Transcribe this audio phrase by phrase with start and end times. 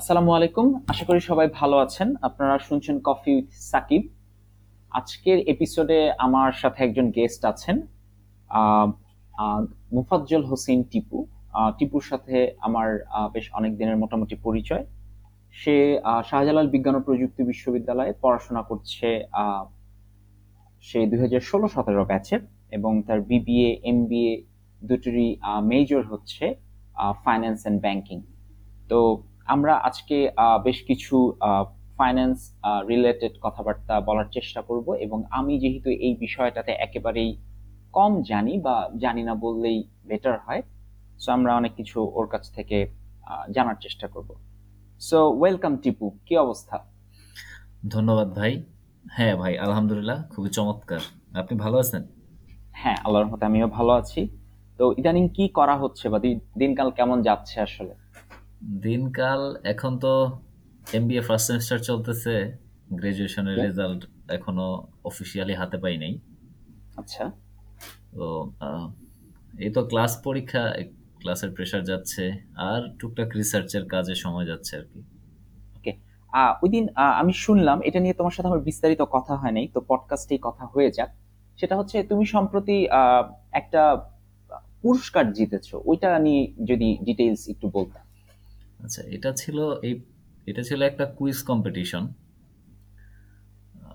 [0.00, 4.02] আসসালামু আলাইকুম। আশা করি সবাই ভালো আছেন। আপনারা শুনছেন কফি উইথ সাকিব
[4.92, 7.76] আজকের এপিসোডে আমার সাথে একজন গেস্ট আছেন
[9.96, 11.18] মুফাজ্জল হোসেন টিপু।
[11.78, 12.36] টিপুর সাথে
[12.66, 12.88] আমার
[13.34, 14.84] বেশ অনেক দিনের মোটামুটি পরিচয়।
[15.60, 15.76] সে
[16.28, 19.08] শাহজালাল বিজ্ঞান ও প্রযুক্তি বিশ্ববিদ্যালয়ে পড়াশোনা করছে
[20.84, 22.40] সে দুই হাজার ষোলো সতেরো ব্যাচের
[22.76, 24.32] এবং তার বিবিএ এম এমবিএ
[24.80, 25.28] দুটোরই
[25.70, 26.44] মেজর হচ্ছে
[27.24, 28.18] ফাইন্যান্স অ্যান্ড ব্যাংকিং
[28.90, 28.98] তো
[29.46, 31.16] আমরা আজকে আহ, বেশ কিছু
[31.98, 32.38] ফাইন্যান্স
[32.88, 37.30] রিলেটেড কথাবার্তা বলার চেষ্টা করব এবং আমি যেহেতু এই বিষয়টাতে একেবারেই
[37.92, 40.62] কম জানি বা জানি না বললেই বেটার হয়
[41.18, 42.78] সো আমরা অনেক কিছু ওর কাছ থেকে
[43.50, 44.30] জানার চেষ্টা করব।
[45.00, 46.76] সো ওয়েলকাম টিপু কি অবস্থা?
[47.88, 48.52] ধন্যবাদ ভাই।
[49.04, 51.02] হ্যাঁ ভাই আলহামদুলিল্লাহ খুবই চমৎকার।
[51.34, 52.02] আপনি ভালো আছেন?
[52.72, 54.20] হ্যাঁ আল্লাহর রহমতে আমিও ভালো আছি।
[54.78, 56.18] তো ইদানিং কি করা হচ্ছে বা
[56.58, 57.94] দিনকাল কেমন যাচ্ছে আসলে?
[58.62, 60.40] দিনকাল এখন তো
[60.92, 62.34] এমবিএ ফার্স্ট সেমিস্টার চলতেছে
[62.90, 64.68] গ্রাজুয়েশনের রেজাল্ট এখনও
[65.04, 66.20] অফিসিয়ালি হাতে পাই নাই।
[66.96, 67.24] আচ্ছা।
[68.12, 68.24] তো
[68.60, 68.86] আহ,
[69.58, 70.62] এই তো ক্লাস পরীক্ষা
[71.20, 72.24] ক্লাসের প্রেশার যাচ্ছে
[72.56, 75.00] আর টুকটাক রিসার্চের কাজে সময় যাচ্ছে আর কি।
[75.76, 75.92] ওকে
[76.62, 79.80] ওই দিন আহ, আমি শুনলাম এটা নিয়ে তোমার সাথে আমার বিস্তারিত কথা হয় নাই তো
[79.88, 81.10] পডকাস্টেই কথা হয়ে যাক।
[81.58, 83.22] সেটা হচ্ছে তুমি সম্প্রতি আহ,
[83.52, 83.82] একটা
[84.82, 87.98] পুরস্কার জিতেছো ওইটা নিয়ে যদি ডিটেইলস একটু বলতে।
[88.86, 89.94] আচ্ছা এটা ছিল এই,
[90.50, 92.04] এটা ছিল একটা কুইজ কম্পিটিশন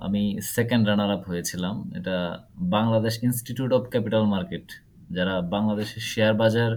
[0.05, 0.23] আমি
[0.55, 2.15] সেকেন্ড রানার আপ হয়েছিলাম। এটা
[2.75, 4.65] Bangladesh Institute of Capital Market
[5.15, 6.71] যারা বাংলাদেশের শেয়ার বাজার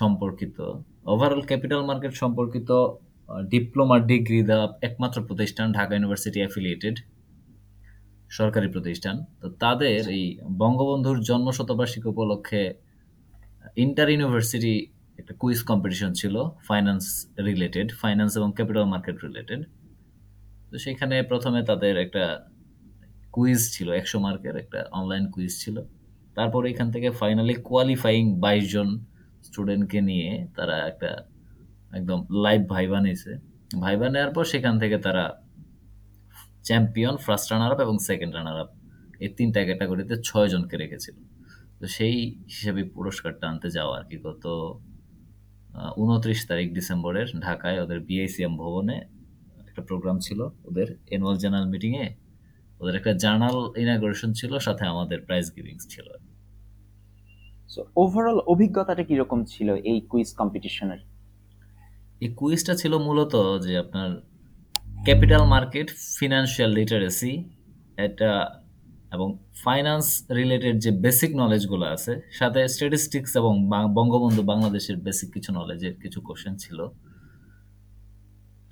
[0.00, 0.56] সম্পর্কিত
[1.12, 2.70] ওভারঅল ক্যাপিটাল মার্কেট সম্পর্কিত
[3.52, 6.96] ডিপ্লোমা ডিগ্রি দেওয়া একমাত্র প্রতিষ্ঠান ঢাকা ইউনিভার্সিটি অ্যাফিলিয়েটেড
[8.38, 10.24] সরকারি প্রতিষ্ঠান। তো তাদের এই
[10.62, 12.62] বঙ্গবন্ধুর জন্ম শতবার্ষিকী উপলক্ষে
[13.84, 14.74] ইন্টার ইউনিভার্সিটি
[15.18, 16.34] একটা কুইজ কম্পিটিশন ছিল
[16.68, 17.04] ফাইন্যান্স
[17.48, 19.60] রিলেটেড ফাইন্যান্স এবং ক্যাপিটাল মার্কেট রিলেটেড
[20.70, 22.24] তো সেখানে প্রথমে তাদের একটা
[23.36, 25.76] কুইজ ছিল, একশো মার্কের একটা অনলাইন কুইজ ছিল।
[26.36, 28.88] তারপর এখান থেকে ফাইনালি কোয়ালিফাইং বাইশ জন
[29.48, 31.10] স্টুডেন্টকে নিয়ে তারা একটা
[31.98, 33.32] একদম লাইভ ভাইবা নিয়েছে।
[33.84, 35.24] ভাইবা নেওয়ার পর সেখান থেকে তারা
[36.68, 38.70] চ্যাম্পিয়ন ফার্স্ট রানার আপ এবং সেকেন্ড রানার আপ
[39.24, 41.16] এই তিনটা ক্যাটাগরিতে ছয় জনকে রেখেছিল।
[41.78, 42.16] তো সেই
[42.54, 44.44] হিসেবে পুরস্কারটা আনতে যাওয়া আর কি গত
[45.96, 48.96] উনত্রিশ তারিখ ডিসেম্বরের ঢাকায় ওদের বিআইসিএম ভবনে
[49.68, 52.14] একটা প্রোগ্রাম ছিল। ওদের অ্যানুয়াল জেনারেল মিটিংয়ে
[52.80, 56.08] ওদের একটা জার্নাল ইনাগ্রেশন ছিল সাথে আমাদের প্রাইজ গিভিংস ছিল।
[57.68, 60.98] সো ওভারঅল অভিজ্ঞতাটা কীরকম ছিল এই কুইজ কম্পিটিশনের
[62.20, 63.36] এই কুইজটা ছিল মূলত
[63.66, 64.10] যে আপনার
[65.04, 67.44] ক্যাপিটাল মার্কেট ফিনান্সিয়াল লিটারেসি
[67.96, 68.60] এটা
[69.14, 69.28] এবং
[69.64, 70.06] ফাইন্যান্স
[70.38, 73.52] রিলেটেড যে বেসিক নলেজগুলো আছে, সাথে স্ট্যাটিস্টিক্স এবং
[73.98, 76.78] বঙ্গবন্ধু বাংলাদেশের বেসিক কিছু নলেজের কিছু কোশ্চেন ছিল।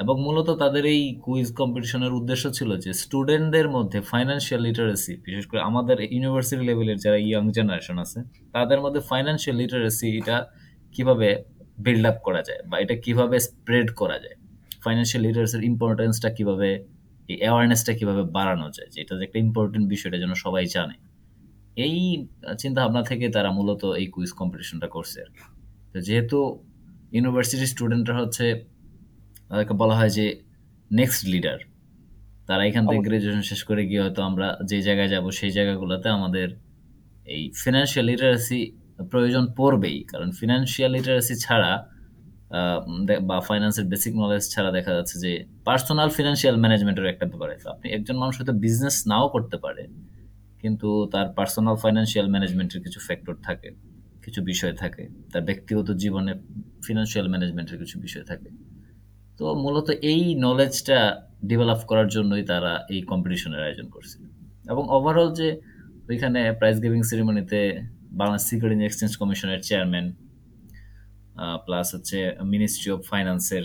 [0.02, 5.60] এবং মূলত তাদের এই কুইজ কম্পিটিশনের উদ্দেশ্য ছিল যে স্টুডেন্টদের মধ্যে ফাইন্যান্সিয়াল লিটারেসি বিশেষ করে
[5.70, 8.18] আমাদের ইউনিভার্সিটি লেভেলের যারা ইয়াং জেনারেশন আছে,
[8.54, 10.36] তাদের মধ্যে ফাইন্যান্সিয়াল লিটারেসি এটা
[10.94, 11.28] কীভাবে
[11.84, 14.36] বিল্ড আপ করা যায় বা এটা কীভাবে স্প্রেড করা যায়?
[14.84, 16.68] ফাইন্যান্সিয়াল লিটারেসির ইম্পর্টেন্সটা কীভাবে
[17.28, 18.88] এই অ্যাওয়ারনেসটা কীভাবে বাড়ানো যায়?
[18.94, 20.96] যেটা যে একটা ইম্পর্টেন্ট বিষয়টা যেন সবাই জানে।
[21.76, 21.96] এই
[22.58, 25.30] চিন্তা ভাবনা থেকে তারা মূলত এই কুইজ কম্পিটিশনটা করছে আর
[25.92, 26.38] তো যেহেতু
[27.12, 28.46] ইউনিভার্সিটির স্টুডেন্টরা হচ্ছে
[29.48, 30.26] তাদেরকে বলা হয় যে
[30.90, 31.58] নেক্সট লিডার
[32.46, 36.48] তারা এখান থেকে গ্রাজুয়েশন শেষ করে গিয়ে হয়তো আমরা যে জায়গায় যাব সেই জায়গাগুলোতে আমাদের
[37.26, 38.60] এই ফিনান্সিয়াল লিটারেসি
[39.10, 41.72] প্রয়োজন পড়বেই। কারণ ফিনান্সিয়াল লিটারেসি ছাড়া
[43.28, 45.32] বা ফাইন্যান্সের বেসিক নলেজ ছাড়া দেখা যাচ্ছে যে
[45.68, 49.82] পার্সোনাল ফিনান্সিয়াল ম্যানেজমেন্টের একটা ব্যাপার আপনি একজন মানুষ হয়তো বিজনেস নাও করতে পারে,
[50.62, 53.68] কিন্তু তার পার্সোনাল ফাইন্যান্সিয়াল ম্যানেজমেন্টের কিছু ফ্যাক্টর থাকে,
[54.24, 55.02] কিছু বিষয় থাকে।
[55.32, 56.32] তার ব্যক্তিগত জীবনে
[56.86, 58.50] ফিনান্সিয়াল ম্যানেজমেন্টের কিছু বিষয় থাকে।
[59.38, 60.98] তো মূলত এই নলেজটা
[61.50, 64.22] ডেভেলপ করার জন্যই তারা এই কম্পিটিশনের আয়োজন করছিল
[64.72, 65.48] এবং ওভারঅল যে
[66.10, 67.60] ওইখানে প্রাইজ গিভিং সেরিমনিতে
[68.20, 70.06] বাংলাদেশ সিকিউরিটি এক্সচেঞ্জ কমিশনের চেয়ারম্যান
[71.66, 73.64] প্লাস হচ্ছে মিনিস্ট্রি অফ ফাইন্যান্সের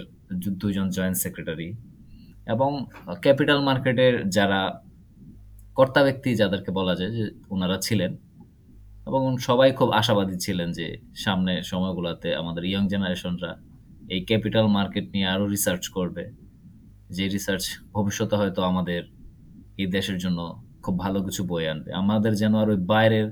[0.62, 1.70] দুজন জয়েন্ট সেক্রেটারি
[2.48, 2.86] এবং
[3.22, 4.84] ক্যাপিটাল মার্কেটের যারা
[5.76, 8.18] কর্তা ব্যক্তি যাদেরকে বলা যায় যে ওনারা ছিলেন
[9.08, 13.52] এবং সবাই খুব আশাবাদী ছিলেন যে সামনে সময়গুলোতে আমাদের ইয়ং জেনারেশনরা
[14.10, 16.24] এই ক্যাপিটাল মার্কেট নিয়ে আরও রিসার্চ করবে।
[17.12, 17.64] যে রিসার্চ
[17.94, 19.02] ভবিষ্যতে হয়তো আমাদের
[19.78, 20.40] এই দেশের জন্য
[20.82, 23.28] খুব ভালো কিছু বই আনবে। আমাদের যেন আর ওই বাইরের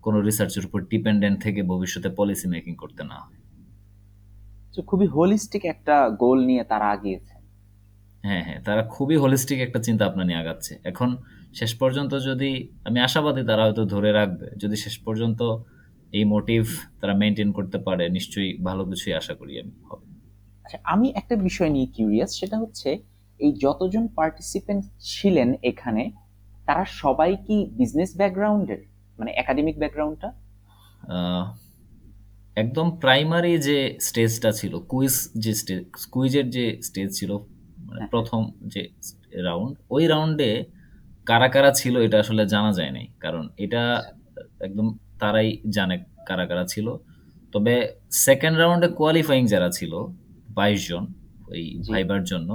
[0.00, 3.39] কোনো রিসার্চের উপর ডিপেন্ডেন্ট থেকে ভবিষ্যতে পলিসি মেকিং করতে না হয়।
[4.74, 7.34] তো খুবই হোলিস্টিক একটা গোল নিয়ে তারা আগিয়েছে।
[8.24, 11.08] হ্যাঁ হ্যাঁ তারা খুবই হোলিস্টিক একটা চিন্তা ভাবনা নিয়ে আগাচ্ছে। এখন
[11.54, 12.50] শেষ পর্যন্ত যদি
[12.88, 15.40] আমি আশাবাদী তারা হয়তো ধরে রাখবে যদি শেষ পর্যন্ত
[16.12, 16.62] এই মোটিভ
[17.00, 20.06] তারা মেনটেন করতে পারে নিশ্চয়ই ভালো কিছুই আশা করি আমি। হবে
[20.64, 22.88] আচ্ছা আমি একটা বিষয় নিয়ে কিউরিয়াস সেটা হচ্ছে
[23.40, 26.02] এই যতজন পার্টিসিপেন্ট ছিলেন এখানে
[26.66, 28.80] তারা সবাই কি বিজনেস ব্যাকগ্রাউন্ডের
[29.18, 30.28] মানে একাডেমিক ব্যাকগ্রাউন্ডটা
[32.60, 37.30] একদম প্রাইমারি যে স্টেজটা ছিল কুইজ যে স্টেজ কুইজের যে স্টেজ ছিল
[37.86, 38.42] মানে হ্যাঁ। প্রথম
[38.72, 38.82] যে
[39.46, 40.50] রাউন্ড ওই রাউন্ডে
[41.26, 43.82] কারা কারা ছিল এটা আসলে জানা যায় নাই। কারণ এটা
[44.60, 44.86] একদম
[45.18, 45.96] তারাই জানে
[46.28, 46.86] কারা কারা ছিল।
[47.52, 47.74] তবে
[48.24, 49.92] সেকেন্ড রাউন্ডে কোয়ালিফাইং যারা ছিল
[50.48, 51.04] বাইশ জন
[51.50, 52.50] ওই ভাইবার জন্য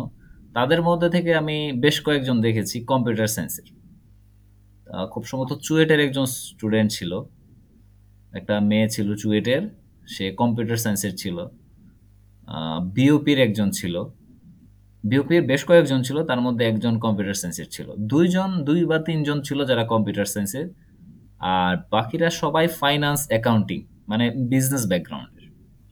[0.54, 3.68] তাদের মধ্যে থেকে আমি বেশ কয়েকজন দেখেছি কম্পিউটার সায়েন্সের
[5.12, 7.12] খুব সম্ভবত চুয়েটের একজন স্টুডেন্ট ছিল।
[8.34, 9.64] একটা মেয়ে ছিল চুয়েটের।
[10.14, 11.38] সে কম্পিউটার সায়েন্সের ছিল।
[12.98, 13.96] বিওপির একজন ছিল।
[15.04, 19.60] বিওপির বেশ কয়েকজন ছিল তার মধ্যে একজন কম্পিউটার সায়েন্সের ছিল। দুইজন দুই বা তিনজন ছিল
[19.66, 20.68] যারা কম্পিউটার সায়েন্সের
[21.56, 25.46] আর বাকিরা সবাই ফাইন্যান্স অ্যাকাউন্টিং মানে বিজনেস ব্যাকগ্রাউন্ডের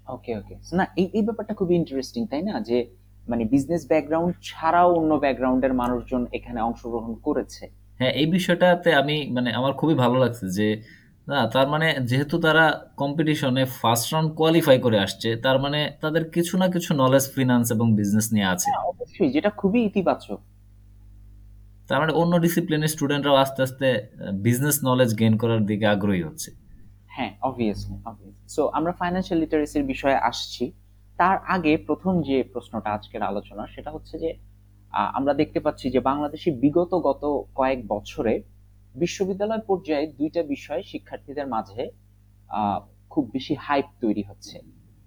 [0.07, 2.53] ওকে ওকে না এই এই ব্যাপারটা খুবই ইন্টারেস্টিং তাই না?
[2.59, 2.77] যে
[3.29, 7.63] মানে বিজনেস ব্যাকগ্রাউন্ড ছাড়াও অন্য ব্যাকগ্রাউন্ডের মানুষজন এখানে অংশগ্রহণ করেছে।
[7.99, 10.67] হ্যাঁ এই বিষয়টাতে আমি মানে আমার খুবই ভালো লাগছে যে
[11.27, 12.65] না তার মানে যেহেতু তারা
[13.01, 17.87] কম্পিটিশনে ফার্স্ট রাউন্ড কোয়ালিফাই করে আসছে তার মানে তাদের কিছু না কিছু নলেজ ফিনান্স এবং
[17.99, 20.39] বিজনেস নিয়ে আছে। হ্যাঁ, অবশ্যই যেটা খুবই ইতিবাচক।
[21.89, 23.87] তার মানে অন্য ডিসিপ্লিনের স্টুডেন্টরাও আস্তে আস্তে
[24.45, 26.49] বিজনেস নলেজ গেইন করার দিকে আগ্রহী হচ্ছে।
[27.15, 27.95] হ্যাঁ অবভিয়াসলি
[28.55, 30.63] সো আমরা ফাইন্যান্সিয়াল লিটারেসির বিষয়ে আসছি।
[31.19, 34.29] তার আগে প্রথম যে প্রশ্নটা আজকের আলোচনা সেটা হচ্ছে যে
[35.17, 37.23] আমরা দেখতে পাচ্ছি যে বাংলাদেশে বিগত গত
[37.55, 38.33] কয়েক বছরে
[38.95, 41.81] বিশ্ববিদ্যালয় পর্যায়ে দুইটা বিষয় শিক্ষার্থীদের মাঝে
[43.09, 44.57] খুব বেশি হাইপ তৈরি হচ্ছে।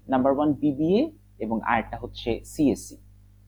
[0.08, 1.02] নাম্বার ওয়ান বিবিএ
[1.44, 2.96] এবং আরেকটা হচ্ছে সিএসসি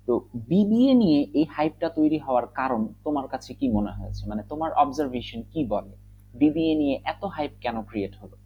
[0.09, 0.13] তো
[0.51, 4.23] বিবিএ নিয়ে এই হাইপটা তৈরি হওয়ার কারণ তোমার কাছে কি মনে হয়েছে?
[4.31, 5.95] মানে তোমার অবজারভেশন কি বলে?
[6.35, 8.37] বিবিএ নিয়ে এত হাইপ কেন ক্রিয়েট হলো?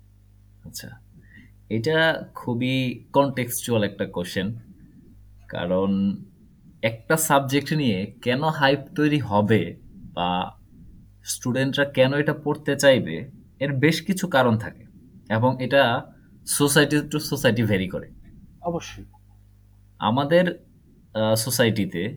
[0.67, 0.89] আচ্ছা
[1.71, 1.97] এটা
[2.35, 2.77] খুবই
[3.17, 4.49] কনটেক্সচুয়াল একটা কোশ্চেন
[5.49, 5.91] কারণ
[6.83, 9.61] একটা সাবজেক্ট নিয়ে কেন হাইপ তৈরি হবে
[10.17, 10.31] বা
[11.25, 13.31] স্টুডেন্টরা কেন এটা পড়তে চাইবে
[13.61, 14.85] এর বেশ কিছু কারণ থাকে
[15.29, 16.13] এবং এটা
[16.47, 18.09] সোসাইটি টু সোসাইটি ভেরি করে।
[18.63, 19.05] অবশ্যই।
[19.99, 20.65] আমাদের
[21.37, 22.17] সোসাইটিতে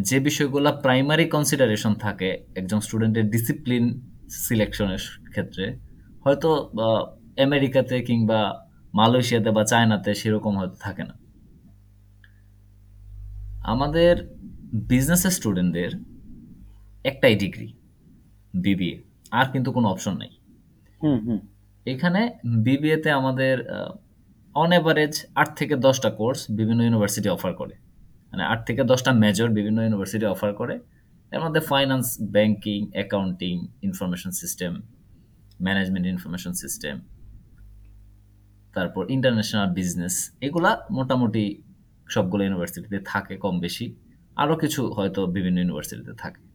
[0.00, 5.78] যে বিষয়গুলো প্রাইমারি কনসিডারেশন থাকে একজন স্টুডেন্টের ডিসিপ্লিন সিলেকশনের ক্ষেত্রে
[6.24, 6.70] হয়তো
[7.42, 11.14] আমেরিকাতে কিংবা মালয়েশিয়াতে বা চায়নাতে সেরকম হয়তো থাকে না।
[13.62, 14.14] আমাদের
[14.72, 16.11] বিজনেসের স্টুডেন্টদের
[17.04, 17.72] একটাই ডিগ্রি
[18.54, 20.28] বিবিএ। আর কিন্তু কোনো অপশন নেই।
[21.02, 21.40] হুম হুম।
[21.86, 23.56] এখানে বিবিএতে আমাদের
[24.54, 27.74] অন অ্যাভারেজ আট থেকে দশটা কোর্স বিভিন্ন ইউনিভার্সিটি অফার করে।
[28.32, 30.80] মানে আট থেকে দশটা মেজর বিভিন্ন ইউনিভার্সিটি অফার করে।
[31.32, 34.72] এর মধ্যে finance banking accounting information system
[35.62, 37.00] management information system
[38.74, 41.62] তারপর ইন্টারন্যাশনাল বিজনেস এগুলা মোটামুটি
[42.08, 43.94] সবগুলো ইউনিভার্সিটিতে থাকে কম বেশি।
[44.36, 46.51] আরও কিছু হয়তো বিভিন্ন ইউনিভার্সিটিতে থাকে।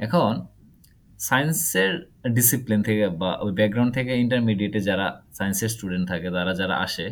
[0.00, 0.32] এখন
[1.20, 1.92] সায়েন্সের
[2.34, 7.06] ডিসিপ্লিন থেকে বা ওই ব্যাকগ্রাউন্ড থেকে ইন্টারমিডিয়েটে যারা সায়েন্সের স্টুডেন্ট থাকে, তারা যারা আসে,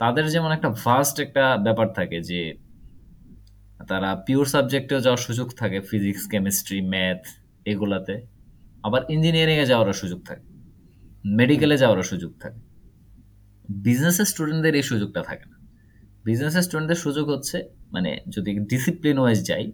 [0.00, 2.40] তাদের যেমন একটা ফার্স্ট একটা ব্যাপার থাকে যে
[3.88, 7.22] তারা পিওর সাবজেক্টেও যাওয়ার সুযোগ থাকে ফিজিক্স কেমিস্ট্রি ম্যাথ
[7.66, 8.14] এগুলাতে,
[8.82, 10.46] আবার ইঞ্জিনিয়ারিংয়ে যাওয়ারও সুযোগ থাকে
[11.38, 12.60] মেডিকেলে যাওয়ারও সুযোগ থাকে।
[13.86, 15.56] বিজনেসের স্টুডেন্টদের এই সুযোগটা থাকে না।
[16.24, 17.56] বিজনেসের স্টুডেন্টদের সুযোগ হচ্ছে
[17.92, 19.64] মানে যদি ডিসিপ্লিন ওয়াইজ যাই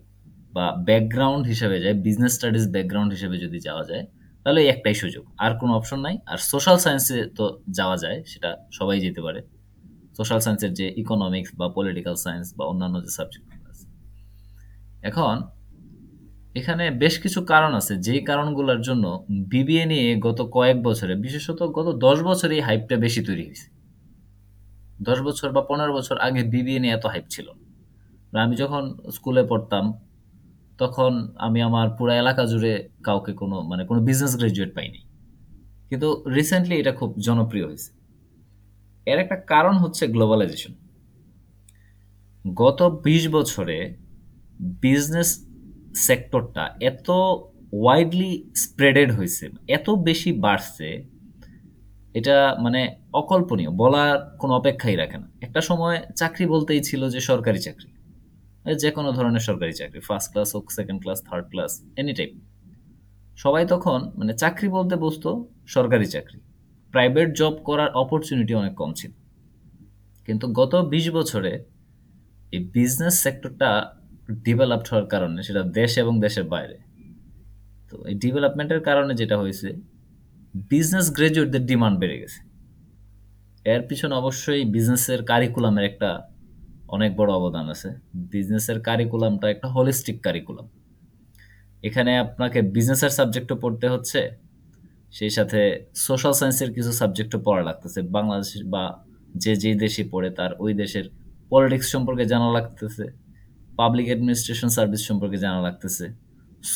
[0.53, 4.05] বা ব্যাকগ্রাউন্ড হিসেবে যায় বিজনেস স্টাডিজ ব্যাকগ্রাউন্ড হিসেবে যদি যাওয়া যায়,
[4.45, 9.01] তাহলে একটাই সুযোগ। আর কোনো অপশন নাই। আর সোশ্যাল সায়েন্সে তো যাওয়া যায়, সেটা সবাই
[9.01, 9.41] যেতে পারে।
[10.17, 13.87] সোশ্যাল সায়েন্সের যে ইকোনমিক্স বা পলিটিক্যাল সায়েন্স বা অন্যান্য যে সাবজেক্ট আছে।
[15.03, 15.37] এখন,
[16.55, 21.89] এখানে বেশ কিছু কারণ আছে, যেই কারণগুলোর জন্য বিবিএ নিয়ে গত কয়েক বছরে, বিশেষত গত
[21.97, 23.67] দশ বছরে এই হাইপটা বেশি তৈরি হয়েছে।
[25.03, 27.47] দশ বছর বা পনেরো বছর আগে বিবিএ নিয়ে এত হাইপ ছিল
[28.33, 29.85] আমি যখন স্কুলে পড়তাম
[30.81, 32.73] তখন আমি আমার পুরো এলাকা জুড়ে
[33.05, 35.01] কাউকে কোনো মানে কোনো বিজনেস গ্রাজুয়েট পাইনি।
[35.89, 37.91] কিন্তু রিসেন্টলি এটা খুব জনপ্রিয় হয়েছে।
[39.07, 40.73] এর একটা কারণ হচ্ছে গ্লোবালাইজেশন
[42.55, 43.79] গত বিশ বছরে
[44.85, 45.31] বিজনেস
[46.07, 47.09] সেক্টরটা এত
[47.73, 50.89] ওয়াইডলি স্প্রেডেড হয়েছে, এত বেশি বাড়ছে,
[52.15, 52.81] এটা মানে
[53.13, 57.91] অকল্পনীয়, বলার কোনো অপেক্ষাই রাখে না। একটা সময় চাকরি বলতেই ছিল যে সরকারি চাকরি।
[58.65, 62.31] যে কোনো ধরনের সরকারি চাকরি ফার্স্ট ক্লাস হোক second class third class any type
[63.37, 66.41] সবাই তখন মানে চাকরি বলতে বুঝতো সরকারি চাকরি।
[66.91, 69.11] প্রাইভেট জব করার অপরচুনিটি অনেক কম ছিল।
[70.27, 71.65] কিন্তু গত বিশ বছরে
[72.53, 73.97] এই বিজনেস সেক্টরটা
[74.45, 76.79] ডেভেলপড হওয়ার কারণে, সেটা দেশ এবং দেশের বাইরে।
[77.91, 79.73] তো এই ডেভেলপমেন্টের কারণে যেটা হয়েছে
[80.55, 82.51] বিজনেস গ্রাজুয়েটদের ডিমান্ড বেড়ে গেছে।
[83.65, 86.30] এর পিছনে অবশ্যই বিজনেসের কারিকুলামের একটা
[86.97, 87.89] অনেক বড় অবদান আছে।
[88.33, 90.67] বিজনেসের কারিকুলামটা একটা হোলিস্টিক কারিকুলাম
[91.89, 94.21] এখানে আপনাকে বিজনেসের সাবজেক্টও পড়তে হচ্ছে,
[95.17, 95.61] সেই সাথে
[96.07, 98.85] সোশ্যাল সায়েন্সের কিছু সাবজেক্টও পড়া লাগতেছে। বাংলাদেশ বা
[99.43, 101.07] যে যেই দেশে পড়ে, তার ওই দেশের
[101.53, 103.05] পলিটিক্স সম্পর্কে জানা লাগতেছে
[103.81, 106.07] পাবলিক অ্যাডমিনিস্ট্রেশন সার্ভিস সম্পর্কে জানা লাগতেছে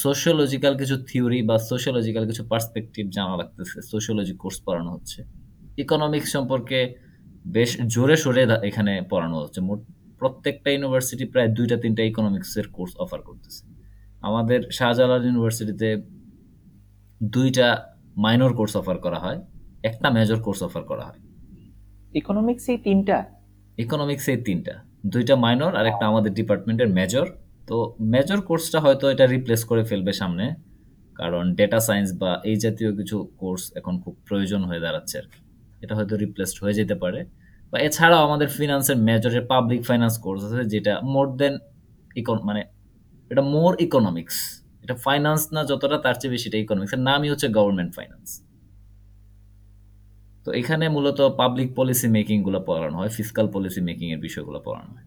[0.02, 5.21] সোশিওলজিক্যাল কিছু থিওরি বা সোশিওলজিক্যাল কিছু পার্সপেক্টিভ জানা লাগতেছে সোশিওলজি কোর্স পড়ানো হচ্ছে।
[5.83, 6.78] ইকোনমিক্স সম্পর্কে
[7.56, 9.80] বেশ জোরে সোরে এখানে পড়ানো হচ্ছে। মোট
[10.25, 13.62] প্রত্যেকটা ইউনিভার্সিটি প্রায় দুইটা তিনটা ইকোনমিক্সের কোর্স অফার করতেছে।
[14.23, 15.88] আমাদের শাহজালাল ইউনিভার্সিটিতে
[17.37, 17.69] দুইটা
[18.16, 19.38] মাইনর কোর্স অফার করা হয়
[19.83, 21.21] একটা মেজর কোর্স অফার করা হয়।
[22.14, 23.16] ইকোনমিক্স এই তিনটা?
[23.78, 24.75] ইকোনমিক্স এই তিনটা।
[25.07, 27.26] দুইটা মাইনর আর একটা আমাদের ডিপার্টমেন্টের মেজর
[27.69, 27.76] তো
[28.14, 30.45] মেজর কোর্সটা হয়তো এটা রিপ্লেস করে ফেলবে সামনে
[31.14, 35.38] কারণ ডেটা সায়েন্স বা এই জাতীয় কিছু কোর্স এখন খুব প্রয়োজন হয়ে দাঁড়াচ্ছে আর কি।
[35.83, 37.21] এটা হয়তো রিপ্লেসড হয়ে যেতে পারে।
[37.75, 41.54] বা এছাড়াও আমাদের ফিনান্সের মেজরের পাবলিক ফাইন্যান্স কোর্স আছে, যেটা মোর দেন
[42.21, 42.62] ইকন মানে
[43.31, 44.37] এটা মোর ইকোনমিক্স
[44.85, 48.28] এটা ফাইন্যান্স না যতটা তার চেয়ে বেশি, এটা ইকোনমিক্স এর নামই হচ্ছে গভর্নমেন্ট ফাইন্যান্স
[50.45, 55.07] তো এখানে মূলত পাবলিক পলিসি মেকিংগুলো পড়ানো হয় ফিসকাল পলিসি মেকিং এর বিষয়গুলো পড়ানো হয়।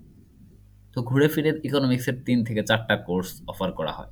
[0.94, 4.12] তো ঘুরে ফিরে ইকোনমিক্সের তিন থেকে চারটা কোর্স অফার করা হয়।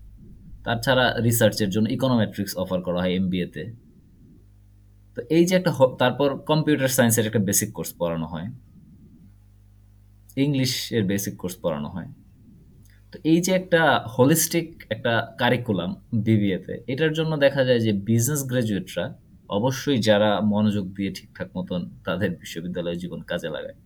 [0.66, 3.64] তাছাড়া রিসার্চের জন্য ইকোনোমেট্রিক্স অফার করা হয় এমবিএতে
[5.16, 8.48] তো এই যে একটা তারপর কম্পিউটার সায়েন্সের একটা বেসিক কোর্স পড়ানো হয়।
[10.38, 12.10] ইংলিশের বেসিক কোর্স পড়ানো হয়।
[13.12, 13.82] তো এই যে একটা
[14.18, 19.06] হোলিস্টিক একটা কারিকুলাম বিবিএতে এটার জন্য দেখা যায় যে বিজনেস গ্রাজুয়েটরা
[19.50, 23.78] অবশ্যই যারা মনোযোগ দিয়ে ঠিকঠাক মতন তাদের বিশ্ববিদ্যালয় জীবন কাজে লাগায়।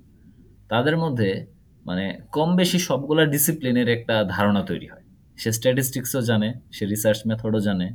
[0.69, 1.45] তাদের মধ্যে
[1.85, 5.05] মানে কম বেশি সবগুলা ডিসিপ্লিনের একটা ধারণা তৈরি হয়।
[5.37, 7.87] সে স্ট্যাটিস্টিক্সও জানে, সে রিসার্চ মেথডও জানে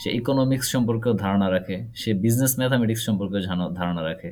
[0.00, 3.40] সে ইকোনমিক্স সম্পর্কেও ধারণা রাখে, সে বিজনেস ম্যাথামেটিক্স সম্পর্কেও
[3.80, 4.30] ধারণা রাখে,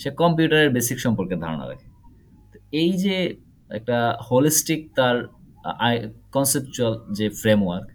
[0.00, 1.88] সে কম্পিউটারের বেসিক সম্পর্কে ধারণা রাখে।
[2.82, 3.16] এই যে
[3.70, 5.16] একটা হোলিস্টিক তার
[6.34, 7.86] কনসেপচুয়াল যে ফ্রেমওয়ার্ক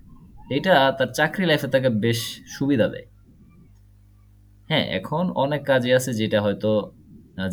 [0.57, 2.19] এটা তার চাকরি লাইফে তাকে বেশ
[2.55, 3.07] সুবিধা দেয়।
[4.69, 6.71] হ্যাঁ এখন অনেক কাজে আছে যেটা হয়তো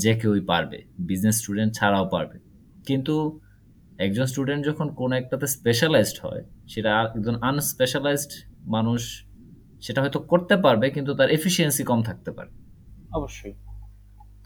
[0.05, 2.37] যে কেউই পারবে বিজনেস স্টুডেন্ট ছাড়াও পারবে।
[2.89, 3.15] কিন্তু
[4.07, 8.33] একজন স্টুডেন্ট যখন কোনো একটাতে স্পেশালাইজড হয়, সেটা একজন আনস্পেশালাইজড
[8.75, 9.03] মানুষ
[9.81, 12.51] সেটা হয়তো করতে পারবে কিন্তু তার এফিসিয়েন্সি কম থাকতে পারে।
[13.13, 13.55] অবশ্যই।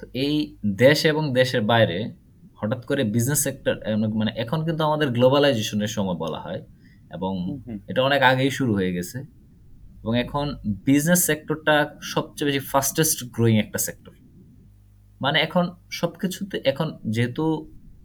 [0.00, 2.12] তো এই দেশ এবং দেশের বাইরে
[2.56, 3.74] হঠাৎ করে বিজনেস সেক্টর
[4.14, 6.60] মানে এখন কিন্তু আমাদের গ্লোবালাইজেশনের সময় বলা হয়
[7.12, 9.18] এবং। এটা অনেক আগেই শুরু হয়ে গেছে
[10.02, 14.12] এবং এখন বিজনেস সেক্টরটা সবচেয়ে বেশি ফাস্টেস্ট গ্রোয়িং একটা সেক্টর
[15.20, 17.44] মানে এখন সবকিছুতে এখন যেহেতু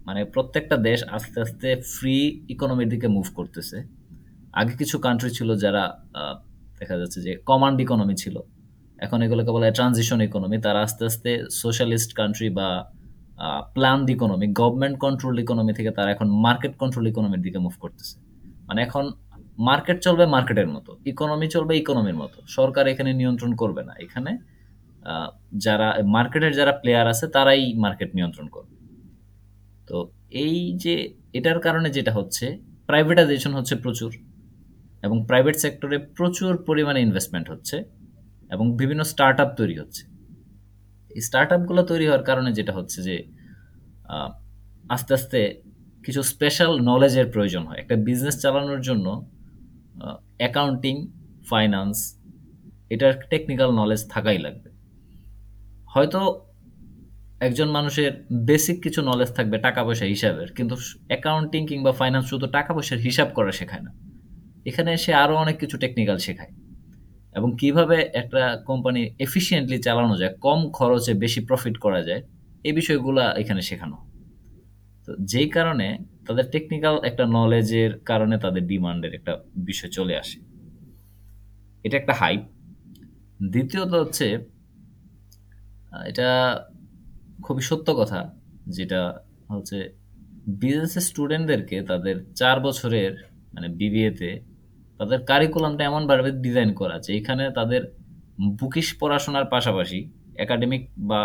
[0.06, 3.78] মানে প্রত্যেকটা দেশ আস্তে আস্তে ফ্রি ইকোনমির দিকে মুভ করতেছে
[4.54, 5.84] আগে কিছু কান্ট্রি ছিল যারা
[6.80, 8.36] দেখা যাচ্ছে যে কমান্ড ইকোনমি ছিল।
[9.06, 11.32] এখন এগুলোকে বলা হয় ট্রানজিশন ইকোনমি তারা আস্তে আস্তে
[11.62, 12.68] সোশ্যালিস্ট কান্ট্রি বা
[13.76, 18.16] planned economy government control economy থেকে তারা এখন মার্কেট কন্ট্রোল ইকোনমির দিকে মুভ করতেছে।
[18.68, 19.06] মানে এখন
[19.70, 24.32] মার্কেট চলবে মার্কেটের মতো ইকোনমি চলবে ইকোনমির মতো। সরকার এখানে নিয়ন্ত্রণ করবে না। এখানে
[25.66, 28.76] যারা মার্কেটের যারা প্লেয়ার আছে, তারাই মার্কেট নিয়ন্ত্রণ করবে।
[29.90, 29.98] তো
[30.46, 30.96] এই যে,
[31.38, 32.46] এটার কারণে যেটা হচ্ছে
[32.90, 34.12] প্রাইভেটাইজেশন হচ্ছে প্রচুর।
[35.04, 37.78] এবং প্রাইভেট সেক্টরে প্রচুর পরিমাণে ইনভেস্টমেন্ট হচ্ছে
[38.52, 40.04] এবং বিভিন্ন স্টার্ট আপ তৈরি হচ্ছে।
[41.16, 43.16] এই স্টার্ট আপগুলো তৈরি হওয়ার কারণে যেটা হচ্ছে যে
[44.96, 45.40] আস্তে আস্তে
[46.06, 49.08] কিছু স্পেশাল নলেজের প্রয়োজন হয়। একটা বিজনেস চালানোর জন্য
[50.42, 50.96] অ্যাকাউন্টিং
[51.52, 51.98] ফাইন্যান্স
[52.94, 54.70] এটার টেকনিক্যাল নলেজ থাকাই লাগবে।
[55.94, 56.22] হয়তো
[57.48, 58.12] একজন মানুষের
[58.50, 60.76] বেসিক কিছু নলেজ থাকবে টাকা পয়সা হিসাবের, কিন্তু
[61.12, 63.92] অ্যাকাউন্টিং কিংবা ফাইন্যান্স শুধু টাকা পয়সার হিসাব করা শেখায় না।
[64.70, 66.54] এখানে সে আরও অনেক কিছু টেকনিক্যাল শেখায়।
[67.36, 72.22] এবং কীভাবে একটা কোম্পানি এফিসিয়েন্টলি চালানো যায়, কম খরচে বেশি প্রফিট করা যায়,
[72.64, 73.98] এই বিষয়গুলো এখানে শেখানো।
[75.06, 75.88] তো যেই কারণে
[76.28, 80.40] তাদের টেকনিক্যাল একটা নলেজের কারণে তাদের ডিমান্ডের একটা বিষয় চলে আসে।
[81.84, 82.42] এটা একটা হাইপ
[83.52, 84.28] দ্বিতীয়ত হচ্ছে,
[86.08, 86.28] এটা
[87.44, 88.20] খুবই সত্য কথা
[88.68, 89.02] যেটা
[89.52, 89.78] হচ্ছে
[90.62, 93.12] বিজনেসের স্টুডেন্টদেরকে তাদের চার বছরের
[93.54, 94.30] মানে বিবিএতে
[95.00, 97.82] তাদের কারিকুলামটা এমনভাবে ডিজাইন করা যে এখানে তাদের
[98.60, 100.00] বুকিশ পড়াশোনার পাশাপাশি
[100.44, 101.22] একাডেমিক বা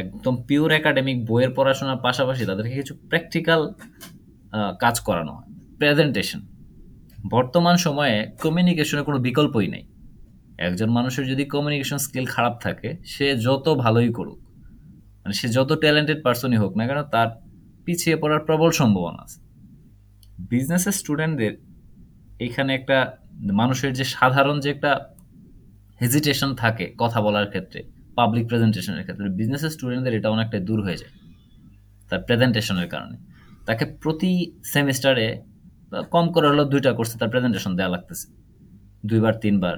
[0.00, 3.60] একদম পিওর একাডেমিক বইয়ের পড়াশোনার পাশাপাশি তাদেরকে কিছু প্র্যাকটিক্যাল
[4.82, 5.48] কাজ করানো হয়।
[5.80, 6.40] প্রেজেন্টেশন
[7.34, 9.84] বর্তমান সময়ে কমিউনিকেশনের কোনো বিকল্পই নেই।
[10.66, 14.40] একজন মানুষের যদি কমিউনিকেশন স্কিল খারাপ থাকে, সে যত ভালোই করুক
[15.22, 17.28] মানে সে যত ট্যালেন্টেড পার্সনই হোক না কেন, তার
[17.84, 19.38] পিছিয়ে পড়ার প্রবল সম্ভাবনা আছে।
[20.50, 21.54] বিজনেসের স্টুডেন্টদের
[22.46, 22.98] এখানে একটা
[23.60, 24.92] মানুষের যে সাধারণ যে একটা
[26.00, 27.80] হেজিটেশন থাকে কথা বলার ক্ষেত্রে
[28.18, 31.14] পাবলিক প্রেজেন্টেশনের ক্ষেত্রে বিজনেসের স্টুডেন্টদের এটা অনেকটা দূর হয়ে যায়,
[32.10, 33.16] তার প্রেজেন্টেশনের কারণে।
[33.68, 34.32] তাকে প্রতি
[34.74, 35.26] সেমিস্টারে
[36.14, 38.26] কম করে হলেও দুইটা কোর্সে তার প্রেজেন্টেশন দেওয়া লাগতেছে,
[39.10, 39.76] দুইবার, তিনবার।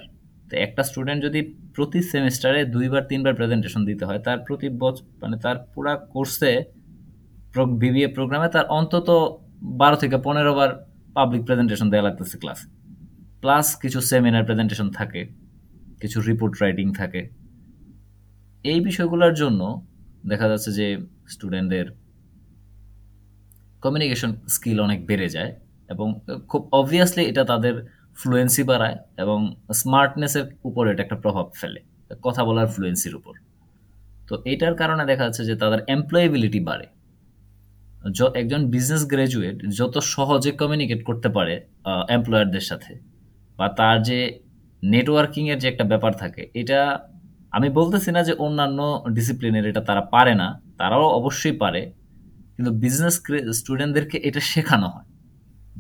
[0.49, 1.41] তো একটা স্টুডেন্ট যদি
[1.77, 6.53] প্রতি সেমিস্টারে দুইবার, তিনবার প্রেজেন্টেশন দিতে হয়, তার প্রতি বছর মানে তার পুরা কোর্সে
[7.83, 9.09] বিবিএ প্রোগ্রামে তার অন্তত
[9.81, 10.71] বারো থেকে পনেরো বার
[11.17, 12.61] পাবলিক প্রেজেন্টেশন দেওয়া লাগতেছে ক্লাস
[13.43, 15.21] প্লাস কিছু সেমিনার প্রেজেন্টেশন থাকে,
[16.03, 17.21] কিছু রিপোর্ট রাইটিং থাকে।
[18.65, 19.61] এই বিষয়গুলোর জন্য
[20.31, 20.87] দেখা যাচ্ছে যে
[21.35, 21.87] স্টুডেন্টদের
[23.85, 25.51] কমিউনিকেশন স্কিল অনেক বেড়ে যায়
[25.93, 26.09] এবং
[26.51, 27.75] খুব অবভিয়াসলি এটা তাদের
[28.21, 29.39] ফ্লুয়েন্সি বাড়ায় এবং
[29.81, 31.81] স্মার্টনেসের উপর এটা একটা প্রভাব ফেলে,
[32.27, 33.35] কথা বলার ফ্লুয়েন্সির উপর।
[34.29, 36.87] তো এটার কারণে দেখা যাচ্ছে যে তাদের এমপ্লয়েবিলিটি বাড়ে।
[38.41, 41.55] একজন বিজনেস গ্র্যাজুয়েট যত সহজে কমিউনিকেট করতে পারে
[42.17, 42.93] এমপ্লয়ারদের সাথে
[43.59, 44.19] বা তার যে
[44.83, 46.81] নেটওয়ার্কিংয়ের যে একটা ব্যাপার থাকে, এটা
[47.57, 48.81] আমি বলতেছি না যে অন্যান্য
[49.17, 50.49] ডিসিপ্লিনের এটা তারা পারে না,
[50.81, 51.83] তারাও অবশ্যই পারে,
[52.55, 53.17] কিন্তু বিজনেস
[53.59, 55.09] স্টুডেন্টদেরকে এটা শেখানো হয়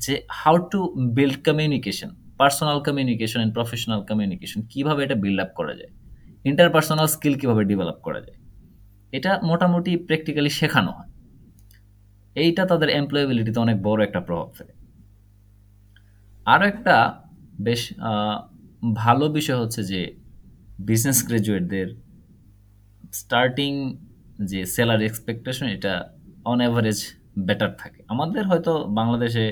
[0.04, 0.80] যে how to
[1.16, 5.92] build communication personal communication and professional communication কীভাবে এটা বিল্ড আপ করা যায়
[6.50, 8.38] ইন্টারপার্সোনাল স্কিল কীভাবে ডেভেলপ করা যায়,
[9.16, 11.10] এটা মোটামুটি প্র্যাকটিক্যালি শেখানো হয়।
[12.42, 14.74] এইটা তাদের এমপ্লয়েবিলিটিতে অনেক বড় একটা প্রভাব ফেলে।
[16.52, 16.96] আরও একটা
[17.66, 17.80] বেশ
[19.02, 20.00] ভালো বিষয় হচ্ছে যে
[20.88, 21.88] বিজনেস গ্রাজুয়েটদের
[23.20, 23.72] স্টার্টিং
[24.50, 25.92] যে স্যালারি এক্সপেকটেশন এটা
[26.50, 26.98] অন অ্যাভারেজ
[27.46, 29.46] বেটার থাকে। আমাদের হয়তো বাংলাদেশে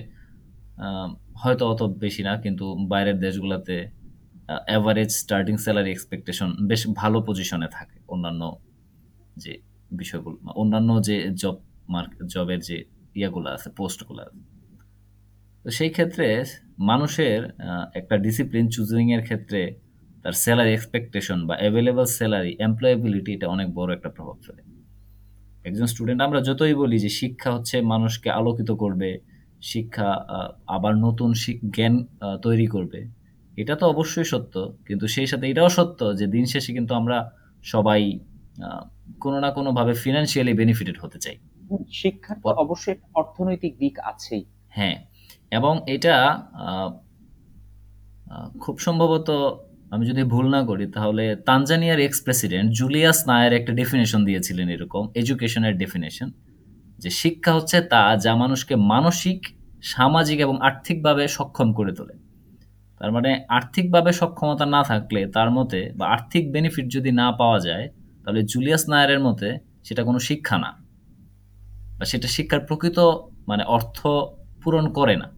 [1.43, 3.77] হয়তো অত বেশি না, কিন্তু বাইরের দেশগুলোতে
[4.71, 8.43] অ্যাভারেজ স্টার্টিং স্যালারি এক্সপেকটেশন বেশ ভালো পজিশনে থাকে অন্যান্য
[9.43, 9.53] যে
[10.01, 11.57] বিষয়গুলো, অন্যান্য যে জব
[11.95, 12.77] মার্কেট জবের যে
[13.19, 14.39] ইয়াগুলো আছে, পোস্টগুলো। আছে
[15.65, 16.27] তো সেই ক্ষেত্রে
[16.91, 17.41] মানুষের
[18.01, 19.61] একটা ডিসিপ্লিন চুজিংয়ের ক্ষেত্রে
[20.23, 24.63] তার স্যালারি এক্সপেকটেশন বা অ্যাভেলেবল স্যালারি এমপ্লয়েবিলিটি এটা অনেক বড় একটা প্রভাব ফেলে।
[25.69, 29.11] একজন স্টুডেন্ট আমরা যতই বলি যে শিক্ষা হচ্ছে মানুষকে আলোকিত করবে,
[29.71, 30.09] শিক্ষা
[30.77, 31.31] আবার নতুন
[31.75, 31.95] জ্ঞান
[32.47, 33.01] তৈরি করবে,
[33.63, 34.55] এটা তো অবশ্যই সত্য।
[34.89, 37.19] কিন্তু সেই সাথে এটাও সত্য যে দিন শেষে কিন্তু আমরা
[37.73, 38.01] সবাই
[39.23, 41.37] কোনো না কোনোভাবে ফিনান্সিয়ালি বেনিফিটেড হতে চাই।
[41.91, 44.97] শিক্ষার অবশ্যই অর্থনৈতিক দিক আছেই। হ্যাঁ
[45.51, 46.43] এবং এটা
[48.61, 49.59] খুব সম্ভবত
[49.91, 55.09] আমি যদি ভুল না করি তাহলে তানজানিয়ার এক্স প্রেসিডেন্ট জুলিয়াস নায়ার একটা ডেফিনেশন দিয়েছিলেন এরকম
[55.15, 56.31] এডুকেশনের ডেফিনেশন
[56.99, 59.47] যে শিক্ষা হচ্ছে তা যা মানুষকে মানসিক
[59.83, 62.15] সামাজিক এবং আর্থিকভাবে সক্ষম করে তোলে।
[62.99, 67.89] তার মানে আর্থিকভাবে সক্ষমতা না থাকলে তার মতে বা আর্থিক বেনিফিট যদি না পাওয়া যায়
[68.25, 70.82] তাহলে জুলিয়াস নায়ারের মতে সেটা কোনো শিক্ষা না।
[71.99, 72.99] বা সেটা শিক্ষার প্রকৃত
[73.49, 74.07] মানে অর্থ
[74.63, 75.31] পূরণ করে না।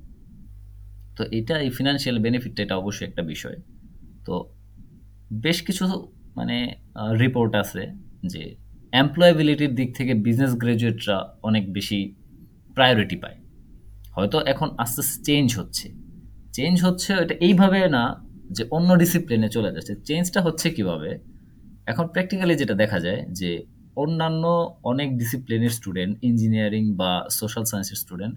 [1.16, 3.56] তো এটা এই ফিনান্সিয়াল বেনিফিটটা এটা অবশ্যই একটা বিষয়।
[4.24, 4.52] তো
[5.32, 6.74] বেশ কিছু মানে
[7.20, 7.86] রিপোর্ট আছে
[8.26, 8.56] যে
[8.92, 12.14] এমপ্লয়াবিলিটির দিক থেকে বিজনেস গ্রাজুয়েটরা অনেক বেশি
[12.74, 13.36] প্রায়োরিটি পায়।
[14.16, 15.92] হয়তো এখন আস্তে আস্তে চেঞ্জ হচ্ছে।
[16.52, 21.18] চেঞ্জ হচ্ছে এটা এইভাবে না যে অন্য ডিসিপ্লিনে চলে যাচ্ছে। চেঞ্জটা হচ্ছে কীভাবে?
[21.86, 23.66] এখন প্র্যাকটিক্যালি যেটা দেখা যায় যে
[24.02, 24.44] অন্যান্য
[24.82, 28.34] অনেক ডিসিপ্লিনের স্টুডেন্ট ইঞ্জিনিয়ারিং বা সোশ্যাল সায়েন্সের স্টুডেন্ট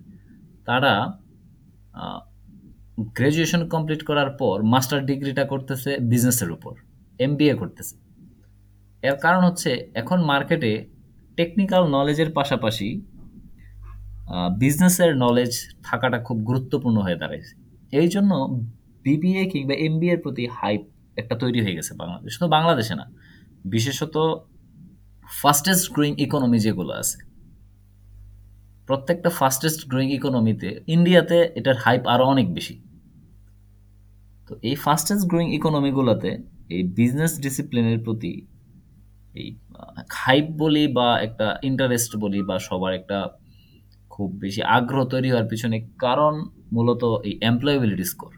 [0.68, 0.94] তারা
[3.18, 6.74] গ্র্যাজুয়েশন কমপ্লিট করার পর মাস্টার ডিগ্রিটা করতেছে বিজনেসের উপর
[7.20, 7.96] এম করতেছে।
[9.04, 10.72] এর কারণ হচ্ছে এখন মার্কেটে
[11.38, 12.90] টেকনিক্যাল নলেজের পাশাপাশি
[14.64, 15.52] বিজনেসের নলেজ
[15.84, 17.54] থাকাটা খুব গুরুত্বপূর্ণ হয়ে দাঁড়াইছে।
[18.00, 18.32] এই জন্য
[19.06, 20.82] বিবিএ কিংবা এম এর প্রতি হাইপ
[21.22, 23.06] একটা তৈরি হয়ে গেছে বাংলাদেশ। শুধু বাংলাদেশে না,
[23.74, 24.16] বিশেষত
[25.28, 27.18] ফাস্টেস্ট গ্রোয়িং ইকোনমি যেগুলো আছে,
[28.88, 32.76] প্রত্যেকটা ফাস্টেস্ট গ্রোয়িং ইকোনমিতে ইন্ডিয়াতে এটার হাইপ আরও অনেক বেশি।
[34.48, 36.32] তো এই ফাস্টেস্ট গ্রোয়িং ইকোনমিগুলোতে
[36.76, 38.34] এই বিজনেস ডিসিপ্লিনের প্রতি
[39.40, 39.48] এই
[40.24, 43.20] হাইপ বলি বা একটা ইন্টারেস্ট বলি বা সবার একটা
[44.12, 46.34] খুব বেশি আগ্রহ তৈরি হওয়ার পিছনে কারণ
[46.76, 48.34] মূলত এই এমপ্লয়েবিলিটি স্কোর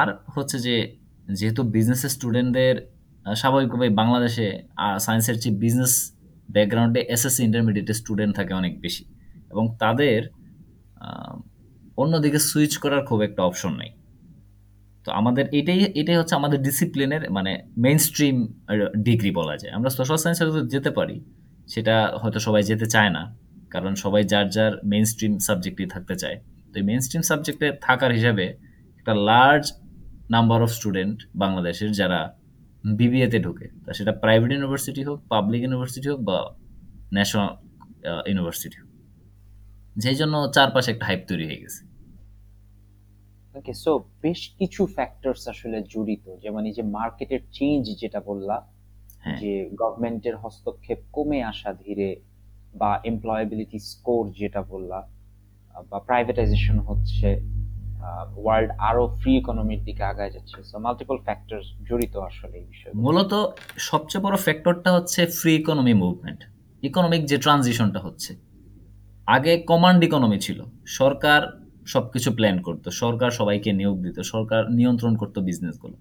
[0.00, 0.76] আর হচ্ছে যে,
[1.38, 2.76] যেহেতু বিজনেসের স্টুডেন্টদের
[3.26, 4.46] স্বাভাবিকভাবে বাংলাদেশে
[5.04, 5.94] সায়েন্সের চেয়ে বিজনেস
[6.54, 9.04] ব্যাকগ্রাউন্ডে এসএসসি ইন্টারমিডিয়েটের স্টুডেন্ট থাকে অনেক বেশি।
[9.52, 10.20] এবং তাদের
[12.02, 13.90] অন্যদিকে সুইচ করার খুব একটা অপশন নেই।
[15.04, 17.52] তো আমাদের এটাই এটাই হচ্ছে আমাদের ডিসিপ্লিনের মানে
[17.84, 18.36] মেইন স্ট্রিম
[19.08, 21.16] ডিগ্রি বলা যায়। আমরা সোশ্যাল সায়েন্সে যেতে পারি,
[21.72, 23.22] সেটা হয়তো সবাই যেতে চায় না।
[23.74, 26.36] কারণ সবাই যার যার মেইন স্ট্রিম সাবজেক্টই থাকতে চায়।
[26.70, 28.46] তো এই মেইন স্ট্রিম সাবজেক্টে থাকার হিসাবে
[28.98, 29.64] একটা লার্জ
[30.34, 32.20] নাম্বার অফ স্টুডেন্ট বাংলাদেশের যারা
[32.84, 36.38] বিবিএতে ঢুকে। তা সেটা প্রাইভেট ইউনিভার্সিটি হোক পাবলিক ইউনিভার্সিটি হোক বা
[37.14, 37.50] ন্যাশনাল
[38.26, 38.90] ইউনিভার্সিটি হোক।
[39.96, 41.80] যেই জন্য চারপাশে একটা হাইপ তৈরি হয়ে গেছে।
[43.54, 48.56] ওকে সো বেশ কিছু ফ্যাক্টরস আসলে জড়িত। যেমন এই যে মার্কেটের চেঞ্জ যেটা বললা
[49.40, 52.08] যে গভর্নমেন্টের হস্তক্ষেপ কমে আসা ধীরে
[52.74, 55.08] বা এমপ্লয়াবিলিটি স্কোর যেটা বললা
[55.90, 57.28] বা প্রাইভেটাইজেশন হচ্ছে
[58.44, 63.32] ওয়ার্ল্ড আরও ফ্রি ইকোনমির দিকে আগায় যাচ্ছে। সো মাল্টিপল ফ্যাক্টর জড়িত আসলে এই বিষয়ে মূলত
[63.90, 66.40] সবচেয়ে বড় ফ্যাক্টরটা হচ্ছে ফ্রি ইকোনমি মুভমেন্ট
[66.82, 68.30] ইকোনমিক যে ট্রানজিশনটা হচ্ছে।
[69.36, 70.58] আগে কমান্ড ইকোনমি ছিল,
[71.00, 71.40] সরকার
[71.92, 75.96] সবকিছু প্ল্যান করতো, সরকার সবাইকে নিয়োগ দিত, সরকার নিয়ন্ত্রণ করতো বিজনেসগুলো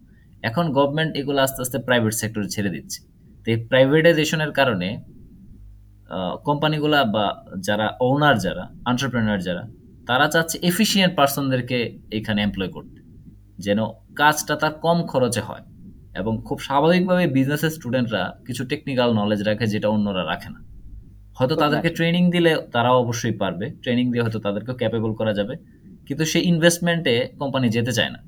[0.49, 2.99] এখন গভর্নমেন্ট এগুলো আস্তে আস্তে প্রাইভেট সেক্টরে ছেড়ে দিচ্ছে।
[3.43, 4.89] তো এই প্রাইভেটাইজেশনের কারণে
[6.47, 7.25] কোম্পানিগুলা বা
[7.67, 9.63] যারা ওনার যারা এন্টারপ্রেনার যারা
[10.07, 13.01] তারা চাচ্ছে এফিসিয়েন্ট পার্সনদেরকে এখানে এমপ্লয় করতে
[13.59, 13.85] যেন
[14.15, 15.61] কাজটা তার কম খরচে হয়
[16.15, 20.59] এবং খুব স্বাভাবিকভাবে বিজনেসের স্টুডেন্টরা কিছু টেকনিক্যাল নলেজ রাখে যেটা অন্যরা রাখে না।
[21.33, 25.55] হয়তো তাদেরকে ট্রেনিং দিলে তারাও অবশ্যই পারবে। ট্রেনিং দিয়ে হয়তো তাদেরকেও ক্যাপেবল করা যাবে।
[26.05, 28.19] কিন্তু সেই ইনভেস্টমেন্টে কোম্পানি যেতে চায় না।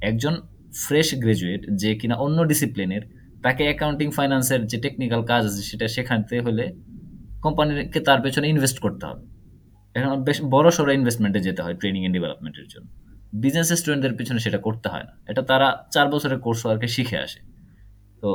[0.00, 0.36] একজন
[0.74, 3.02] ফ্রেশ গ্রাজুয়েট যে কিনা অন্য ডিসিপ্লিনের
[3.42, 6.72] তাকে অ্যাকাউন্টিং ফাইন্যান্সের যে টেকনিক্যাল কাজ আছে সেটা শেখাতে হলে
[7.40, 9.31] কোম্পানিকে তার পেছনে ইনভেস্ট করতে হবে।
[9.94, 12.86] এখন বেশ বড় সড়ো ইনভেস্টমেন্টে যেতে হয় ট্রেনিং এন্ড ডেভেলপমেন্টের জন্য।
[13.32, 17.40] বিজনেস স্টুডেন্টদের পিছনে সেটা করতে হয় না। এটা তারা চার বছরের কোর্স ওয়ার্কে শিখে আসে।
[18.22, 18.28] তো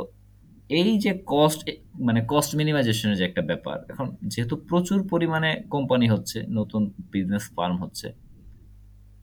[0.70, 1.60] এই যে কস্ট
[2.06, 7.76] মানে কস্ট মিনিমাইজেশনের যে একটা ব্যাপার, এখন যেহেতু প্রচুর পরিমাণে কোম্পানি হচ্ছে, নতুন বিজনেস ফার্ম
[7.82, 8.08] হচ্ছে,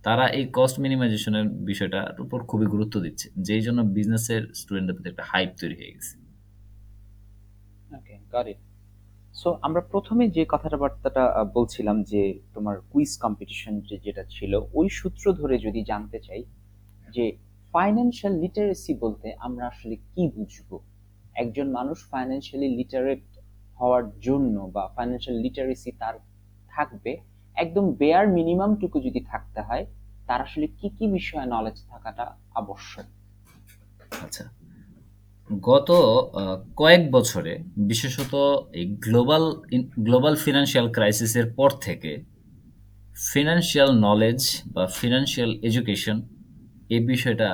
[0.03, 5.23] তারা এই কস্ট মিনিমাইজেশনের বিষয়টার উপর খুবই গুরুত্ব দিচ্ছে। যেই জন্য বিজনেসের স্টুডেন্টদের প্রতি একটা
[5.31, 6.13] হাইপ তৈরি হয়ে গেছে।
[7.97, 8.59] ওকে গট ইট
[9.35, 13.73] সো আমরা প্রথমে যে কথাটা বার্তাটা বলছিলাম যে তোমার কুইজ কম্পিটিশন
[14.05, 16.43] যেটা ছিল, ওই সূত্র ধরে যদি জানতে চাই
[17.09, 17.25] যে
[17.73, 20.79] ফাইন্যান্সিয়াল লিটারেসি বলতে আমরা আসলে কি বুঝব?
[21.35, 23.23] একজন মানুষ ফাইন্যান্সিয়ালি লিটারেট
[23.79, 26.15] হওয়ার জন্য বা ফাইন্যান্সিয়াল লিটারেসি তার
[26.69, 27.17] থাকবে,
[27.55, 29.85] একদম বেয়ার মিনিমামটুকু যদি থাকতে হয়,
[30.27, 33.07] তার আসলে কি কি বিষয়ে নলেজ থাকাটা আবশ্যক?
[34.23, 34.43] আচ্ছা।
[35.49, 35.89] গত
[36.75, 38.33] কয়েক বছরে, বিশেষত
[38.73, 39.45] এই গ্লোবাল
[39.97, 42.11] গ্লোবাল ফিনান্সিয়াল ক্রাইসিসের পর থেকে
[43.31, 44.39] ফিনান্সিয়াল নলেজ
[44.73, 46.17] বা ফিনান্সিয়াল এডুকেশন
[46.89, 47.49] এই বিষয়টা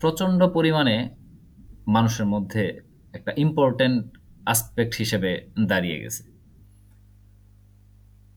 [0.00, 0.96] প্রচণ্ড পরিমাণে
[1.86, 2.62] মানুষের মধ্যে
[3.14, 3.98] একটা ইম্পর্ট্যান্ট
[4.46, 5.30] আসপেক্ট হিসেবে
[5.66, 6.31] দাঁড়িয়ে গেছে।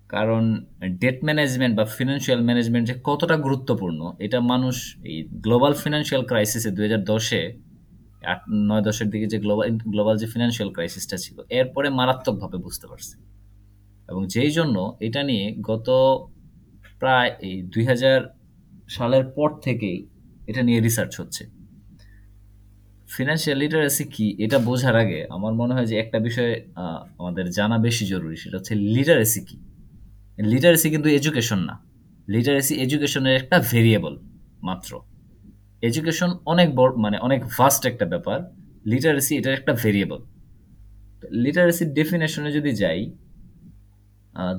[0.09, 0.43] কারণ
[1.03, 4.75] ডেট ম্যানেজমেন্ট বা ফিনান্সিয়াল ম্যানেজমেন্ট যে কতটা গুরুত্বপূর্ণ, এটা মানুষ
[5.09, 7.41] এই গ্লোবাল ফিনান্সিয়াল ক্রাইসিসে দু হাজার দশে,
[8.31, 13.15] আট, নয় দশের দিকে যে গ্লোবাল গ্লোবাল যে ফিনান্সিয়াল ক্রাইসিসটা ছিল, এরপরে মারাত্মকভাবে বুঝতে পারছে।
[14.09, 15.87] এবং যেই জন্য এটা নিয়ে গত
[16.99, 18.19] প্রায় এই দুই হাজার
[18.89, 19.97] সালের পর থেকেই
[20.47, 21.43] এটা নিয়ে রিসার্চ হচ্ছে।
[23.15, 26.51] ফিনান্সিয়াল লিটারেসি কি, এটা বোঝার আগে আমার মনে হয় যে একটা বিষয়
[27.19, 29.57] আমাদের জানা বেশি জরুরি, সেটা হচ্ছে লিটারেসি কি।
[30.37, 31.75] লিটারেসি কিন্তু এডুকেশন না।
[32.27, 34.13] লিটারেসি এডুকেশনের একটা ভেরিয়েবল
[34.63, 34.99] মাত্র।
[35.81, 38.39] এডুকেশন অনেক বড় মানে অনেক ভাস্ট একটা ব্যাপার।
[38.85, 40.21] লিটারেসি এটার একটা ভেরিয়েবল
[41.31, 43.11] লিটারেসির ডেফিনেশনে যদি যাই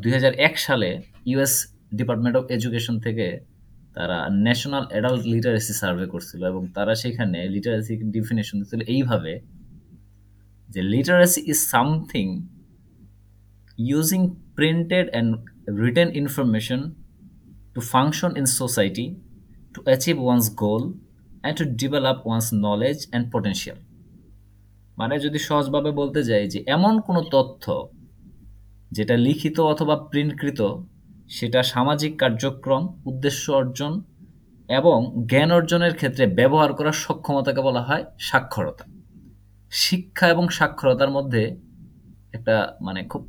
[0.03, 1.55] দুই হাজার এক সালে ইউএস
[1.95, 3.41] ডিপার্টমেন্ট অফ এডুকেশন থেকে
[3.95, 9.41] তারা ন্যাশনাল অ্যাডাল্ট লিটারেসি সার্ভে করছিল এবং তারা সেখানে লিটারেসি ডিফিনেশন দিচ্ছিল এইভাবে
[10.69, 12.27] যে literacy is something
[13.79, 15.31] using printed and
[15.67, 16.81] written information
[17.75, 19.07] to function in society
[19.75, 20.83] to achieve one's goal
[21.43, 23.79] and to develop one's knowledge and potential
[24.99, 27.65] মানে যদি সহজভাবে বলতে যাই যে এমন কোনো তথ্য
[28.91, 30.61] যেটা লিখিত অথবা প্রিন্টকৃত,
[31.29, 33.93] সেটা সামাজিক কার্যক্রম, উদ্দেশ্য অর্জন
[34.69, 38.85] এবং জ্ঞান অর্জনের ক্ষেত্রে ব্যবহার করার সক্ষমতাকে বলা হয় সাক্ষরতা।
[39.71, 41.57] শিক্ষা এবং সাক্ষরতার মধ্যে
[42.33, 43.23] একটা মানে খুব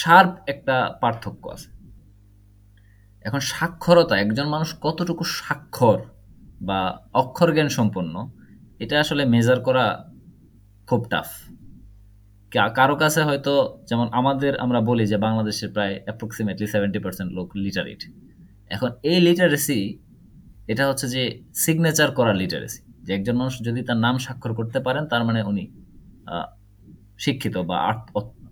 [0.00, 1.68] শার্প একটা পার্থক্য আছে।
[3.24, 5.98] এখন সাক্ষরতা, একজন মানুষ কতটুকু স্বাক্ষর
[6.68, 6.80] বা
[7.22, 8.14] অক্ষর জ্ঞান সম্পন্ন,
[8.82, 9.84] এটা আসলে মেজার করা
[10.88, 11.28] খুব টাফ
[12.78, 13.52] কারও কাছে হয়তো,
[13.88, 18.00] যেমন আমাদের আমরা বলি যে বাংলাদেশের প্রায় অ্যাপ্রক্সিমেটলি সেভেন্টি পার্সেন্ট লোক লিটারেট
[18.74, 19.78] এখন এই লিটারেসি
[20.72, 21.22] এটা হচ্ছে যে
[21.64, 25.64] সিগনেচার করা লিটারেসি যে একজন মানুষ যদি তার নাম স্বাক্ষর করতে পারেন, তার মানে উনি
[27.24, 27.76] শিক্ষিত বা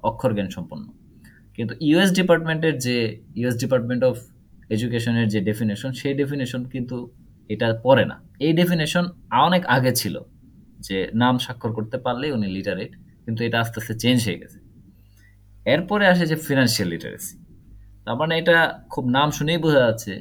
[0.08, 0.86] অক্ষর জ্ঞান সম্পন্ন।
[1.58, 2.96] কিন্তু ইউএস ডিপার্টমেন্টের যে
[3.40, 4.16] ইউএস ডিপার্টমেন্ট অফ
[4.74, 6.96] এডুকেশনের যে ডেফিনেশন সেই ডেফিনেশন কিন্তু
[7.50, 9.04] এটা পড়ে না। এই ডেফিনেশন
[9.46, 10.14] অনেক আগে ছিল
[10.86, 12.92] যে নাম স্বাক্ষর করতে পারলেই উনি লিটারেট
[13.24, 14.58] কিন্তু এটা আস্তে আস্তে চেঞ্জ হয়ে গেছে।
[15.66, 17.36] এরপরে আসে যে ফিনান্সিয়াল লিটারেসি
[18.04, 18.56] তার মানে এটা
[18.92, 20.14] খুব নাম শুনেই বোঝা যাচ্ছে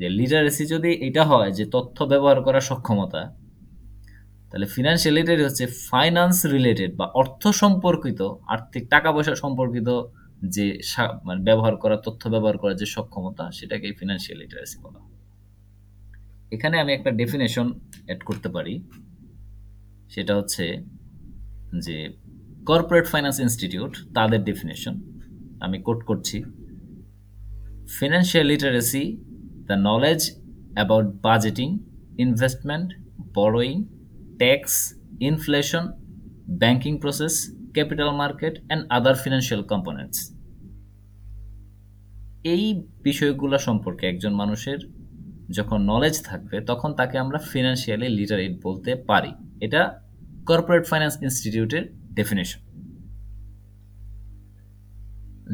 [0.00, 3.22] যে লিটারেসি যদি এটা হয় যে তথ্য ব্যবহার করার সক্ষমতা,
[4.50, 8.20] তাহলে ফিনান্সিয়াল লিটারেসি হচ্ছে ফাইন্যান্স রিলেটেড বা অর্থ সম্পর্কিত,
[8.54, 9.88] আর্থিক টাকা পয়সা সম্পর্কিত
[10.48, 10.80] যে
[11.24, 15.00] মানে ব্যবহার করা, তথ্য ব্যবহার করার যে সক্ষমতা সেটাকে ফিনান্সিয়াল লিটারেসি বলা।
[16.50, 17.72] এখানে আমি একটা ডেফিনেশন
[18.06, 18.82] অ্যাড করতে পারি।
[20.08, 20.82] সেটা হচ্ছে
[21.78, 22.08] যে
[22.66, 25.00] কর্পোরেট ফাইন্যান্স ইনস্টিটিউট তাদের ডেফিনেশন
[25.60, 26.44] আমি কোট করছি
[28.00, 29.16] financial literacy
[29.66, 30.30] the knowledge
[30.74, 31.78] about budgeting
[32.18, 32.92] investment
[33.34, 33.84] borrowing
[34.38, 35.84] tax inflation
[36.48, 40.33] banking process capital market and other financial components
[42.44, 42.64] এই
[43.02, 44.78] বিষয়গুলো সম্পর্কে একজন মানুষের
[45.50, 50.00] যখন নলেজ থাকবে, তখন তাকে আমরা ফিনান্সিয়ালি লিটারেট বলতে পারি। এটা
[50.46, 52.60] কর্পোরেট ফাইন্যান্স ইনস্টিটিউটের ডেফিনেশন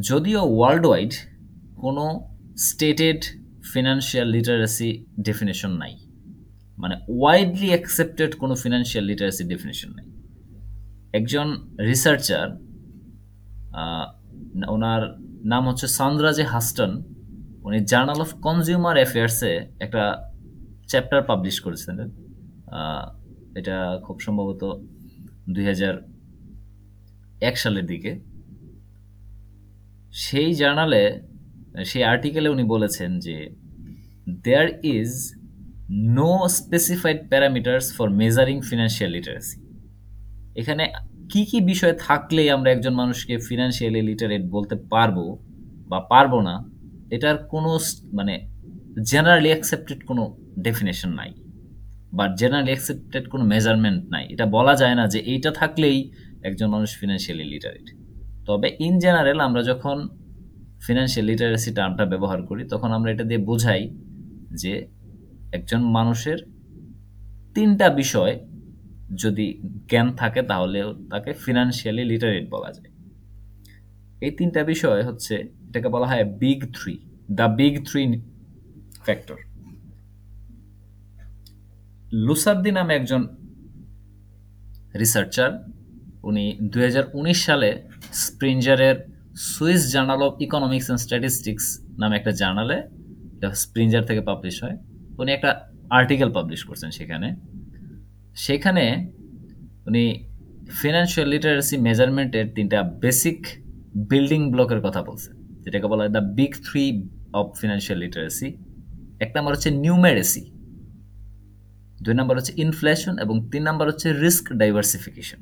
[0.00, 1.12] যদিও ওয়ার্ল্ড ওয়াইড
[1.76, 2.04] কোনো
[2.56, 3.20] স্টেটেড
[3.72, 5.94] ফিনান্সিয়াল লিটারেসি ডেফিনেশন নাই
[6.78, 10.06] মানে ওয়াইডলি অ্যাকসেপ্টেড কোনো ফিনান্সিয়াল লিটারেসি ডেফিনেশন নাই।
[11.12, 11.46] একজন
[11.80, 12.46] রিসার্চার
[14.68, 17.02] ওনার নাম হচ্ছে সান্দ্রাজে হাস্টন।
[17.62, 20.02] উনি জার্নাল অফ কনজিউমার অ্যাফেয়ার্সে একটা
[20.88, 21.98] চ্যাপ্টার পাবলিশ করেছেন
[23.54, 24.62] এটা খুব সম্ভবত
[25.50, 25.64] দুই
[27.40, 28.12] এক সালের দিকে।
[30.12, 31.20] সেই জার্নালে,
[31.84, 33.36] সেই আর্টিকেলে উনি বলেছেন যে
[34.44, 35.10] there is
[35.90, 39.60] no specified parameters for measuring financial literacy
[40.56, 40.84] এখানে
[41.30, 45.16] কি কি বিষয় থাকলেই আমরা একজন মানুষকে ফিনান্সিয়ালি লিটারেট বলতে পারব
[45.90, 46.54] বা পারব না,
[47.16, 47.70] এটার কোনো
[48.18, 48.34] মানে
[49.10, 50.22] জেনারেলি অ্যাকসেপ্টেড কোনো
[50.66, 51.30] ডেফিনেশন নাই
[52.16, 55.98] বা জেনারেলি অ্যাকসেপ্টেড কোনো মেজারমেন্ট নাই। এটা বলা যায় না যে এইটা থাকলেই
[56.48, 57.86] একজন মানুষ ফিনান্সিয়ালি লিটারেট
[58.48, 59.96] তবে ইন জেনারেল আমরা যখন
[60.86, 63.82] ফিনান্সিয়াল লিটারেসি টার্মটা ব্যবহার করি, তখন আমরা এটা দিয়ে বোঝাই
[64.62, 64.72] যে
[65.56, 66.38] একজন মানুষের
[67.54, 68.32] তিনটা বিষয়
[69.14, 72.90] যদি জ্ঞান থাকে তাহলে তাকে ফিনান্সিয়ালি লিটারেট বলা যায়।
[74.20, 76.98] এই তিনটা বিষয় হচ্ছে এটাকে বলা হয় big three
[77.30, 78.22] the big three
[79.04, 79.34] factor
[82.12, 83.28] Lusardi নামে একজন
[84.98, 85.50] রিসার্চার
[86.22, 88.96] উনি দু হাজার উনিশ সালে স্প্রিঞ্জারের
[89.36, 92.88] Swiss Journal of Economics and Statistics নামে একটা জার্নালে
[93.54, 94.76] স্প্রিঞ্জার থেকে পাবলিশ হয়।
[95.18, 97.36] উনি একটা আর্টিকেল পাবলিশ করছেন সেখানে।
[98.36, 98.84] সেখানে
[99.86, 100.04] উনি
[100.80, 103.40] ফিনান্সিয়াল লিটারেসি মেজারমেন্টের তিনটা বেসিক
[104.10, 106.84] বিল্ডিং ব্লকের কথা বলছেন, যেটাকে বলা হয় the big three
[107.32, 108.48] of financial literacy
[109.20, 110.42] এক নম্বর হচ্ছে নিউমেরেসি
[112.02, 115.40] দুই নম্বর হচ্ছে ইনফ্লেশন এবং তিন নম্বর হচ্ছে রিস্ক ডাইভার্সিফিকেশন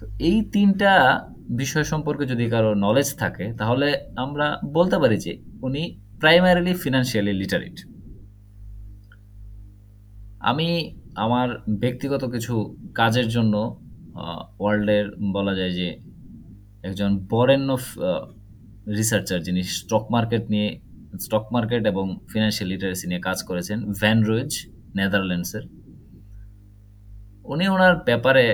[0.00, 0.92] তো এই তিনটা
[1.48, 5.32] বিষয় সম্পর্কে যদি কারও নলেজ থাকে, তাহলে আমরা বলতে পারি যে
[5.62, 5.82] উনি
[6.20, 7.76] প্রাইমারিলি ফিনান্সিয়ালি লিটারেট
[10.46, 10.68] আমি
[11.14, 13.54] আমার ব্যক্তিগত কিছু কাজের জন্য
[14.58, 15.88] ওয়ার্ল্ডের বলা যায় যে
[16.82, 17.76] একজন বরেণ্য
[18.88, 20.80] রিসার্চার যিনি স্টক মার্কেট নিয়ে
[21.20, 24.52] স্টক মার্কেট এবং ফিনান্সিয়াল লিটারেসি নিয়ে কাজ করেছেন ভ্যান রুইজ
[24.96, 25.64] নেদারল্যান্ডসের
[27.44, 28.44] উনি ওনার ব্যাপারে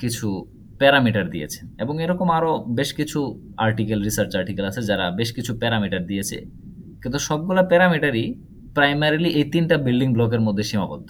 [0.00, 0.46] কিছু
[0.78, 3.18] প্যারামিটার দিয়েছেন এবং এরকম আরও বেশ কিছু
[3.56, 6.36] আর্টিকেল রিসার্চ আর্টিকেল আছে যারা বেশ কিছু প্যারামিটার দিয়েছে।
[7.02, 8.26] কিন্তু সবগুলো প্যারামিটারই
[8.76, 11.08] প্রাইমারিলি এই তিনটা বিল্ডিং ব্লকের মধ্যে সীমাবদ্ধ।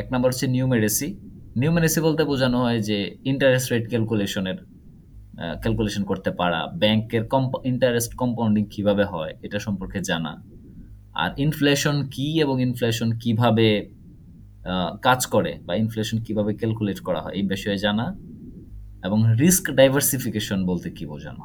[0.00, 1.08] এক নম্বর হচ্ছে নিউমেরেসি
[1.60, 2.98] নিউমেরেসি বলতে বোঝানো হয় যে
[3.30, 4.58] ইন্টারেস্ট রেট ক্যালকুলেশনের
[5.62, 10.32] ক্যালকুলেশন করতে পারা ব্যাংকের কম্প ইন্টারেস্ট কম্পাউন্ডিং কীভাবে হয়, এটা সম্পর্কে জানা।
[11.22, 13.68] আর ইনফ্লেশন কি এবং ইনফ্লেশন কীভাবে
[15.06, 18.06] কাজ করে বা ইনফ্লেশন কীভাবে ক্যালকুলেট করা হয়, এই বিষয়ে জানা।
[19.06, 21.44] এবং রিস্ক ডাইভার্সিফিকেশন বলতে কি বোঝানো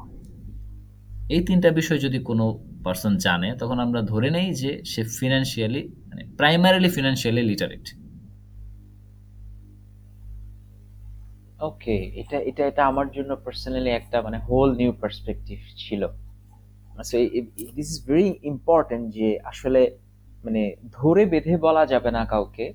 [1.35, 2.45] এই তিনটা বিষয় যদি কোনো
[2.85, 7.85] পার্সন জানে তখন আমরা ধরে নেই যে সে ফিনান্সিয়ালি মানে প্রাইমারিলি ফিনান্সিয়ালি লিটারেট
[11.69, 16.01] ওকে এটা এটা এটা আমার জন্য পার্সোনালি একটা মানে হোল নিউ পার্সপেক্টিভ ছিল।
[17.09, 17.15] So
[17.77, 19.81] this is very important যে আসলে
[20.45, 20.61] মানে
[20.97, 22.65] ধরে বেঁধে বলা যাবে না কাউকে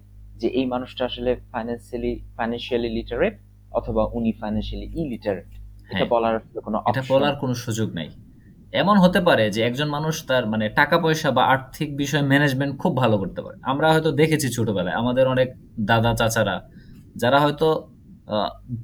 [0.40, 3.34] যে এই মানুষটা আসলে ফাইন্যান্সিয়ালি ফাইন্যান্সিয়ালি লিটারেট
[3.78, 5.50] অথবা উনি ফাইন্যান্সিয়ালি ইলিটারেট
[5.92, 6.34] এটা বলার
[6.66, 8.08] কোনো এটা বলার কোনো সুযোগ নাই।
[8.72, 12.92] এমন হতে পারে যে একজন মানুষ তার মানে টাকা পয়সা বা আর্থিক বিষয় ম্যানেজমেন্ট খুব
[13.02, 15.48] ভালো করতে পারে। আমরা হয়তো দেখেছি ছোটবেলায়, আমাদের অনেক
[15.90, 16.56] দাদা, চাচারা,
[17.22, 17.68] যারা হয়তো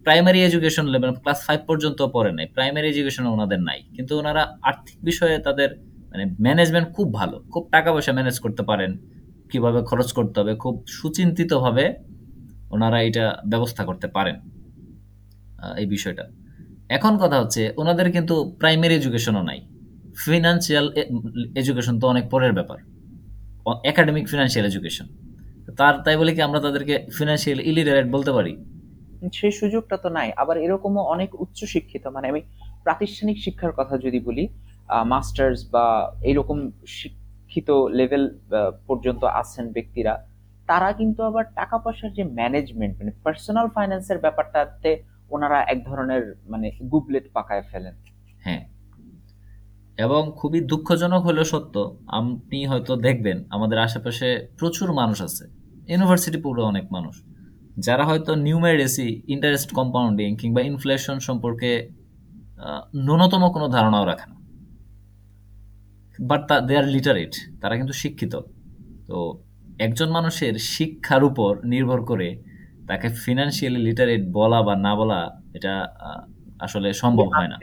[0.05, 4.99] primary education level class five পর্যন্ত পড়ে নাই প্রাইমারি এডুকেশন ওনাদের নাই, কিন্তু ওনারা আর্থিক
[5.09, 5.68] বিষয়ে তাদের
[6.11, 8.90] মানে ম্যানেজমেন্ট খুব ভালো, খুব টাকা পয়সা ম্যানেজ করতে পারেন,
[9.51, 11.85] কীভাবে খরচ করতে হবে, খুব সুচিন্তিতভাবে
[12.75, 14.37] ওনারা এটা ব্যবস্থা করতে পারেন
[15.81, 16.25] এই বিষয়টা।
[16.97, 19.61] এখন কথা হচ্ছে, ওনাদের কিন্তু প্রাইমারি এডুকেশনও নাই।
[20.22, 20.87] ফিনান্সিয়াল
[21.61, 22.79] এডুকেশন তো অনেক পরের ব্যাপার।
[23.90, 25.07] একাডেমিক ফিনান্সিয়াল এডুকেশন
[25.79, 28.53] তার তাই বলে কি আমরা তাদেরকে ফিনান্সিয়াল ইলিটারেট বলতে পারি?
[29.38, 32.40] সেই সুযোগটা তো নাই। আবার এরকমও অনেক উচ্চ শিক্ষিত মানে আমি
[32.85, 34.44] প্রাতিষ্ঠানিক শিক্ষার কথা যদি বলি
[35.12, 35.87] মাস্টার্স বা
[36.29, 36.59] এইরকম
[36.98, 38.24] শিক্ষিত লেভেল
[38.88, 40.14] পর্যন্ত আছেন ব্যক্তিরা
[40.68, 44.90] তারা কিন্তু আবার টাকা পয়সার যে ম্যানেজমেন্ট মানে পার্সোনাল ফাইন্যান্সের ব্যাপারটাতে
[45.35, 46.22] ওনারা এক ধরনের
[46.53, 47.94] মানে গুবলেট পাকায় ফেলেন।
[48.44, 48.62] হ্যাঁ।
[49.99, 51.75] এবং খুবই দুঃখজনক হলেও সত্য,
[52.19, 54.29] আপনি হয়তো দেখবেন, আমাদের আশেপাশে
[54.59, 55.45] প্রচুর মানুষ আছে
[55.93, 57.15] ইউনিভার্সিটি পুরো অনেক মানুষ,
[57.87, 61.71] যারা হয়তো নিউমেরেসি ইন্টারেস্ট কম্পাউন্ডিং কিংবা ইনফ্লেশন সম্পর্কে
[63.07, 64.37] ন্যূনতম কোনো ধারণাও রাখে না।
[66.19, 68.35] বাট দে আর লিটারেট তারা কিন্তু শিক্ষিত।
[69.09, 69.17] তো
[69.87, 72.29] একজন মানুষের শিক্ষার উপর নির্ভর করে
[72.89, 75.21] তাকে ফিনান্সিয়ালি লিটারেট বলা বা না বলা,
[75.57, 75.75] এটা
[76.61, 77.57] আসলে সম্ভব হয় না।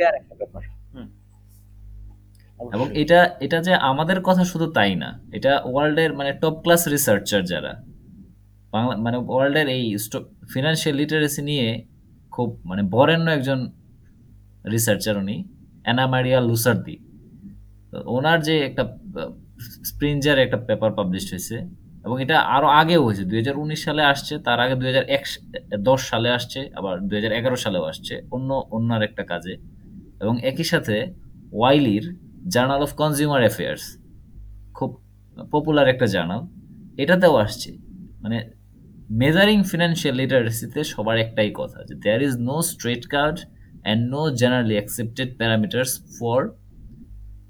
[2.74, 7.43] এবং এটা এটা যে আমাদের কথা শুধু তাই না এটা ওয়ার্ল্ডের মানে টপ ক্লাস রিসার্চার
[7.43, 7.84] যারা।
[8.71, 9.97] বাংলা মানে ওয়ার্ল্ডের এই
[10.54, 11.84] ফিনান্সিয়াল লিটারেসি নিয়ে
[12.32, 13.71] খুব মানে বরেণ্য একজন
[14.71, 15.43] রিসার্চার উনি
[15.84, 16.97] অ্যানামারিয়া লুসার্দি
[18.06, 18.97] ওনার যে একটা
[19.84, 21.58] স্প্রিঞ্জার একটা পেপার পাবলিশ হয়েছে
[22.04, 24.91] এবং এটা আরও আগেও হয়েছে দুই হাজার উনিশ সালে আসছে তার আগে দুই
[25.80, 29.58] দশ সালে আসছে আবার দুই হাজার এগারো সালেও আসছে অন্য অন্য একটা কাজে।
[30.19, 31.13] এবং একই সাথে
[31.52, 33.97] ওয়াইলির জার্নাল অফ কনজিউমার অ্যাফেয়ার্স
[34.73, 35.01] খুব
[35.51, 36.47] পপুলার একটা জার্নাল
[36.97, 37.77] এটাতেও আসছে।
[38.21, 38.51] মানে
[39.10, 43.39] মেজারিং ফিনান্সিয়াল লিটারেসিতে সবার একটাই কথা যে there is no straight cut
[43.84, 46.49] and no generally accepted parameters for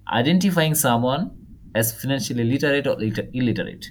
[0.05, 1.29] identifying someone
[1.73, 3.85] as financially literate or illiterate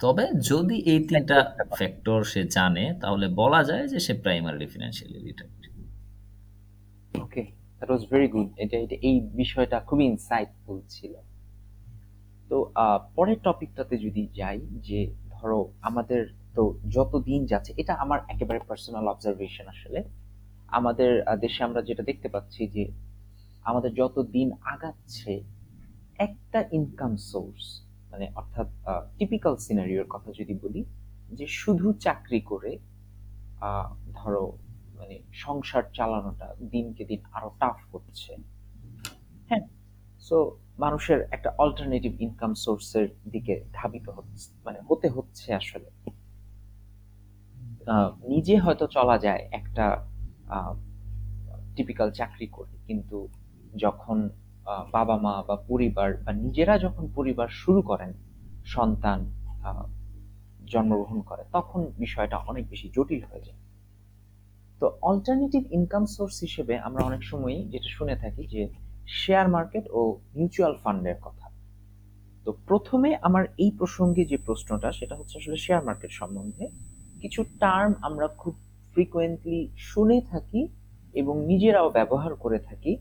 [0.00, 5.70] তবে যদি এই তিনটা ফ্যাক্টর সে জানে, তাহলে বলা যায় যে সে primarily financially literate
[7.22, 11.14] okay that was very good এটা এটা, এই বিষয়টা খুবই ইনসাইটফুল ছিল।
[12.50, 12.56] তো
[13.16, 15.00] পরের টপিকটাতে যদি যাই, যে
[15.34, 16.20] ধরো আমাদের
[16.56, 16.62] তো
[16.96, 20.00] যত দিন যাচ্ছে, এটা আমার একেবারে পার্সোনাল অবজারভেশন আসলে।
[20.78, 21.10] আমাদের
[21.44, 22.84] দেশে আমরা যেটা দেখতে পাচ্ছি যে
[23.70, 25.32] আমাদের যত দিন আগাচ্ছে,
[26.26, 27.64] একটা ইনকাম সোর্স
[28.10, 28.68] মানে অর্থাৎ
[29.18, 30.80] টিপিক্যাল সিনারিওর কথা যদি বলি,
[31.38, 32.72] যে শুধু চাকরি করে
[34.18, 34.44] ধরো
[35.04, 38.32] মানে সংসার চালানোটা দিনকে দিন আরও টাফ হচ্ছে
[39.48, 39.64] হ্যাঁ
[40.20, 40.36] সো
[40.78, 45.88] মানুষের একটা অল্টারনেটিভ ইনকাম সোর্সের দিকে ধাবিত হচ্ছে মানে হতে হচ্ছে আসলে।
[48.32, 49.86] নিজে হয়তো চলা যায় একটা
[51.76, 53.18] টিপিক্যাল চাকরি করে, কিন্তু
[53.84, 54.16] যখন
[54.92, 58.10] বাবা মা বা পরিবার বা নিজেরা যখন পরিবার শুরু করেন,
[58.76, 59.18] সন্তান
[60.72, 63.60] জন্মগ্রহণ করে, তখন বিষয়টা অনেক বেশি জটিল হয়ে যায়।
[64.84, 68.68] তো অল্টারনেটিভ ইনকাম সোর্স হিসেবে আমরা অনেক সময়ই যেটা শুনে থাকি যে
[69.06, 71.50] শেয়ার মার্কেট ও মিউচুয়াল ফান্ডের কথা।
[72.44, 76.68] তো প্রথমে আমার এই প্রসঙ্গে যে প্রশ্নটা, সেটা হচ্ছে আসলে শেয়ার মার্কেট সম্বন্ধে।
[77.20, 78.54] কিছু টার্ম আমরা খুব
[78.92, 80.68] ফ্রিকোয়েন্টলি শুনে থাকি
[81.14, 82.96] এবং নিজেরাও ব্যবহার করে থাকি।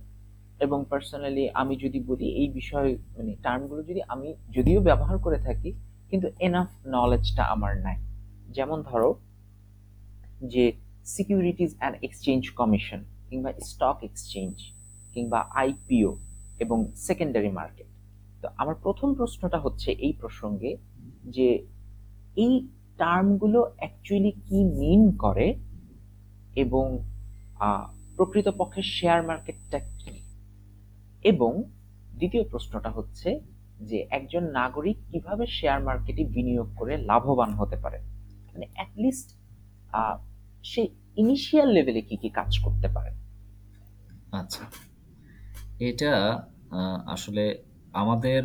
[0.60, 5.74] এবং পার্সোনালি আমি যদি বলি এই বিষয় মানে টার্মগুলো যদি আমি যদিও ব্যবহার করে থাকি,
[6.10, 7.98] কিন্তু এনাফ নলেজটা আমার নাই।
[8.50, 9.20] যেমন ধরো
[10.42, 10.72] যে
[11.06, 14.56] সিকিউরিটিজ অ্যান্ড এক্সচেঞ্জ কমিশন কিংবা স্টক এক্সচেঞ্জ
[15.14, 16.18] কিংবা আইপিও
[16.60, 17.88] এবং সেকেন্ডারি মার্কেট
[18.42, 20.78] তো আমার প্রথম প্রশ্নটা হচ্ছে এই প্রসঙ্গে
[21.26, 21.68] যে
[22.36, 25.56] এই টার্মগুলো অ্যাকচুয়ালি কি মিন করে
[26.56, 26.86] এবং
[28.18, 30.14] প্রকৃতপক্ষে শেয়ার মার্কেটটা কি?
[31.24, 31.64] এবং
[32.18, 33.40] দ্বিতীয় প্রশ্নটা হচ্ছে
[33.80, 38.00] যে একজন নাগরিক কীভাবে শেয়ার মার্কেটে বিনিয়োগ করে লাভবান হতে পারে?
[38.54, 39.30] মানে অ্যাটলিস্ট
[40.72, 40.82] সে
[41.22, 43.12] ইনিশিয়াল লেভেলে কি কি কাজ করতে পারে?
[44.40, 44.64] আচ্ছা।
[45.90, 46.14] এটা
[47.16, 47.44] আসলে
[48.02, 48.42] আমাদের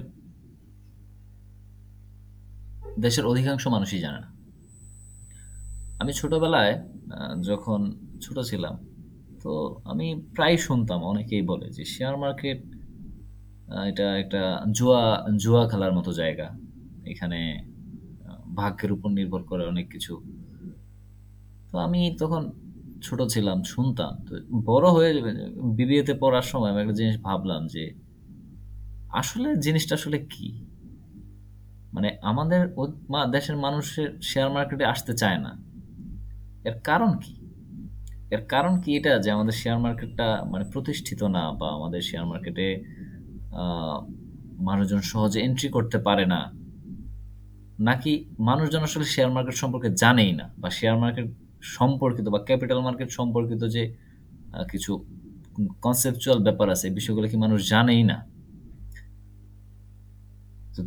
[3.04, 4.28] দেশের অধিকাংশ মানুষই জানে না।
[6.00, 6.74] আমি ছোটবেলায়
[7.50, 7.81] যখন
[8.24, 8.74] ছোট ছিলাম,
[9.42, 9.52] তো
[9.85, 12.61] আমি প্রায় শুনতাম, অনেকেই বলে যে শেয়ার মার্কেট
[13.90, 14.42] এটা একটা
[14.76, 15.02] জুয়া
[15.42, 16.48] জুয়া খেলার মতো জায়গা।
[17.12, 17.40] এখানে
[18.59, 20.14] ভাগ্যের উপর নির্ভর করে অনেক কিছু।
[21.70, 22.42] তো আমি তখন
[23.02, 24.33] ছোট ছিলাম, শুনতাম। তো
[24.70, 25.11] বড় হয়ে
[25.76, 27.85] বিবিএতে পড়ার সময় আমি একটা জিনিস ভাবলাম যে,
[29.20, 30.48] আসলে জিনিসটা আসলে কি?
[31.94, 32.62] মানে আমাদের
[33.32, 35.53] দেশের মানুষের শেয়ার মার্কেটে আসতে চায় না।
[36.68, 37.34] এর কারণ কি?
[38.34, 42.66] এর কারণ কি এটা যে আমাদের শেয়ার মার্কেটটা মানে প্রতিষ্ঠিত না বা আমাদের শেয়ার মার্কেটে
[44.68, 46.40] মানুষজন সহজে এন্ট্রি করতে পারে না।
[47.88, 51.26] নাকি মানুষজন আসলে শেয়ার মার্কেট সম্পর্কে জানেই না বা শেয়ার মার্কেট
[51.61, 53.82] সম্পর্কিত বা ক্যাপিটাল মার্কেট সম্পর্কিত যে
[54.70, 54.92] কিছু
[55.82, 58.18] কনসেপচুয়াল ব্যাপার আছে, এই বিষয়গুলো কি মানুষ জানেই না?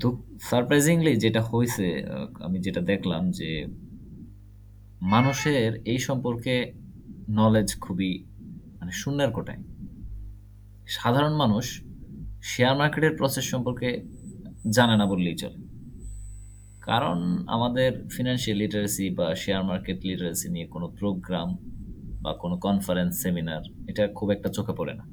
[0.01, 0.07] তো
[0.41, 1.85] সারপ্রাইজিংলি যেটা হয়েছে
[2.41, 3.67] আমি যেটা দেখলাম যে,
[5.01, 6.73] মানুষের এই সম্পর্কে
[7.29, 8.11] নলেজ খুবই
[8.79, 9.61] মানে শূন্যের কোটায়।
[10.87, 11.81] সাধারণ মানুষ
[12.41, 13.89] শেয়ার মার্কেটের প্রসেস সম্পর্কে
[14.71, 15.70] জানে না বললেই চলে।
[16.81, 21.57] কারণ আমাদের ফিনান্সিয়াল লিটারেসি বা শেয়ার মার্কেট লিটারেসি নিয়ে কোনো প্রোগ্রাম
[22.21, 25.03] বা কোনো কনফারেন্স সেমিনার এটা খুব একটা চোখে পড়ে না।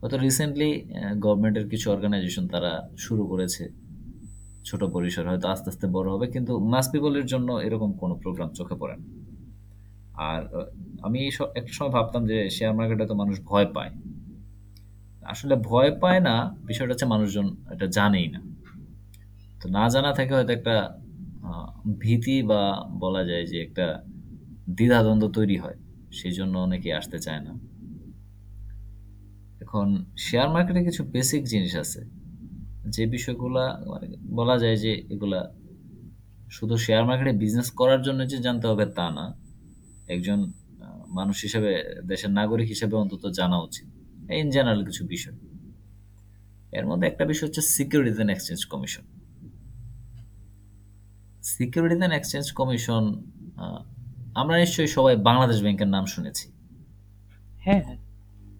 [0.00, 0.70] হয়তো রিসেন্টলি
[1.18, 3.68] গভর্নমেন্টের কিছু অর্গানাইজেশন তারা শুরু করেছে,
[4.64, 8.74] ছোট পরিসর, হয়তো আস্তে আস্তে বড় হবে, কিন্তু মাস পিপলের জন্য এরকম কোনো প্রোগ্রাম চোখে
[8.74, 9.06] পড়ে না।
[10.14, 10.40] আর
[11.02, 13.90] আমি একটা সময় ভাবতাম যে শেয়ার মার্কেটে তো মানুষ ভয় পায়।
[15.22, 16.34] আসলে ভয় পায় না,
[16.66, 18.40] বিষয়টা হচ্ছে মানুষজন এটা জানেই না।
[19.62, 20.76] তো না জানা থেকে হয়তো একটা
[22.02, 22.62] ভীতি বা
[23.04, 23.86] বলা যায় যে একটা
[24.78, 25.78] দ্বিধাদ্বন্দ্ব তৈরি হয়
[26.18, 27.52] সেই জন্য অনেকে আসতে চায় না।
[29.64, 29.86] এখন
[30.26, 32.00] শেয়ার মার্কেটে কিছু বেসিক জিনিস আছে,
[32.94, 34.06] যে বিষয়গুলা মানে
[34.38, 35.40] বলা যায় যে এগুলা
[36.56, 39.26] শুধু শেয়ার মার্কেটে বিজনেস করার জন্য যে জানতে হবে তা না,
[40.14, 40.38] একজন
[41.18, 41.70] মানুষ হিসেবে,
[42.10, 43.86] দেশের নাগরিক হিসেবে অন্তত জানা উচিত
[44.40, 45.36] ইন জেনারেল কিছু বিষয়।
[46.78, 49.04] এর মধ্যে একটা বিষয় হচ্ছে securities and exchange commission
[51.42, 53.04] securities and exchange commission
[54.34, 56.46] আমরা নিশ্চয়ই সবাই বাংলাদেশ ব্যাংকের নাম শুনেছি।
[57.60, 57.98] হ্যাঁ হ্যাঁ।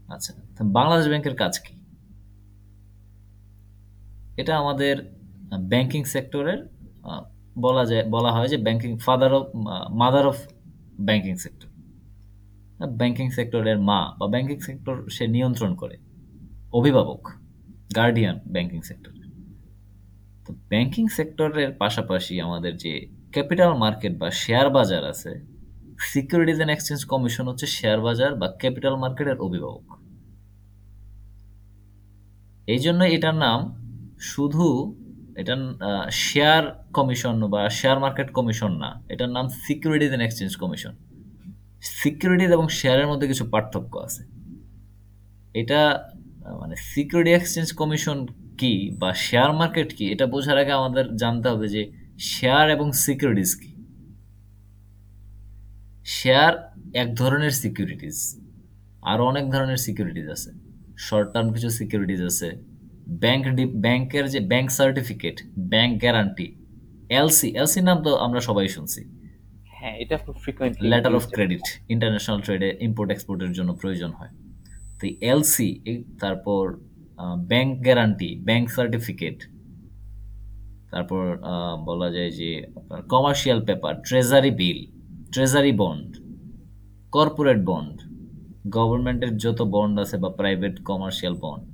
[0.08, 0.32] আচ্ছা
[0.64, 1.74] বাংলাদেশ ব্যাংকের কাজ কি?
[4.36, 4.94] এটা আমাদের
[5.68, 6.60] ব্যাংকিং সেক্টরের
[7.58, 9.44] বলা যায় বলা হয় যে banking father of
[9.90, 10.38] mother of
[11.00, 11.68] banking sector
[12.96, 15.96] banking সেক্টরের মা বা ব্যাংকিং সেক্টর সে নিয়ন্ত্রণ করে
[16.72, 17.22] অভিভাবক
[17.96, 19.21] গার্ডিয়ান ব্যাংকিং সেক্টর
[20.70, 22.92] ব্যাংকিং সেক্টরের পাশাপাশি আমাদের যে
[23.34, 25.32] ক্যাপিটাল মার্কেট বা শেয়ার বাজার আছে
[26.12, 29.86] সিকিউরিটিজ অ্যান্ড এক্সচেঞ্জ কমিশন হচ্ছে শেয়ার বাজার বা ক্যাপিটাল মার্কেটের অভিভাবক।
[32.74, 33.61] এই জন্য এটার নাম
[34.32, 34.66] শুধু
[35.40, 35.55] এটা
[36.26, 36.62] শেয়ার
[36.96, 40.94] কমিশন বা শেয়ার মার্কেট কমিশন না, এটার নাম securities and exchange commission
[42.00, 44.22] securities এবং শেয়ারের মধ্যে কিছু পার্থক্য আছে।
[45.61, 45.80] এটা
[46.61, 48.18] মানে সিকিউরিটি এক্সচেঞ্জ কমিশন
[48.59, 51.82] কি বা শেয়ার মার্কেট কি এটা বোঝার আগে আমাদের জানতে হবে যে
[52.32, 53.70] শেয়ার এবং সিকিউরিটিজ কি।
[56.18, 56.53] শেয়ার
[57.03, 58.16] এক ধরনের সিকিউরিটিজ
[59.11, 60.50] আরও অনেক ধরনের সিকিউরিটিজ আছে।
[61.07, 62.48] শর্ট টার্ম কিছু সিকিউরিটিজ আছে।
[63.22, 63.42] ব্যাংক
[63.84, 65.36] ব্যাংকের যে bank certificate
[65.72, 66.48] bank guarantee
[67.18, 69.00] LC LC নাম তো আমরা সবাই শুনছি।
[69.78, 74.32] হ্যাঁ এটা খুব frequently letter of credit international ট্রেডে ইম্পোর্ট এক্সপোর্টের জন্য প্রয়োজন হয়।
[74.98, 75.68] তো এলসি
[76.20, 76.62] তারপর
[77.36, 79.38] ব্যাংক গ্যারান্টি ব্যাংক সার্টিফিকেট
[80.90, 81.38] তারপর
[81.84, 84.86] বলা যায় যে আপনার commercial paper treasury bill
[85.32, 86.16] treasury bond
[87.10, 88.00] corporate bond
[88.68, 91.64] গভর্নমেন্টের যত বন্ড আছে বা প্রাইভেট কমার্শিয়াল বন্ড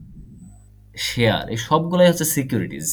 [0.97, 2.89] শেয়ার এই সবগুলাই হচ্ছে সিকিউরিটিজ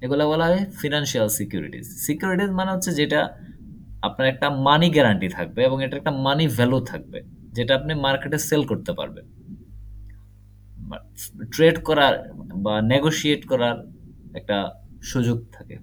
[0.00, 3.20] এগুলো বলা হয় ফিনান্সিয়াল সিকিউরিটিজ সিকিউরিটিজ মানে হচ্ছে যেটা
[4.02, 7.22] আপনার একটা মানি গ্যারান্টি থাকবে এবং এটা একটা মানি ভ্যালু থাকবে,
[7.52, 9.26] যেটা আপনি মার্কেটে সেল করতে পারবেন।
[11.54, 12.14] ট্রেড করার
[12.64, 13.76] বা নেগোশিয়েট করার
[14.38, 14.56] একটা
[15.02, 15.76] সুযোগ থাকে।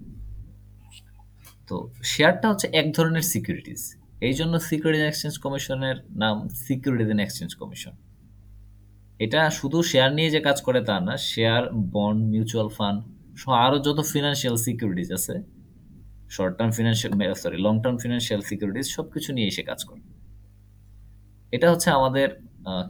[1.68, 1.76] তো
[2.12, 3.80] শেয়ারটা হচ্ছে এক ধরনের সিকিউরিটিজ
[4.20, 6.36] এই জন্য সিকিউরিটি এক্সচেঞ্জ কমিশনের নাম
[6.66, 7.94] সিকিউরিটিজ অ্যান্ড এক্সচেঞ্জ কমিশন
[9.18, 12.98] এটা শুধু শেয়ার নিয়ে যে কাজ করে তা না শেয়ার বন্ড মিউচুয়াল ফান্ড
[13.36, 15.34] সহ আরও যত ফিনান্সিয়াল সিকিউরিটিজ আছে
[16.30, 20.02] short term financial sorry long term financial securities সব কিছু নিয়ে এসে কাজ করে।
[21.52, 22.28] এটা হচ্ছে আমাদের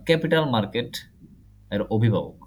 [0.04, 0.90] ক্যাপিটাল মার্কেট
[1.70, 2.38] এর অভিভাবক।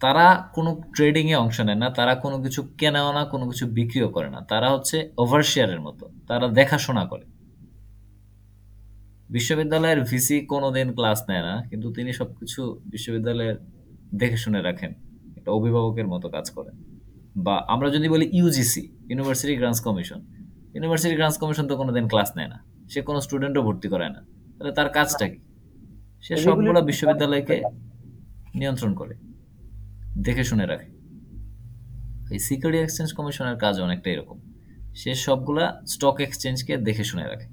[0.00, 4.28] তারা কোনো ট্রেডিংয়ে অংশ নেয় না, তারা কোনো কিছু কেনাও না, কোনো কিছু বিক্রিও করে
[4.30, 7.26] না। তারা হচ্ছে ওভারশেয়ারের মতো, তারা দেখাশোনা করে।
[9.30, 13.56] বিশ্ববিদ্যালয়ের ভিসি কোনোদিন ক্লাস নেয় না, কিন্তু তিনি সবকিছু বিশ্ববিদ্যালয়ের
[14.14, 14.92] দেখে শুনে রাখেন।
[15.36, 16.74] একটা অভিভাবকের মতো কাজ করেন
[17.36, 20.20] বা আমরা যদি বলি UGC university grants commission
[20.74, 22.58] university grants commission তো কোনোদিন ক্লাস নেয় না।
[22.88, 24.20] সে কোনো স্টুডেন্টও ভর্তি করায় না।
[24.56, 25.38] তাহলে তার কাজটা কি?
[26.26, 27.62] সে সবগুলো বিশ্ববিদ্যালয়কে
[28.54, 29.14] নিয়ন্ত্রণ করে।
[30.22, 30.86] দেখে শুনে রাখে।
[32.30, 34.40] এই সিকিউরিটি এক্সচেঞ্জ কমিশনের কাজ অনেকটা এরকম।
[34.94, 37.48] সে সবগুলা স্টক এক্সচেঞ্জকে দেখে শুনে রাখে।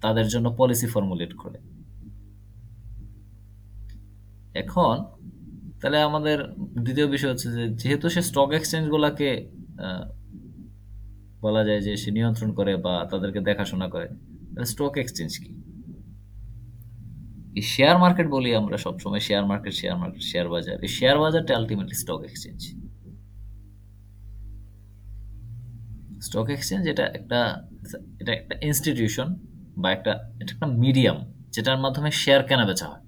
[0.00, 1.58] তাদের জন্য পলিসি ফর্মুলেট করে।
[4.54, 5.04] এখন
[5.80, 9.50] তাহলে আমাদের দ্বিতীয় বিষয় হচ্ছে যে যেহেতু সে স্টক এক্সচেঞ্জগুলোকে
[11.40, 15.63] বলা যায় যে সে নিয়ন্ত্রণ করে বা তাদেরকে দেখাশোনা করে তাহলে স্টক এক্সচেঞ্জ কি?
[17.58, 21.52] এই শেয়ার মার্কেট বলি আমরা সবসময় share market share market share বাজার। এই শেয়ার বাজারটা
[21.58, 22.60] ultimately stock exchange
[26.26, 27.40] stock exchange এটা একটা
[28.20, 29.28] এটা একটা ইনস্টিটিউশন
[29.82, 31.18] বা একটা, এটা একটা মিডিয়াম
[31.54, 33.03] যেটার মাধ্যমে শেয়ার কেনা বেচা হয়।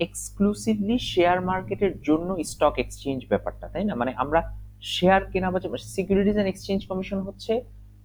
[0.00, 3.94] এক্সক্লুসিভলি শেয়ার মার্কেটের জন্য স্টক এক্সচেঞ্জ ব্যাপারটা, তাই না?
[3.94, 4.40] মানে আমরা
[4.82, 7.52] শেয়ার কেনা বেচা সিকিউরিটিজ অ্যান্ড এক্সচেঞ্জ কমিশন হচ্ছে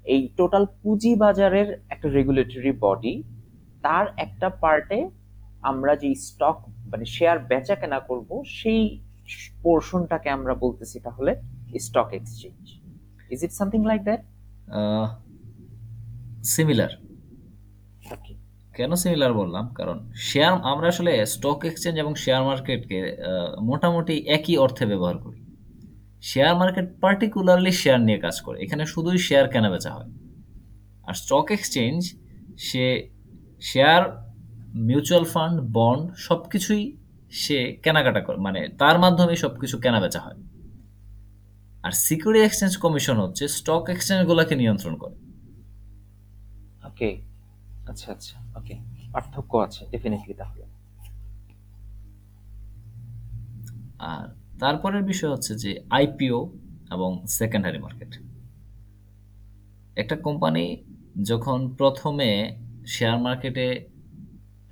[0.06, 3.24] এই টোটাল পুঁজি বাজারের একটা রেগুলেটরি বডি
[3.82, 5.00] তার একটা পার্টে
[5.62, 6.58] আমরা যে স্টক
[6.92, 8.30] মানে শেয়ার বেচা কেনা করব,
[8.60, 8.82] সেই
[9.64, 11.32] পোর্শনটাকে আমরা বলতেছি তাহলে
[11.80, 12.62] stock exchange
[13.32, 14.22] is it something like that
[16.44, 16.92] similar
[18.76, 19.74] কেন সিমিলার বললাম?
[19.74, 23.17] কারণ শেয়ার আমরা আসলে স্টক এক্সচেঞ্জ এবং শেয়ার মার্কেটকে
[23.61, 25.39] মোটামুটি একই অর্থে ব্যবহার করি।
[26.22, 30.09] শেয়ার মার্কেট পার্টিকুলারলি শেয়ার নিয়ে কাজ করে। এখানে শুধুই শেয়ার কেনা বেচা হয়।
[31.07, 32.15] আর স্টক এক্সচেঞ্জ
[32.57, 33.09] সে
[33.61, 34.01] শেয়ার
[34.76, 36.84] মিউচুয়াল ফান্ড বন্ড সব কিছুই
[37.32, 40.39] সে কেনাকাটা করে। মানে তার মাধ্যমে সব কিছু কেনা বেচা হয়।
[41.84, 45.15] আর সিকিউরিটি এক্সচেঞ্জ কমিশন হচ্ছে স্টক এক্সচেঞ্জগুলোকে নিয়ন্ত্রণ করে।
[46.88, 47.30] ওকে
[47.92, 48.76] আচ্ছা আচ্ছা ওকে
[49.12, 50.64] পার্থক্য আছে ডেফিনেটলি তাহলে।
[54.12, 54.24] আর
[54.60, 56.38] তারপরের বিষয় হচ্ছে যে আইপিও
[56.92, 58.12] এবং সেকেন্ডারি মার্কেট
[59.96, 60.64] একটা কোম্পানি
[61.24, 62.30] যখন প্রথমে
[62.88, 63.68] শেয়ার মার্কেটে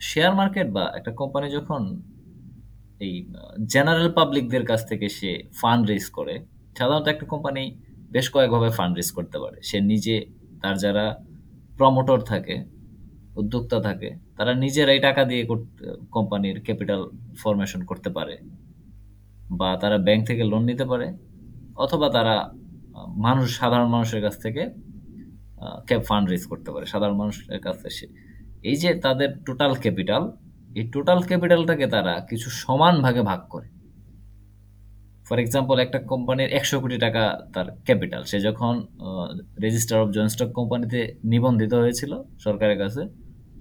[0.01, 1.81] শেয়ার মার্কেট বা একটা কোম্পানি যখন
[2.99, 3.13] এই
[3.73, 6.35] জেনারেল পাবলিকদের কাছ থেকে সে ফান্ড রেজ করে,
[6.77, 7.63] সাধারণত একটা কোম্পানি
[8.11, 10.15] বেশ কয়েকভাবে ফান্ড রেজ করতে পারে। সে নিজে,
[10.61, 11.05] তার যারা
[11.77, 12.55] প্রমোটর থাকে
[13.41, 15.41] উদ্যোক্তা থাকে, তারা নিজেরাই টাকা দিয়ে
[16.15, 17.01] কোম্পানির ক্যাপিটাল
[17.41, 18.35] ফরমেশন করতে পারে
[19.59, 21.07] বা তারা ব্যাংক থেকে লোন নিতে পারে
[21.83, 22.35] অথবা তারা,
[23.25, 24.63] মানুষ, সাধারণ মানুষের কাছ থেকে
[25.87, 28.05] ক্যাপ ফান্ড রেজ করতে পারে। সাধারণ মানুষের কাছে সে,
[28.69, 30.23] এই যে তাদের টোটাল ক্যাপিটাল,
[30.79, 33.67] এই টোটাল ক্যাপিটালটাকে তারা কিছু সমান ভাগে ভাগ করে।
[35.29, 37.23] ফর এক্সাম্পল একটা কোম্পানির একশো কোটি টাকা
[37.53, 38.73] তার ক্যাপিটাল সে যখন
[39.65, 40.99] রেজিস্টার অফ জয়েন্ট স্টক কোম্পানিতে
[41.31, 42.11] নিবন্ধিত হয়েছিল
[42.45, 43.01] সরকারের কাছে,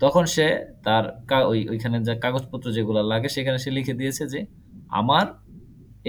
[0.03, 0.47] তখন সে
[0.87, 1.05] তার
[1.51, 4.41] ওই, ওইখানে যা কাগজপত্র যেগুলো লাগে, সেখানে সে লিখে দিয়েছে যে,
[5.01, 5.27] আমার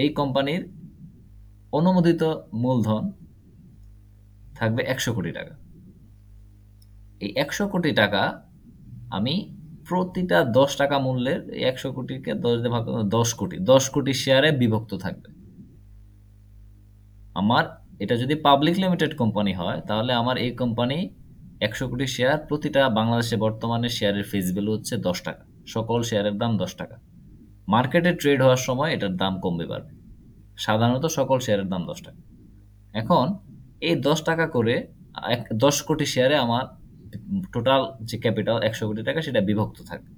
[0.02, 0.62] এই কোম্পানির
[1.72, 2.22] অনুমোদিত
[2.62, 3.04] মূলধন
[4.58, 5.54] থাকবে একশো কোটি টাকা।
[7.24, 8.22] এই একশো কোটি টাকা
[9.16, 9.34] আমি
[9.88, 11.40] প্রতিটা দশ টাকা মূল্যের
[11.70, 12.84] একশো কোটিকে দশ দিয়ে ভাগ
[13.16, 15.28] দশ কোটি দশ কোটি শেয়ারে বিভক্ত থাকবে।
[17.34, 17.64] আমার,
[17.98, 21.14] এটা যদি পাবলিক লিমিটেড কোম্পানি হয়, তাহলে আমার এই কোম্পানি
[21.60, 26.56] একশো কোটি শেয়ার প্রতিটা বাংলাদেশে বর্তমানে শেয়ারের ফেস ভ্যালু হচ্ছে দশ টাকা। সকল শেয়ারের দাম
[26.58, 26.96] দশ টাকা।
[27.68, 29.92] মার্কেটে ট্রেড হওয়ার সময় এটার দাম কমবে বাড়বে।
[30.56, 32.20] সাধারণত সকল শেয়ারের দাম দশ টাকা।
[32.94, 33.34] এখন
[33.80, 34.86] এই দশ টাকা করে
[35.30, 36.64] এক, দশ কোটি শেয়ারে আমার
[37.52, 40.10] টোটাল যে ক্যাপিটাল একশো কোটি টাকা, সেটা বিভক্ত থাকবে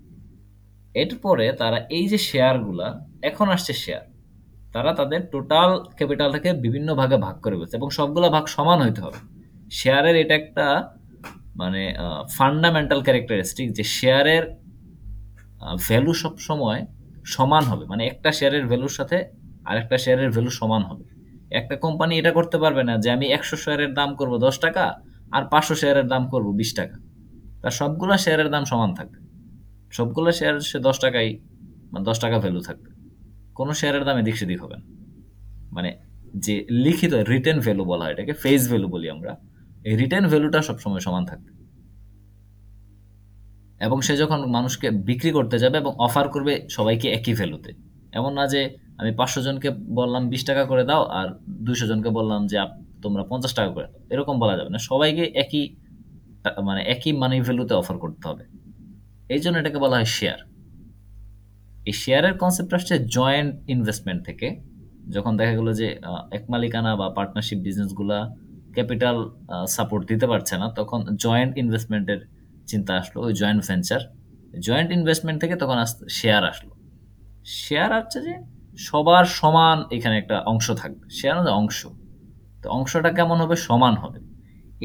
[0.95, 4.12] এরপরে তারা এই যে শেয়ারগুলা এখন আসছে শেয়ার
[4.73, 9.19] তারা তাদের টোটাল ক্যাপিটালটাকে বিভিন্ন ভাগে ভাগ করে বলছে এবং সবগুলো ভাগ সমান হইতে হবে।
[9.71, 10.67] শেয়ারের এটা একটা
[11.57, 11.95] মানে
[12.37, 14.45] ফান্ডামেন্টাল ক্যারেক্টারিস্টিক যে শেয়ারের
[15.89, 16.87] ভ্যালু সব সময়
[17.25, 19.25] সমান হবে। মানে একটা শেয়ারের ভ্যালুর সাথে
[19.65, 21.05] আরেকটা শেয়ারের ভ্যালু সমান হবে।
[21.51, 24.85] একটা কোম্পানি এটা করতে পারবে না যে, আমি একশো শেয়ারের দাম করব দশ টাকা
[25.31, 26.97] আর পাঁচশো শেয়ারের দাম করব বিশ টাকা।
[27.63, 29.19] তার সবগুলা শেয়ারের দাম সমান থাকবে।
[29.93, 31.39] সবগুলো শেয়ার সে দশ টাকাই
[31.93, 32.92] মানে দশ টাকা ভ্যালু থাকবে।
[33.55, 34.85] কোনো শেয়ারের দাম এদিক সেদিক হবে না।
[35.73, 35.99] মানে
[36.37, 39.37] যে লিখিত রিটেন ভ্যালু বলা হয় এটাকে ফেস ভ্যালু বলি আমরা,
[39.85, 41.51] এই রিটেন ভ্যালুটা সবসময় সমান থাকবে।
[43.81, 47.73] এবং সে যখন মানুষকে বিক্রি করতে যাবে এবং অফার করবে সবাইকে একই ভ্যালুতে।
[48.13, 52.47] এমন না যে আমি পাঁচশো জনকে বললাম বিশ টাকা করে দাও আর দুইশো জনকে বললাম
[52.47, 52.57] যে
[53.03, 55.77] তোমরা পঞ্চাশ টাকা করে দাও। এরকম বলা যাবে না। সবাইকে একই
[56.63, 58.45] মানে একই মানি ভ্যালুতে অফার করতে হবে।
[59.29, 60.52] এই জন্য এটাকে বলা হয় শেয়ার
[61.89, 64.49] এই শেয়ারের কনসেপ্ট আসছে জয়েন্ট ইনভেস্টমেন্ট থেকে।
[65.15, 65.89] যখন দেখা গেলো যে
[66.37, 68.19] এক মালিকানা বা পার্টনারশিপ বিজনেসগুলা
[68.77, 69.17] ক্যাপিটাল
[69.75, 72.21] সাপোর্ট দিতে পারছে না, তখন জয়েন্ট ইনভেস্টমেন্টের
[72.71, 74.01] চিন্তা আসলো, ওই জয়েন্ট ভেঞ্চার
[74.67, 75.77] জয়েন্ট ইনভেস্টমেন্ট থেকে তখন
[76.19, 76.73] শেয়ার আসলো।
[77.63, 78.35] শেয়ার আসছে যে,
[78.89, 81.81] সবার সমান এখানে একটা অংশ থাকবে। শেয়ার হচ্ছে অংশ।
[82.63, 83.57] তো অংশটা কেমন হবে?
[83.69, 84.19] সমান হবে।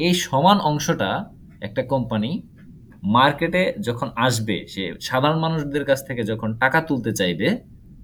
[0.04, 1.10] এই সমান অংশটা
[1.66, 2.30] একটা কোম্পানি
[3.02, 7.48] মার্কেটে যখন আসবে, সে সাধারণ মানুষদের কাছ থেকে যখন টাকা তুলতে চাইবে,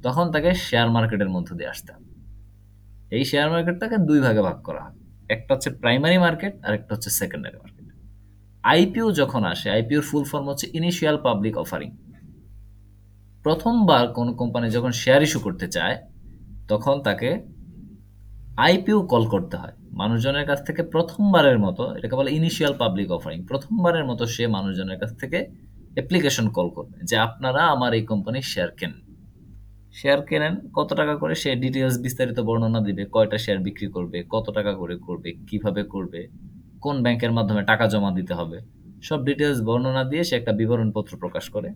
[0.02, 2.08] তখন তাকে শেয়ার মার্কেটের মধ্য দিয়ে আসতে হবে।
[3.10, 4.94] এই শেয়ার মার্কেটটাকে দুই ভাগে ভাগ করা হয়।
[5.28, 7.86] একটা হচ্ছে প্রাইমারি মার্কেট আর একটা হচ্ছে সেকেন্ডারি মার্কেট
[8.64, 11.90] আইপিও যখন আসে আইপিওর ফুল ফর্ম হচ্ছে ইনিশিয়াল পাবলিক অফারিং
[13.42, 15.96] প্রথমবার কোন কোম্পানি যখন শেয়ার ইস্যু করতে চায়,
[16.68, 17.53] তখন তাকে
[18.56, 24.04] আইপিও কল করতে হয়। মানুষজনের কাছ থেকে প্রথমবারের মতো, এটাকে বলে ইনিশিয়াল পাবলিক অফারিং প্রথমবারের
[24.04, 25.38] মতো সে মানুষজনের কাছ থেকে
[25.94, 29.00] অ্যাপ্লিকেশন কল করবে যে আপনারা আমার এই কোম্পানির শেয়ার কেনেন।
[29.92, 34.50] শেয়ার কেনেন, কত টাকা করে সে ডিটেলস বিস্তারিত বর্ণনা দিবে, কয়টা শেয়ার বিক্রি করবে, কত
[34.50, 36.28] টাকা করে করবে, কীভাবে করবে,
[36.80, 38.58] কোন ব্যাংকের মাধ্যমে টাকা জমা দিতে হবে,
[39.02, 41.68] সব ডিটেলস বর্ণনা দিয়ে সে একটা বিবরণপত্র প্রকাশ করে।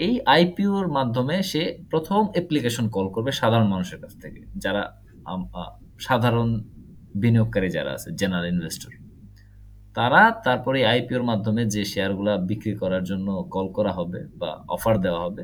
[0.00, 4.82] এই আইপিওর মাধ্যমে সে প্রথম অ্যাপ্লিকেশন কল করবে সাধারণ মানুষের কাছ থেকে, যারা
[6.06, 6.48] সাধারণ
[7.22, 8.92] বিনিয়োগকারী যারা আছে জেনারেল ইনভেস্টর
[9.96, 15.20] তারা তারপরে আইপিওর মাধ্যমে যে শেয়ারগুলা বিক্রি করার জন্য কল করা হবে বা অফার দেওয়া
[15.26, 15.42] হবে,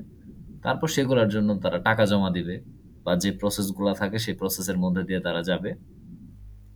[0.65, 2.57] তারপর সেগুলোর জন্য তারা টাকা জমা দিবে
[3.05, 5.71] বা যে প্রসেসগুলো থাকে সেই প্রসেসের মধ্যে দিয়ে তারা যাবে।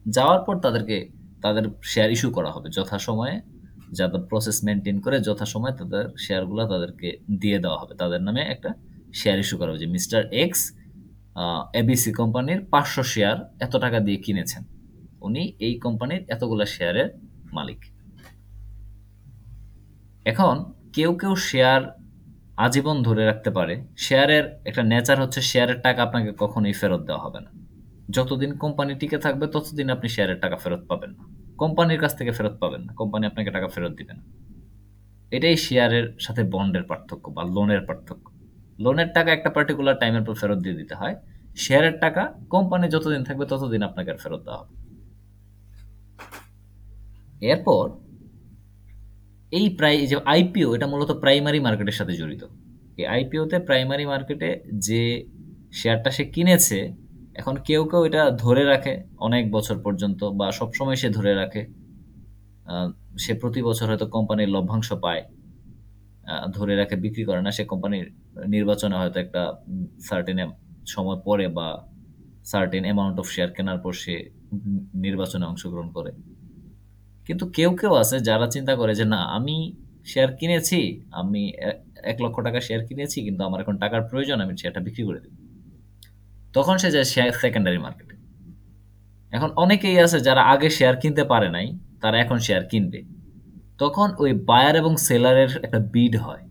[0.07, 0.97] যাওয়ার পর তাদেরকে,
[1.45, 3.37] তাদের শেয়ার ইস্যু করা হবে যথাসময়ে
[3.93, 7.09] যাদের প্রসেস মেনটেন করে যথাসময়ে তাদের শেয়ারগুলো তাদেরকে
[7.41, 8.74] দিয়ে দেওয়া হবে। তাদের নামে একটা
[9.14, 10.61] শেয়ার ইস্যু করা হবে যে, মিস্টার এক্স
[11.74, 14.64] এবিসি কোম্পানির পাঁচশো শেয়ার এত টাকা দিয়ে কিনেছেন।
[15.20, 17.09] উনি এই কোম্পানির এতগুলো শেয়ারের
[17.53, 17.84] মালিক।
[20.24, 21.99] এখন কেউ কেউ শেয়ার
[22.57, 27.41] আজীবন ধরে রাখতে পারে। শেয়ারের একটা নেচার হচ্ছে শেয়ারের টাকা আপনাকে কখনোই ফেরত দেওয়া হবে
[27.41, 27.51] না।
[28.11, 32.54] যতদিন কোম্পানি টিকে থাকবে, ততদিন আপনি শেয়ারের টাকা ফেরত পাবেন না। কোম্পানির কাছ থেকে ফেরত
[32.61, 34.22] পাবেন না। কোম্পানি আপনাকে টাকা ফেরত দিবে না।
[35.30, 38.30] এটাই শেয়ারের সাথে বন্ডের পার্থক্য বা লোনের পার্থক্য।
[38.78, 41.14] লোনের টাকা একটা পার্টিকুলার টাইমের পর ফেরত দিয়ে দিতে হয়।
[41.57, 44.74] শেয়ারের টাকা কোম্পানি যতদিন থাকবে ততদিন আপনাকে আর ফেরত দেওয়া হবে
[47.40, 47.90] এরপর
[49.52, 52.42] এই প্রাই যে আইপিও এটা মূলত প্রাইমারি মার্কেটের সাথে জড়িত।
[52.96, 55.02] এই আইপিওতে প্রাইমারি মার্কেটে যে
[55.72, 57.05] শেয়ারটা সে কিনেছে
[57.41, 61.62] এখন কেউ কেউ এটা ধরে রাখে অনেক বছর পর্যন্ত বা সবসময় সে ধরে রাখে।
[63.18, 65.22] সে প্রতি বছর হয়তো কোম্পানির লভ্যাংশ পায়।
[66.57, 68.07] ধরে রাখে, বিক্রি করে না। সে কোম্পানির
[68.47, 69.43] নির্বাচনে হয়তো একটা
[70.01, 70.39] সার্টেন
[70.87, 71.89] সময় পরে বা
[72.45, 74.30] সার্টেন অ্যামাউন্ট অফ শেয়ার কেনার পর সে
[74.95, 76.11] নির্বাচনে অংশগ্রহণ করে।
[77.26, 79.57] কিন্তু কেউ কেউ আছে যারা চিন্তা করে যে, না, আমি
[80.07, 80.80] শেয়ার কিনেছি।
[81.11, 81.53] আমি
[82.03, 85.45] এক লক্ষ টাকা শেয়ার কিনেছি, কিন্তু আমার এখন টাকার প্রয়োজন, আমি শেয়ারটা বিক্রি করে দেব।
[86.57, 88.14] তখন সে যায় শেয়ার সেকেন্ডারি মার্কেটে
[89.32, 91.66] এখন অনেকেই আছে যারা আগে শেয়ার কিনতে পারে নাই,
[92.02, 93.00] তারা এখন শেয়ার কিনবে।
[93.82, 96.44] তখন ওই বায়ার এবং সেলারের একটা বিড হয়।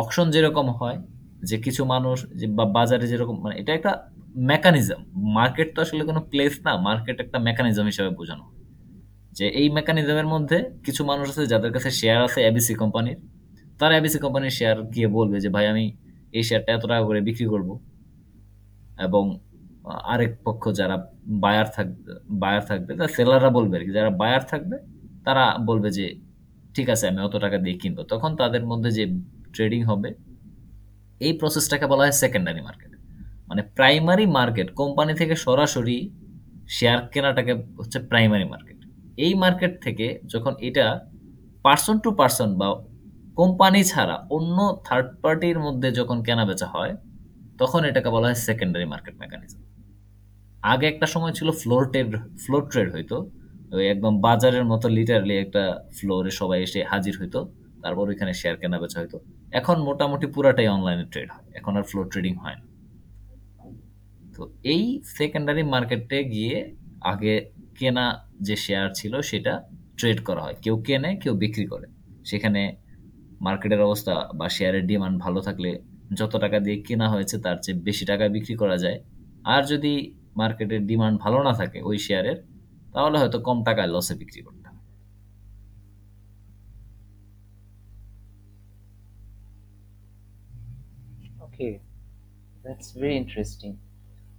[0.00, 0.98] অকশন যেরকম হয়,
[1.48, 3.92] যে কিছু মানুষ, যে বা বাজারে যেরকম মানে এটা একটা
[4.50, 5.00] মেকানিজম
[5.38, 8.44] মার্কেট তো আসলে কোনো প্লেস না মার্কেট একটা মেকানিজম হিসেবে বোঝানো
[9.36, 13.18] যে এই মেকানিজমের মধ্যে কিছু মানুষ আছে যাদের কাছে শেয়ার আছে এবিসি কোম্পানির
[13.80, 15.84] তারা এবিসি কোম্পানির শেয়ার গিয়ে বলবে যে, ভাই, আমি
[16.38, 17.68] এই শেয়ারটা এত টাকা করে বিক্রি করব।
[18.98, 19.24] এবং
[20.12, 20.96] আরেক পক্ষ যারা
[21.42, 24.76] বায়ার থাকবে বায়ার থাকবে তারা সেলাররা বলবে আর কি। যারা বায়ার থাকবে,
[25.24, 26.06] তারা বলবে যে,
[26.74, 29.04] ঠিক আছে, আমি অত টাকা দিয়ে কিনবো। তখন তাদের মধ্যে যে
[29.54, 30.10] ট্রেডিং হবে,
[31.20, 32.92] এই প্রসেসটাকে বলা হয় সেকেন্ডারি মার্কেট
[33.48, 35.98] মানে প্রাইমারি মার্কেট কোম্পানি থেকে সরাসরি
[36.68, 38.78] শেয়ার কেনাটাকে হচ্ছে প্রাইমারি মার্কেট
[39.16, 40.86] এই মার্কেট থেকে যখন এটা
[41.64, 42.68] পার্সন টু পার্সন বা
[43.34, 46.92] কোম্পানি ছাড়া অন্য থার্ড পার্টির মধ্যে যখন কেনা বেচা হয়
[47.58, 49.60] তখন এটাকে বলা হয় সেকেন্ডারি মার্কেট মেকানিজম
[50.62, 53.30] আগে একটা সময় ছিল ফ্লোর ট্রেড ফ্লোর ট্রেড হইতো।
[53.72, 55.62] ওই একদম বাজারের মতো লিটারলি একটা
[55.96, 57.40] ফ্লোরে সবাই এসে হাজির হইতো।
[57.82, 59.18] তারপর ওইখানে শেয়ার কেনা বেচা হইতো।
[59.52, 62.64] এখন মোটামুটি পুরাটাই অনলাইনে ট্রেড হয়। এখন আর ফ্লোর ট্রেডিং হয় না।
[64.36, 67.34] তো এই সেকেন্ডারি মার্কেটে গিয়ে আগে
[67.78, 69.62] কেনা যে শেয়ার ছিল সেটা
[69.96, 71.86] ট্রেড করা হয়। কেউ কেনে, কেউ বিক্রি করে।
[72.24, 72.76] সেখানে
[73.40, 75.70] মার্কেটের অবস্থা বা শেয়ারের ডিমান্ড ভালো থাকলে
[76.10, 78.98] যত টাকা দিয়ে কেনা হয়েছে তার চেয়ে বেশি টাকা বিক্রি করা যায়।
[79.44, 79.92] আর যদি
[80.36, 82.38] মার্কেটের ডিমান্ড ভালো না থাকে ওই শেয়ারের
[82.94, 84.66] তাহলে হয়তো কম টাকায় লসে বিক্রি করতে
[91.40, 91.68] ওকে
[92.64, 93.70] দ্যাটস ভেরি ইন্টারেস্টিং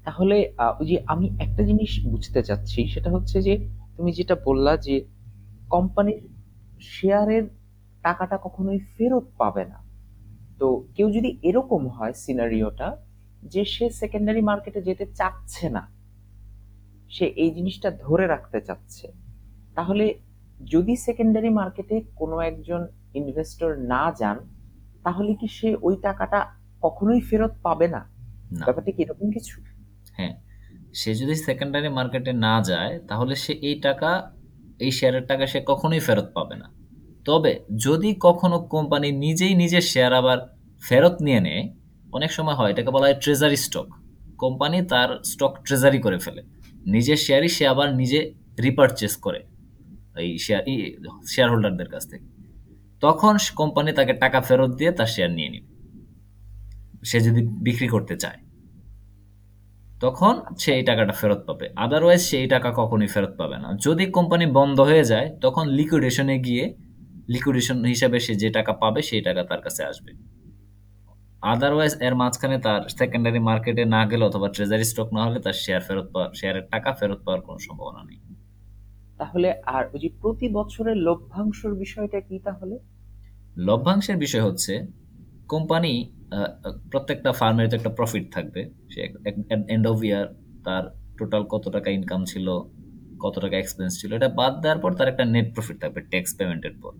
[0.05, 3.53] তাহলে আহ, ওই যে আমি একটা জিনিস বুঝতে চাচ্ছি সেটা হচ্ছে যে
[3.97, 4.95] তুমি যেটা বললা যে
[5.69, 6.19] কোম্পানির
[6.89, 7.45] শেয়ারের
[8.03, 9.77] টাকাটা কখনোই ফেরত পাবে না।
[10.61, 12.87] তো কেউ যদি এরকম হয় সিনারিওটা
[13.43, 15.83] যে সে সেকেন্ডারি মার্কেটে যেতে চাচ্ছে না
[17.09, 19.07] সে এই জিনিসটা ধরে রাখতে চাচ্ছে
[19.75, 20.05] তাহলে
[20.63, 22.81] যদি সেকেন্ডারি মার্কেটে কোনো একজন
[23.13, 24.37] ইনভেস্টর না যান
[25.03, 26.39] তাহলে কি সে ওই টাকাটা
[26.81, 28.01] কখনোই ফেরত পাবে না?
[28.65, 29.55] ব্যাপারটা কি এরকম কিছু?
[30.13, 30.33] হ্যাঁ
[30.93, 34.09] সে যদি সেকেন্ডারি মার্কেটে না যায় তাহলে সে এই টাকা
[34.79, 36.67] এই শেয়ারের টাকা সে কখনোই ফেরত পাবে না।
[37.27, 37.53] তবে
[37.85, 40.37] যদি কখনো কোম্পানি নিজেই নিজের শেয়ার আবার
[40.81, 41.63] ফেরত নিয়ে নেয়,
[42.17, 43.87] অনেক সময় হয়, এটাকে বলা হয় ট্রেজারি স্টক
[44.43, 46.41] কোম্পানি তার স্টক ট্রেজারি করে ফেলে।
[46.95, 48.19] নিজের শেয়ারই সে আবার নিজে
[48.65, 49.39] রিপারচেস করে
[50.23, 50.63] এই শেয়ার
[51.33, 52.25] শেয়ার হোল্ডারদের কাছ থেকে।
[53.03, 55.69] তখন কোম্পানি তাকে টাকা ফেরত দিয়ে তার শেয়ার নিয়ে নিবে।
[57.09, 58.39] সে যদি বিক্রি করতে চায়,
[60.01, 64.03] তখন সে এই টাকাটা ফেরত পাবে। আদারওয়াইজ সে এই টাকা কখনোই ফেরত পাবে না। যদি
[64.17, 66.65] কোম্পানি বন্ধ হয়ে যায়, তখন লিকুইডেশনে গিয়ে
[67.33, 70.11] লিকুইডেশন হিসাবে সে যে টাকা পাবে সেই টাকা তার কাছে আসবে।
[71.53, 75.81] আদারওয়াইজ এর মাঝখানে তার সেকেন্ডারি মার্কেটে না গেলে অথবা ট্রেজারি স্টক না হলে তার শেয়ার
[75.87, 78.19] ফেরত পাওয়ার শেয়ারের টাকা ফেরত পাওয়ার কোনো সম্ভাবনা নেই।
[79.19, 82.75] তাহলে আর ওই যে প্রতি বছরের লভ্যাংশের বিষয়টা কি তাহলে?
[83.67, 84.73] লভ্যাংশের বিষয় হচ্ছে
[85.53, 85.93] কোম্পানি
[86.91, 88.61] প্রত্যেকটা ফার্মের তো একটা প্রফিট থাকবে।
[88.93, 88.99] সে
[89.75, 90.25] এন্ড অফ ইয়ার
[90.65, 90.83] তার
[91.19, 92.47] টোটাল কত টাকা ইনকাম ছিল
[93.23, 96.75] কত টাকা এক্সপেন্স ছিল এটা বাদ দেওয়ার পর তার একটা নেট প্রফিট থাকবে ট্যাক্স পেমেন্টের
[96.81, 96.93] পর।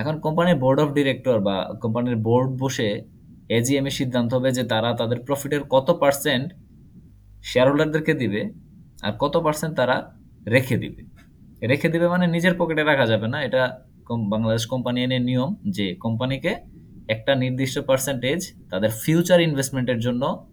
[0.00, 3.02] এখন কোম্পানির বোর্ড অফ ডিরেক্টর বা কোম্পানির বোর্ড বসে
[3.48, 6.52] এজিএম এর সিদ্ধান্ত হবে যে তারা তাদের প্রফিটের কত পার্সেন্ট
[7.42, 8.50] শেয়ার হোল্ডারদেরকে দিবে
[9.02, 11.02] আর কত পার্সেন্ট তারা রেখে দিবে।
[11.66, 13.80] রেখে দিবে মানে নিজের পকেটে রাখা যাবে না। এটা
[14.28, 16.56] বাংলাদেশ কোম্পানি এনে নিয়ম যে কোম্পানিকে
[17.08, 20.50] একটা নির্দিষ্ট পার্সেন্টেজ তাদের ফিউচার ইনভেস্টমেন্টের জন্য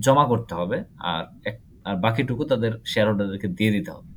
[0.00, 4.08] জমা করতে হবে আর এক- আর বাকিটুকু তাদের শেয়ার হোল্ডারদেরকে দিয়ে দিতে হবে।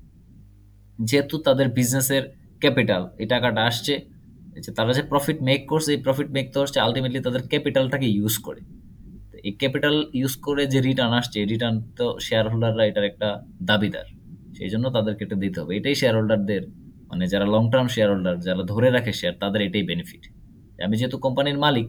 [1.01, 2.23] যেহেতু তাদের বিজনেসের
[2.59, 4.14] ক্যাপিটাল এই টাকাটা আসছে
[4.64, 8.36] যে তারা যে প্রফিট মেক করছে, এই প্রফিট মেক তো হচ্ছে আলটিমেটলি তাদের ক্যাপিটালটাকে ইউজ
[8.47, 8.62] করে।
[9.47, 13.28] এই ক্যাপিটাল ইউজ করে যে রিটার্ন আসছে রিটার্ন তো শেয়ার হোল্ডাররা এটার একটা
[13.70, 14.08] দাবিদার।
[14.58, 16.64] সেই জন্য তাদেরকে এটা দিতে হবে। এটাই শেয়ার হোল্ডারদের
[17.10, 20.24] মানে যারা লং টার্ম শেয়ার হোল্ডার যারা ধরে রাখে শেয়ার তাদের এটাই বেনিফিট
[20.86, 21.88] আমি যেহেতু কোম্পানির মালিক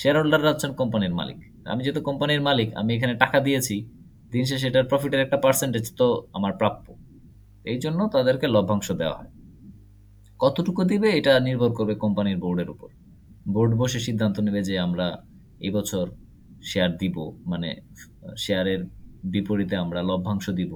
[0.00, 1.38] শেয়ার হোল্ডাররা হচ্ছেন কোম্পানির মালিক।
[1.72, 3.76] আমি যেহেতু কোম্পানির মালিক, আমি এখানে টাকা দিয়েছি,
[4.32, 6.86] দিন শেষে এটার প্রফিটের একটা পার্সেন্টেজ তো আমার প্রাপ্য।
[7.64, 9.30] এই জন্য তাদেরকে লভ্যাংশ দেওয়া হয়।
[10.42, 12.88] কতটুকু দিবে এটা নির্ভর করবে কোম্পানির বোর্ডের উপর।
[13.54, 15.06] বোর্ড বসে সিদ্ধান্ত নেবে যে আমরা
[15.68, 16.06] এবছর
[16.70, 17.16] শেয়ার দিব
[17.50, 17.70] মানে
[18.44, 18.80] শেয়ারের
[19.32, 20.72] বিপরীতে আমরা লভ্যাংশ দিব।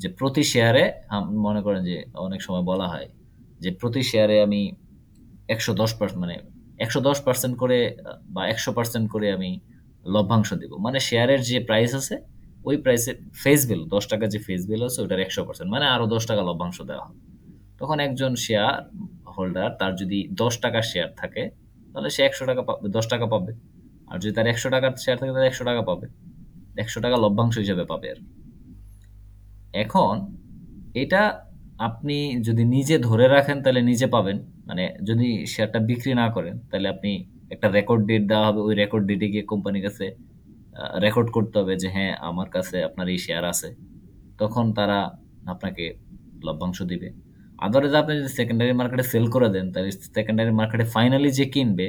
[0.00, 0.84] যে প্রতি শেয়ারে
[1.46, 3.08] মনে করেন যে অনেক সময় বলা হয়
[3.62, 4.60] যে প্রতি শেয়ারে আমি
[5.54, 6.36] একশো দশ পার্সেন্ট মানে
[6.84, 7.78] একশো দশ পার্সেন্ট করে,
[8.34, 9.50] বা একশো পার্সেন্ট করে আমি
[10.14, 12.16] লভ্যাংশ দিব। মানে শেয়ারের যে প্রাইস আছে,
[12.68, 13.12] ওই প্রাইসে
[13.42, 16.42] ফেস ভ্যালু দশ টাকা যে ফেস ভ্যালু আছে, ওটার একশো পার্সেন্ট মানে আরও দশ টাকা
[16.48, 17.20] লভ্যাংশ দেওয়া হবে।
[17.82, 18.74] তখন একজন শেয়ার
[19.36, 21.50] হোল্ডার তার যদি দশ টাকার শেয়ার থাকে,
[21.92, 23.52] তাহলে সে একশো টাকা পাবে দশ টাকা পাবে।
[24.06, 26.06] আর যদি তার একশো টাকার শেয়ার থাকে, তাহলে একশো টাকা পাবে।
[26.76, 28.18] একশো টাকা লভ্যাংশ হিসেবে পাবে আর
[29.74, 30.14] এখন
[30.94, 31.44] এটা
[31.78, 36.88] আপনি যদি নিজে ধরে রাখেন, তাহলে নিজে পাবেন। মানে যদি শেয়ারটা বিক্রি না করেন, তাহলে
[36.88, 40.06] আপনি একটা রেকর্ড ডেট দেওয়া হবে। ওই রেকর্ড ডেটে গিয়ে কোম্পানির কাছে
[41.00, 43.68] রেকর্ড করতে হবে যে হ্যাঁ আমার কাছে আপনার এই শেয়ার আছে।
[44.38, 44.98] তখন তারা
[45.46, 45.94] আপনাকে
[46.44, 47.31] লভ্যাংশ দিবে।
[47.62, 51.86] আদারওয়াইজ আপনি যদি সেকেন্ডারি মার্কেটে সেল করে দেন তাহলে সেকেন্ডারি মার্কেটে ফাইনালি যে কিনবে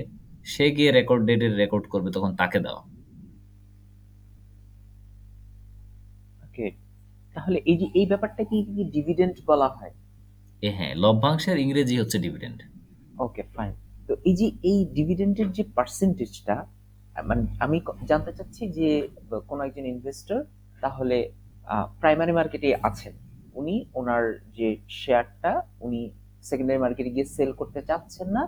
[0.53, 2.81] সে গিয়ে রেকর্ড ডেটের রেকর্ড করবে তখন তাকে দেওয়া
[6.45, 6.65] ওকে
[7.35, 9.93] তাহলে এই যে এই ব্যাপারটা কি কি ডিভিডেন্ড বলা হয়?
[10.63, 12.59] এ হ্যাঁ লভ্যাংশের ইংরেজি হচ্ছে ডিভিডেন্ড
[13.19, 13.73] ওকে ফাইন
[14.07, 16.55] তো এই যে এই ডিভিডেন্ডের যে পার্সেন্টেজটা
[17.23, 17.77] মানে আমি
[18.09, 18.89] জানতে চাচ্ছি যে
[19.49, 20.39] কোনো একজন ইনভেস্টর
[20.81, 21.17] তাহলে
[22.01, 23.13] প্রাইমারি মার্কেটে আছেন।
[23.59, 24.23] উনি ওনার
[24.57, 24.69] যে
[25.01, 25.51] শেয়ারটা,
[25.85, 26.01] উনি
[26.49, 28.43] সেকেন্ডারি মার্কেটে গিয়ে সেল করতে চাচ্ছেন না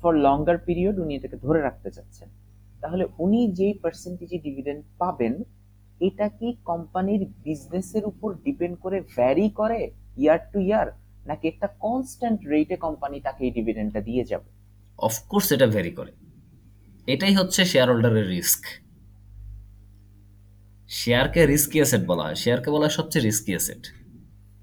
[0.00, 2.28] ফর লঙ্গার পিরিয়ড উনি এটাকে ধরে রাখতে চাচ্ছেন।
[2.82, 5.34] তাহলে উনি যেই পার্সেন্টেজে ডিভিডেন্ড পাবেন,
[6.00, 9.80] এটা কি কোম্পানির বিজনেসের উপর ডিপেন্ড করে ভ্যারি করে
[10.22, 10.86] ইয়ার টু ইয়ার
[11.26, 14.48] নাকি একটা কনস্ট্যান্ট রেটে কোম্পানি তাকে এই ডিভিডেন্ডটা দিয়ে যাবে?
[14.98, 16.12] অফকোর্স এটা ভ্যারি করে।
[17.06, 18.62] এটাই হচ্ছে শেয়ার হোল্ডারের রিস্ক
[20.88, 23.82] শেয়ারকে রিস্কি অ্যাসেট বলা হয়। শেয়ারকে বলা হয় সবচেয়ে রিস্কি অ্যাসেট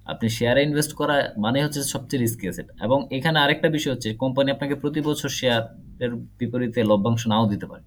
[0.05, 4.49] আপনি শেয়ারে ইনভেস্ট করা মানে হচ্ছে সবচেয়ে রিস্কি অ্যাসেট এবং এখানে আরেকটা বিষয় হচ্ছে কোম্পানি
[4.51, 7.83] আপনাকে প্রতি বছর শেয়ারের বিপরীতে লভ্যাংশ নাও দিতে পারে।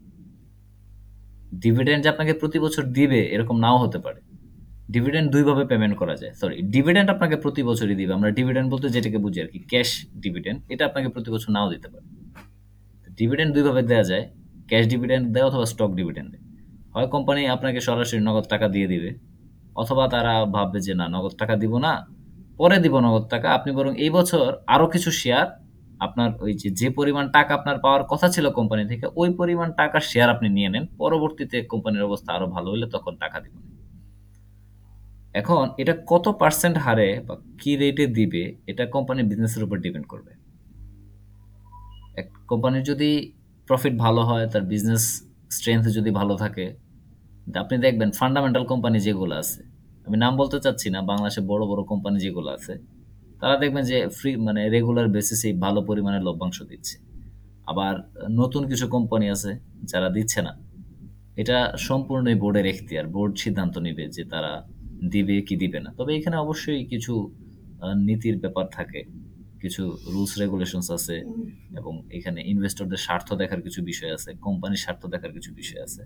[1.64, 4.21] ডিভিডেন্ড যে আপনাকে প্রতি বছর দিবে, এরকম নাও হতে পারে।
[4.91, 9.19] ডিভিডেন্ড দুইভাবে পেমেন্ট করা যায়। সরি ডিভিডেন্ড আপনাকে প্রতি বছরই দিবে। আমরা ডিভিডেন্ড বলতে যেটাকে
[9.19, 9.89] বুঝি আর কি ক্যাশ
[10.25, 12.07] ডিভিডেন্ড এটা আপনাকে প্রতি বছর নাও দিতে পারে।
[13.19, 14.25] ডিভিডেন্ড দুইভাবে দেওয়া যায়
[14.69, 16.43] ক্যাশ ডিভিডেন্ড দেয় অথবা স্টক ডিভিডেন্ড দেয়।
[16.95, 19.11] হয় কোম্পানি আপনাকে সরাসরি নগদ টাকা দিয়ে দিবে
[19.81, 21.93] অথবা তারা ভাববে যে, না, নগদ টাকা দিব না,
[22.61, 25.47] পরে দিব নগদ টাকা। আপনি বরং এই বছর আরও কিছু শেয়ার
[26.07, 30.03] আপনার ওই যে যে পরিমাণ টাকা আপনার পাওয়ার কথা ছিল কোম্পানি থেকে, ওই পরিমাণ টাকার
[30.11, 33.62] শেয়ার আপনি নিয়ে নেন। পরবর্তীতে কোম্পানির অবস্থা আরও ভালো হলে তখন টাকা দিবেন।
[35.41, 40.33] এখন এটা কত পার্সেন্ট হারে বা কি রেটে দিবে, এটা কোম্পানির বিজনেসের উপর ডিপেন্ড করবে।
[42.20, 43.11] এক কোম্পানির যদি
[43.68, 45.05] প্রফিট ভালো হয়, তার বিজনেস
[45.57, 46.66] স্ট্রেংথ যদি ভালো থাকে
[47.62, 49.61] আপনি দেখবেন ফান্ডামেন্টাল কোম্পানি যেগুলো আছে,
[50.07, 52.74] আমি নাম বলতে চাচ্ছি না বাংলাদেশে বড় বড় কোম্পানি যেগুলো আছে,
[53.40, 56.96] তারা দেখবেন যে ফ্রি মানে রেগুলার বেসিসে ভালো পরিমাণে লভ্যাংশ দিচ্ছে।
[57.70, 57.94] আবার
[58.40, 59.51] নতুন কিছু কোম্পানি আছে
[59.90, 60.53] যারা দিচ্ছে না,
[61.42, 61.57] এটা
[61.88, 64.53] সম্পূর্ণই বোর্ডের এখতিয়ার বোর্ড সিদ্ধান্ত নেবে যে তারা
[65.12, 67.12] দিবে কি দিবে না। তবে এখানে অবশ্যই কিছু
[68.09, 69.01] নীতির ব্যাপার থাকে,
[69.62, 69.82] কিছু
[70.12, 71.16] রুলস রেগুলেশনস আছে
[71.78, 76.03] এবং এখানে ইনভেস্টরদের স্বার্থ দেখার কিছু বিষয় আছে কোম্পানির স্বার্থ দেখার কিছু বিষয় আছে।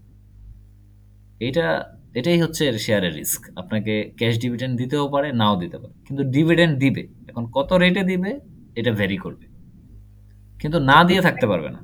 [1.48, 1.66] এটা
[2.14, 7.02] এটাই হচ্ছে শেয়ারের রিস্ক আপনাকে ক্যাশ ডিভিডেন্ড দিতেও পারে নাও দিতে পারে। কিন্তু ডিভিডেন্ড দিবে।
[7.28, 8.40] এখন কত রেটে দিবে
[8.76, 9.46] এটা ভ্যারি করবে।
[10.60, 11.80] কিন্তু না দিয়ে থাকতে পারবে না।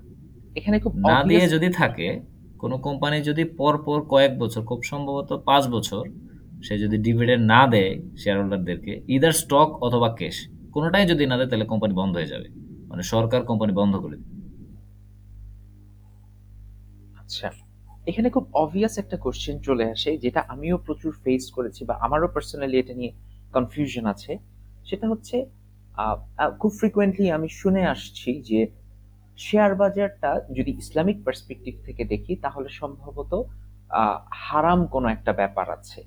[0.56, 2.20] এখানে খুব না দিয়ে যদি থাকে
[2.58, 6.02] কোনো কোম্পানি যদি পর পর কয়েক বছর খুব সম্ভবত পাঁচ বছর
[6.62, 10.36] সে যদি ডিভিডেন্ড না দেয় শেয়ার হোল্ডারদেরকে ইদার স্টক অথবা ক্যাশ
[10.72, 12.48] কোনোটাই যদি না দেয় তাহলে কোম্পানি বন্ধ হয়ে যাবে।
[12.88, 14.36] মানে সরকার কোম্পানি বন্ধ করে দেবে।
[17.20, 17.67] আচ্ছা।
[18.10, 22.76] এখানে খুব অবভিয়াস একটা কোশ্চেন চলে আসে যেটা আমিও প্রচুর ফেস করেছি বা আমারও পার্সোনালি
[22.78, 23.12] এটা নিয়ে
[23.52, 24.32] কনফিউশন আছে।
[24.88, 25.36] সেটা হচ্ছে
[26.60, 28.60] খুব ফ্রিকোয়েন্টলি আমি শুনে আসছি যে
[29.38, 33.32] শেয়ার বাজারটা যদি ইসলামিক পার্সপেক্টিভ থেকে দেখি তাহলে সম্ভবত
[34.44, 36.00] হারাম কোনো একটা ব্যাপার আছে।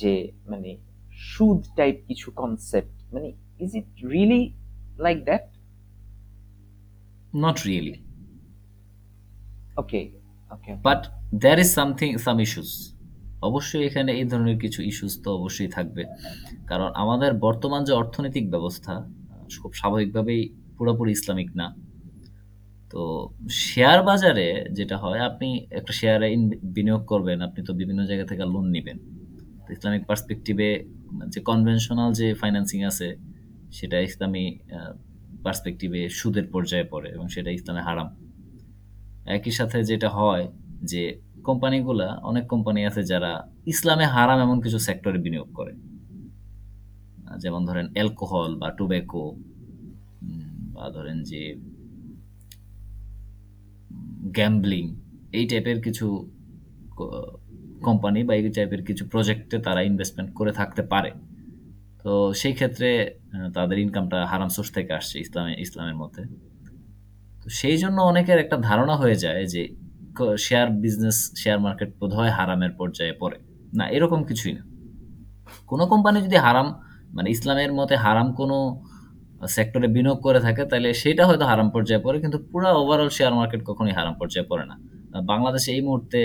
[0.00, 0.12] যে
[0.50, 0.70] মানে
[1.30, 3.28] সুদ টাইপ কিছু কনসেপ্ট মানে
[3.64, 4.42] is it really
[5.06, 5.44] like that
[7.44, 7.96] not really
[9.76, 10.00] okay
[10.50, 11.02] okay but
[11.32, 12.70] there is something some issues
[13.42, 16.02] অবশ্যই এখানে এই ধরনের কিছু ইস্যুস তো অবশ্যই থাকবে।
[16.66, 18.94] কারণ আমাদের বর্তমান যে অর্থনৈতিক ব্যবস্থা,
[19.62, 21.66] খুব স্বাভাবিকভাবেই পুরোপুরি ইসলামিক না।
[22.92, 23.02] তো
[23.50, 26.28] শেয়ার বাজারে যেটা হয়, আপনি একটা শেয়ারে
[26.76, 28.98] বিনিয়োগ করবেন, আপনি তো বিভিন্ন জায়গা থেকে লোন নেবেন।
[29.64, 30.84] তো ইসলামিক পার্সপেক্টিভে
[31.32, 33.08] যে কনভেনশনাল যে ফাইন্যান্সিং আছে,
[33.72, 34.58] সেটা ইসলামী
[35.44, 38.08] পার্সপেক্টিভে সুদের পর্যায়ে পড়ে এবং সেটা ইসলামে হারাম।
[39.36, 40.48] একই সাথে যেটা হয়
[40.82, 41.02] যে
[41.44, 43.32] কোম্পানিগুলা, অনেক কোম্পানি আছে যারা
[43.66, 45.72] ইসলামে হারাম এমন কিছু সেক্টরে বিনিয়োগ করে।
[47.38, 49.36] যেমন ধরেন অ্যালকোহল বা টোব্যাকো
[50.74, 51.42] বা ধরেন যে
[54.36, 54.84] গ্যাম্বলিং
[55.32, 56.30] এই টাইপের কিছু
[57.82, 61.10] কোম্পানি বা এই টাইপের কিছু প্রজেক্টে তারা ইনভেস্টমেন্ট করে থাকতে পারে।
[62.02, 63.16] তো সেই ক্ষেত্রে
[63.54, 66.22] তাদের ইনকামটা হারাম সোর্স থেকে আসছে ইসলামে, ইসলামের মধ্যে।
[67.42, 69.87] তো সেই জন্য অনেকের একটা ধারণা হয়ে যায় যে
[70.46, 73.38] শেয়ার বিজনেস শেয়ার মার্কেট বোধহয় হারামের পর্যায়ে পড়ে।
[73.78, 74.62] না, এরকম কিছুই না।
[75.70, 76.68] কোনো কোম্পানি যদি হারাম
[77.16, 78.56] মানে ইসলামের মতে হারাম কোনো
[79.56, 83.60] সেক্টরে বিনিয়োগ করে থাকে, তাহলে সেটা হয়তো হারাম পর্যায়ে পড়ে, কিন্তু পুরো ওভারঅল শেয়ার মার্কেট
[83.68, 84.76] কখনোই হারাম পর্যায়ে পড়ে না।
[85.30, 86.20] বাংলাদেশে এই মুহূর্তে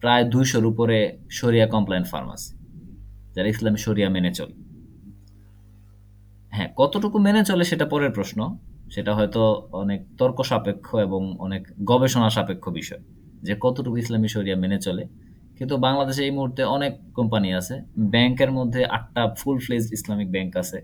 [0.00, 0.98] প্রায় দুইশোর উপরে
[1.30, 2.28] শরিয়া কমপ্লায়েন্ট ফার্ম
[3.34, 4.54] যারা ইসলামী শরিয়া মেনে চলে।
[6.52, 8.38] হ্যাঁ কতটুকু মেনে চলে সেটা পরের প্রশ্ন।
[8.94, 9.42] সেটা হয়তো
[9.82, 13.02] অনেক তর্ক সাপেক্ষ এবং অনেক গবেষণা সাপেক্ষ বিষয়
[13.42, 15.04] যে কতটুকু ইসলামী শরিয়া মেনে চলে।
[15.58, 17.74] কিন্তু বাংলাদেশে এই মুহূর্তে অনেক কোম্পানি আছে,
[18.14, 20.78] ব্যাংকের মধ্যে আটটা ফুল ফ্লেজ ইসলামিক ব্যাংক আছে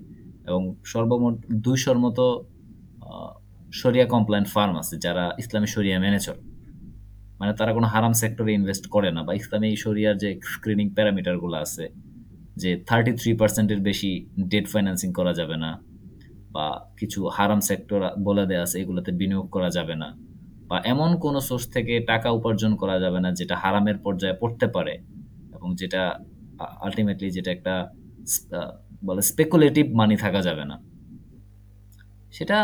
[0.48, 1.34] এবং সর্বমোট
[1.64, 2.24] দুইশোর মতো
[3.72, 6.42] শরিয়া কমপ্লায়েন্ট ফার্ম আছে যারা ইসলামী শরিয়া মেনে চলে।
[7.40, 11.84] মানে তারা কোনো হারাম সেক্টরে ইনভেস্ট করে না বা ইসলামী শরিয়ার যে স্ক্রিনিং প্যারামিটারগুলো আছে
[12.56, 14.10] যে থার্টি থ্রি পার্সেন্টের বেশি
[14.52, 15.70] ডেট ফাইন্যান্সিং করা যাবে না
[16.54, 16.66] বা
[17.00, 20.08] কিছু হারাম সেক্টর বলে দেওয়া আছে, এগুলোতে বিনিয়োগ করা যাবে না।
[20.70, 24.94] বা এমন কোনো সোর্স থেকে টাকা উপার্জন করা যাবে না, যেটা হারামের পর্যায়ে পড়তে পারে
[25.56, 26.02] এবং যেটা
[26.84, 27.74] আলটিমেটলি যেটা একটা
[29.08, 30.76] বলে স্পেকুলেটিভ মানি থাকা যাবে না।
[32.36, 32.58] সেটা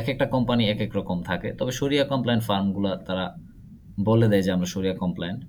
[0.00, 3.26] এক একটা কোম্পানি এক এক রকম থাকে। তবে শরিয়া কমপ্লায়েন্ট ফার্মগুলো তারা
[4.08, 5.40] বলে দেয় যে আমরা শরিয়া কমপ্লায়েন্ট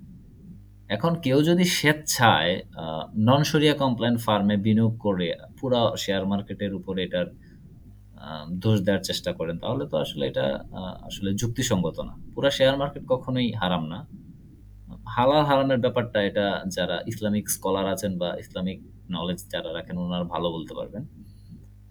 [0.96, 2.52] এখন কেউ যদি স্বেচ্ছায়
[3.28, 5.28] নন শরিয়া কমপ্লায়েন্ট ফার্মে বিনিয়োগ করে,
[5.58, 7.26] পুরো শেয়ার মার্কেটের উপরে এটার
[8.62, 10.46] দোষ দেওয়ার চেষ্টা করেন, তাহলে তো আসলে এটা
[11.08, 13.98] আসলে যুক্তিসঙ্গত না। পুরো শেয়ার মার্কেট কখনোই হারাম না।
[15.14, 16.46] হালাল হারামের ব্যাপারটা এটা
[16.76, 18.78] যারা ইসলামিক স্কলার আছেন বা ইসলামিক
[19.16, 21.02] নলেজ যারা রাখেন, ওনারা ভালো বলতে পারবেন।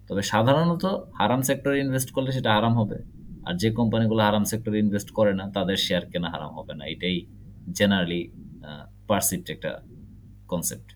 [0.08, 0.84] তবে সাধারণত
[1.18, 2.98] হারাম সেক্টরে ইনভেস্ট করলে সেটা হারাম হবে।
[3.46, 7.16] আর যে কোম্পানিগুলো হারাম সেক্টরে ইনভেস্ট করে না, তাদের শেয়ার কেনা হারাম হবে না। এটাই
[7.78, 8.20] জেনারেলি
[9.10, 9.72] পারসিভড একটা
[10.50, 10.88] কনসেপ্ট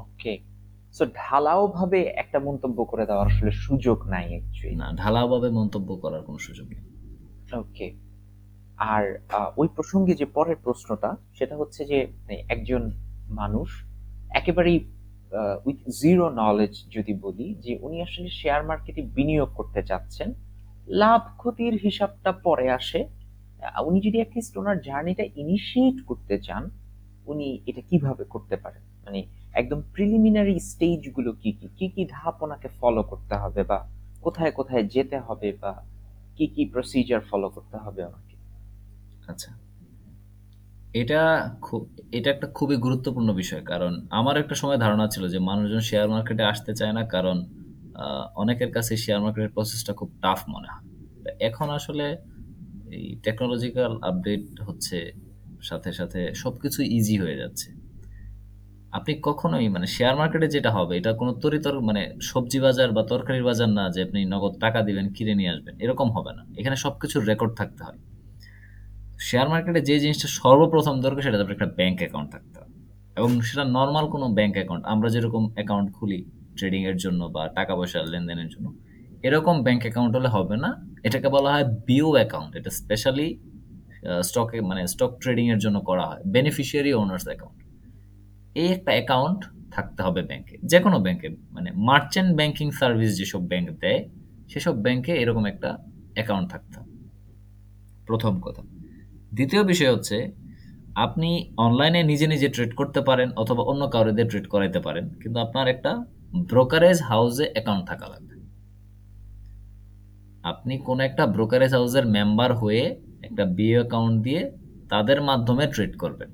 [0.00, 0.34] ওকে
[0.96, 6.22] সো ঢালাও ভাবে একটা মন্তব্য করে দেওয়ার আসলে সুযোগ নাই অ্যাকচুয়ালি না ঢালাওভাবে মন্তব্য করার
[6.26, 6.84] কোনো সুযোগ নেই।
[7.62, 7.88] ওকে
[8.94, 9.04] আর
[9.56, 12.82] ওই প্রসঙ্গে যে পরের প্রশ্নটা সেটা হচ্ছে যে মানে, একজন
[13.40, 13.68] মানুষ
[14.40, 14.78] একেবারেই
[15.66, 20.28] উইথ জিরো নলেজ যদি বলি যে উনি আসলে শেয়ার মার্কেটে বিনিয়োগ করতে চাচ্ছেন
[21.02, 23.00] লাভ ক্ষতির হিসাবটা পরে আসে।
[23.88, 26.62] উনি যদি অ্যাটলিস্ট ওনার জার্নিটা ইনিশিয়েট করতে চান
[27.26, 28.82] উনি এটা কীভাবে করতে পারেন?
[29.04, 29.20] মানে
[29.54, 31.68] একদম প্রিলিমিনারি স্টেজগুলো কি কি?
[31.76, 33.88] কি কি ধাপ ওনাকে ফলো করতে হবে বা
[34.22, 35.84] কোথায় কোথায় যেতে হবে বা
[36.36, 38.36] কি কি প্রসিজার ফলো করতে হবে ওনাকে?
[39.26, 39.54] আচ্ছা।
[40.92, 45.80] এটা খুব, এটা একটা খুবই গুরুত্বপূর্ণ বিষয় কারণ আমার একটা সময় ধারণা ছিল যে মানুষজন
[45.80, 47.44] শেয়ার মার্কেটে আসতে চায় না কারণ
[48.34, 50.84] অনেকের কাছে শেয়ার মার্কেটের প্রসেসটা খুব টাফ মনে হয়।
[51.40, 52.16] এখন আসলে
[52.90, 55.12] এই টেকনোলজিক্যাল আপডেট হচ্ছে,
[55.62, 57.79] সাথে সাথে সব সবকিছু ইজি হয়ে যাচ্ছে।
[58.98, 63.44] আপনি কখনোই মানে শেয়ার মার্কেটে যেটা হবে, এটা কোনো তরিতর মানে সবজি বাজার বা তরকারির
[63.48, 66.94] বাজার না যে আপনি নগদ টাকা দিবেন, কিনে নিয়ে আসবেন, এরকম হবে না। এখানে সব
[67.02, 67.98] কিছুর রেকর্ড থাকতে হয়।
[69.28, 72.74] শেয়ার মার্কেটে যে জিনিসটা সর্বপ্রথম দরকার সেটা আপনার একটা ব্যাংক অ্যাকাউন্ট থাকতে হবে।
[73.18, 76.20] এবং সেটা নর্মাল কোনো ব্যাংক অ্যাকাউন্ট আমরা যেরকম অ্যাকাউন্ট খুলি
[76.58, 78.66] ট্রেডিংয়ের জন্য বা টাকা পয়সা লেনদেনের জন্য,
[79.26, 80.70] এরকম ব্যাংক অ্যাকাউন্ট হলে হবে না।
[81.06, 83.28] এটাকে বলা হয় বিও অ্যাকাউন্ট এটা স্পেশালি
[84.28, 87.59] স্টকে মানে স্টক ট্রেডিংয়ের জন্য করা হয় বেনিফিশিয়ারি ওনার্স অ্যাকাউন্ট
[88.54, 93.70] এই একটা অ্যাকাউন্ট থাকতে হবে ব্যাংকে যে কোনো ব্যাংকে মানে মার্চেন্ট ব্যাংকিং সার্ভিস যেসব ব্যাংক
[93.70, 94.08] দেয়,
[94.48, 95.78] সেসব ব্যাংকে এরকম একটা
[96.14, 96.92] অ্যাকাউন্ট থাকতে। হবে
[98.06, 98.62] প্রথম কথা।
[99.32, 100.32] দ্বিতীয় বিষয় হচ্ছে,
[100.94, 105.40] আপনি অনলাইনে নিজে নিজে ট্রেড করতে পারেন অথবা অন্য কাউরে দিয়ে ট্রেড করাইতে পারেন, কিন্তু
[105.40, 106.04] আপনার একটা
[106.48, 108.34] ব্রোকারেজ হাউসে অ্যাকাউন্ট থাকা লাগবে।
[110.42, 114.50] আপনি কোনো একটা ব্রোকারেজ হাউসের মেম্বার হয়ে একটা বিও অ্যাকাউন্ট দিয়ে
[114.88, 116.30] তাদের মাধ্যমে ট্রেড করবেন।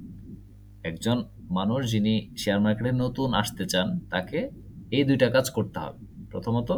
[0.84, 4.38] একজন মানুষ যিনি শেয়ার মার্কেটে নতুন আসতে চান, তাকে
[4.90, 5.98] এই দুইটা কাজ করতে হবে।
[6.30, 6.70] প্রথমত,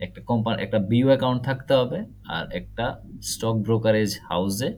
[0.00, 4.68] একটা কোম্পানি একটা বিও অ্যাকাউন্ট থাকতে হবে আর একটা স্টক ব্রোকারেজ হাউসে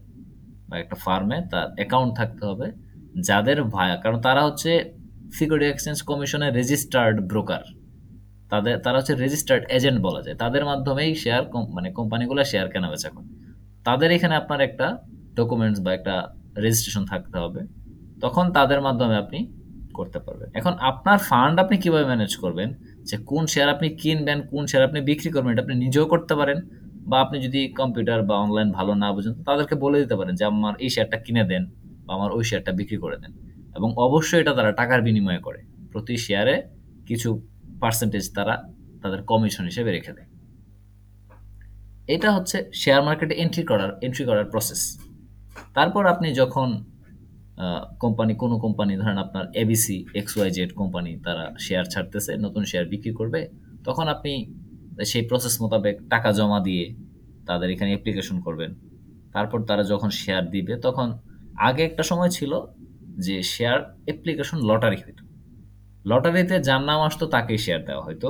[0.68, 2.72] বা একটা ফার্মে তার অ্যাকাউন্ট থাকতে হবে,
[3.20, 4.70] যাদের ভায়া, কারণ তারা হচ্ছে
[5.32, 7.64] সিকিউরিটি এক্সচেঞ্জ কমিশনের রেজিস্টার্ড ব্রোকার
[8.50, 13.10] তাদের, তারা হচ্ছে রেজিস্টার্ড এজেন্ট বলা যায়। তাদের মাধ্যমেই শেয়ার মানে কোম্পানিগুলো শেয়ার কেনা বেচা
[13.10, 13.28] করে।
[13.84, 15.04] তাদের এখানে আপনার একটা
[15.34, 17.60] ডকুমেন্টস বা একটা রেজিস্ট্রেশন থাকতে হবে।
[18.20, 19.38] তখন তাদের মাধ্যমে আপনি
[19.94, 22.74] করতে পারবেন। এখন আপনার ফান্ড আপনি কীভাবে ম্যানেজ করবেন?
[23.02, 26.58] যে কোন শেয়ার আপনি কিনবেন, কোন শেয়ার আপনি বিক্রি করবেন, এটা আপনি নিজেও করতে পারেন
[27.06, 30.74] বা আপনি যদি কম্পিউটার বা অনলাইন ভালো না বুঝেন তাদেরকে বলে দিতে পারেন যে, আমার
[30.78, 31.70] এই শেয়ারটা কিনে দেন
[32.06, 33.32] বা আমার ওই শেয়ারটা বিক্রি করে দেন।
[33.76, 35.60] এবং অবশ্যই এটা তারা টাকার বিনিময়ে করে।
[35.92, 36.62] প্রতি শেয়ারে
[37.06, 37.46] কিছু
[37.80, 38.54] পার্সেন্টেজ তারা
[39.02, 40.28] তাদের কমিশন হিসেবে রেখে দেয়।
[42.06, 45.00] এটা হচ্ছে শেয়ার মার্কেটে এন্ট্রি করার এন্ট্রি করার প্রসেস
[45.74, 46.84] তারপর আপনি যখন
[47.98, 52.86] কোম্পানি কোনো কোম্পানি ধরেন আপনার A B C X Y Z company তারা শেয়ার ছাড়তেছে, নতুন শেয়ার
[52.86, 53.40] বিক্রি করবে,
[53.84, 54.32] তখন আপনি
[55.04, 56.94] সেই প্রসেস মোতাবেক টাকা জমা দিয়ে
[57.46, 58.70] তাদের এখানে অ্যাপ্লিকেশন করবেন।
[59.32, 61.08] তারপর তারা যখন শেয়ার দিবে, তখন
[61.58, 62.52] আগে একটা সময় ছিল
[63.18, 65.22] যে শেয়ার অ্যাপ্লিকেশন লটারি হইতো।
[66.04, 68.28] লটারিতে যার নাম আসতো তাকেই শেয়ার দেওয়া হয়তো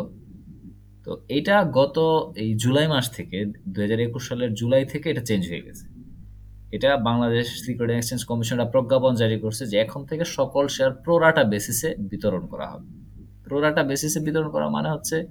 [1.05, 1.97] তো এটা গত
[2.37, 5.85] এই জুলাই মাস থেকে দুহাজার একুশ সালের জুলাই থেকে এটা চেঞ্জ হয়ে গেছে।
[6.73, 11.95] এটা বাংলাদেশ সিকিউরিটি এক্সচেঞ্জ কমিশনরা প্রজ্ঞাপন জারি করছে যে এখন থেকে সকল শেয়ার প্রোরাটা বেসিসে
[11.99, 12.89] বিতরণ করা হবে।
[13.45, 15.27] প্রোরাটা বেসিসে বিতরণ করা মানে হচ্ছে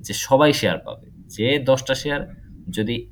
[0.00, 2.34] যে সবাই শেয়ার পাবে। যে দশটা শেয়ার
[2.70, 3.10] যদি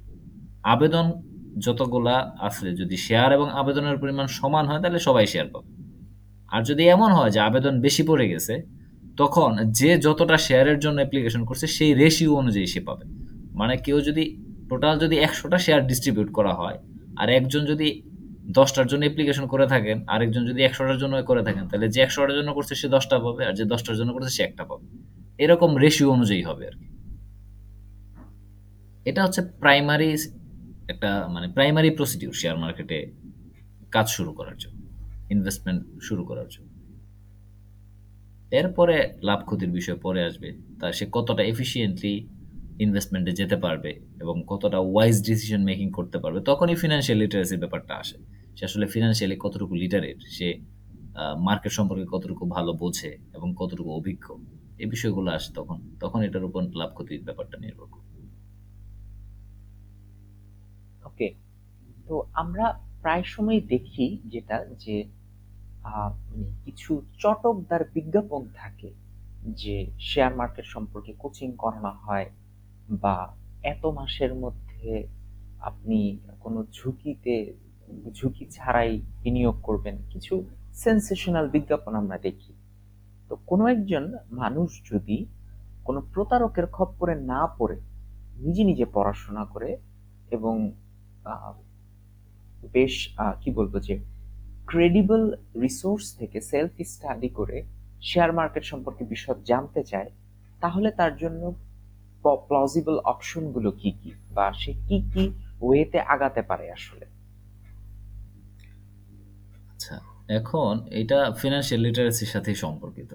[0.63, 1.13] আবেদন
[1.59, 5.71] যতগুলা আছে, যদি শেয়ার এবং আবেদনের পরিমাণ সমান হয়, তাহলে সবাই শেয়ার পাবে।
[6.49, 8.55] আর যদি এমন হয় যে আবেদন বেশি পড়ে গেছে,
[9.17, 13.05] তখন যে যতটা শেয়ারের জন্য অ্যাপ্লিকেশন করছে, সেই রেশিও অনুযায়ী সে পাবে।
[13.55, 14.25] মানে কেউ যদি
[14.69, 16.79] টোটাল যদি একশোটা শেয়ার ডিস্ট্রিবিউট করা হয়
[17.21, 17.89] আর একজন যদি
[18.59, 22.51] দশটার জন্য অ্যাপ্লিকেশন করে থাকেন, আরেকজন যদি একশোটার জন্য করে থাকেন, তাহলে যে একশোটার জন্য
[22.55, 24.87] করছে সে দশটা পাবে আর যে দশটার জন্য করছে সে একটা পাবে।
[25.39, 26.87] এরকম রেশিও অনুযায়ী হবে আর কি।
[29.07, 30.09] এটা হচ্ছে প্রাইমারি
[30.89, 32.99] একটা মানে প্রাইমারি প্রসিডিউর শেয়ার মার্কেটে
[33.91, 34.79] কাজ শুরু করার জন্য
[35.31, 36.69] ইনভেস্টমেন্ট শুরু করার জন্য।
[38.51, 40.49] এরপরে লাভ ক্ষতির বিষয় পরে আসবে,
[40.81, 42.15] তা সে কতটা এফিসিয়েন্টলি
[42.85, 43.91] ইনভেস্টমেন্টে যেতে পারবে
[44.23, 48.17] এবং কতটা ওয়াইজ ডিসিশন মেকিং করতে পারবে, তখনই ফিনান্সিয়াল লিটারেসির ব্যাপারটা আসে।
[48.57, 50.49] সে আসলে ফিনান্সিয়ালি কতটুকু লিটারেট সে
[51.49, 54.27] মার্কেট সম্পর্কে কতটুকু ভালো বোঝে এবং কতটুকু অভিজ্ঞ,
[54.83, 58.07] এই বিষয়গুলো আসে তখন। তখন এটার উপর লাভ ক্ষতির ব্যাপারটা নির্ভর করে।
[61.09, 61.29] ওকে
[62.09, 62.67] তো আমরা
[63.03, 64.97] প্রায় সময় দেখি যেটা যে
[65.85, 68.91] মানে কিছু চটকদার বিজ্ঞাপন থাকে
[69.61, 69.77] যে
[70.11, 72.27] শেয়ার মার্কেট সম্পর্কে কোচিং করানো হয়
[73.03, 73.17] বা
[73.73, 74.91] এত মাসের মধ্যে
[75.69, 75.99] আপনি
[76.45, 77.35] কোনো ঝুঁকিতে,
[78.17, 80.35] ঝুঁকি ছাড়াই বিনিয়োগ করবেন, কিছু
[80.85, 82.53] সেন্সেশনাল বিজ্ঞাপন আমরা দেখি।
[83.29, 84.05] তো কোনো একজন
[84.43, 85.19] মানুষ যদি
[85.87, 87.79] কোনো প্রতারকের খপ্পরে না পড়ে,
[88.45, 89.71] নিজে নিজে পড়াশোনা করে
[90.37, 90.55] এবং
[92.77, 92.95] বেশ
[93.43, 93.95] কি বলব যে
[94.71, 95.23] ক্রেডিবল
[95.65, 97.57] রিসোর্স থেকে সেলফ স্টাডি করে
[98.09, 100.11] শেয়ার মার্কেট সম্পর্কে বিশদ জানতে চায়,
[100.63, 101.43] তাহলে তার জন্য
[102.23, 104.11] প্লজিবল অপশনগুলো কি কি?
[104.35, 107.07] বা সে কি কি ওয়েতে আগাতে পারে আসলে?
[109.73, 113.15] আচ্ছা এখন এটা ফিনান্সিয়াল লিটারেসির সাথে সম্পর্কিত।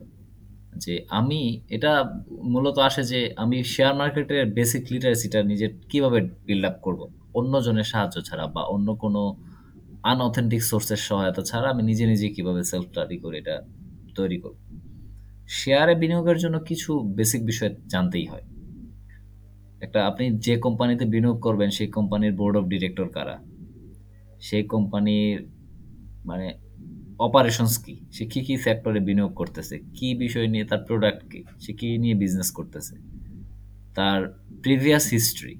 [0.77, 6.79] যে আমি, এটা মূলত আসে যে আমি শেয়ার মার্কেটের বেসিক লিটারেসিটা নিজের কীভাবে বিল্ড আপ
[6.81, 7.09] করব?
[7.33, 9.35] অন্যজনের সাহায্য ছাড়া বা অন্য কোনো
[10.03, 13.61] আনঅথেন্টিক সোর্সের সহায়তা ছাড়া আমি নিজে নিজে কীভাবে সেলফ স্টাডি করে এটা
[14.15, 14.55] তৈরি করব?
[15.47, 18.41] শেয়ারে বিনিয়োগের জন্য কিছু বেসিক বিষয় জানতেই হয়।
[19.81, 23.39] একটা আপনি যে কোম্পানিতে বিনিয়োগ করবেন, সেই কোম্পানির বোর্ড অফ ডিরেক্টর কারা?
[24.41, 25.47] সেই কোম্পানির
[26.25, 26.53] মানে
[27.19, 27.99] অপারেশনস কি?
[28.11, 29.79] সে কী কী সেক্টরে বিনিয়োগ করতেছে?
[29.93, 31.43] কি বিষয় নিয়ে, তার প্রোডাক্ট কি?
[31.59, 32.95] সে কী নিয়ে বিজনেস করতেছে?
[33.95, 35.55] তার প্রিভিয়াস হিস্ট্রি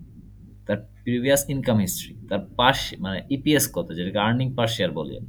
[0.66, 3.94] তার প্রিভিয়াস ইনকাম হিস্ট্রি তার পার মানে ইপিএস কত?
[3.94, 5.20] যেটাকে আর্নিং পার শেয়ার বলি।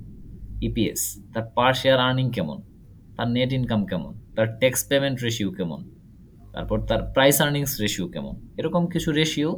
[0.67, 2.63] ইপিএস তার পার শেয়ার আর্নিং কেমন?
[3.17, 4.15] তার নেট ইনকাম কেমন?
[4.37, 5.96] তার ট্যাক্স পেমেন্ট রেশিও কেমন?
[6.57, 8.35] তারপর তার প্রাইস আর্নিংস রেশিও কেমন?
[8.59, 9.51] এরকম কিছু রেশিও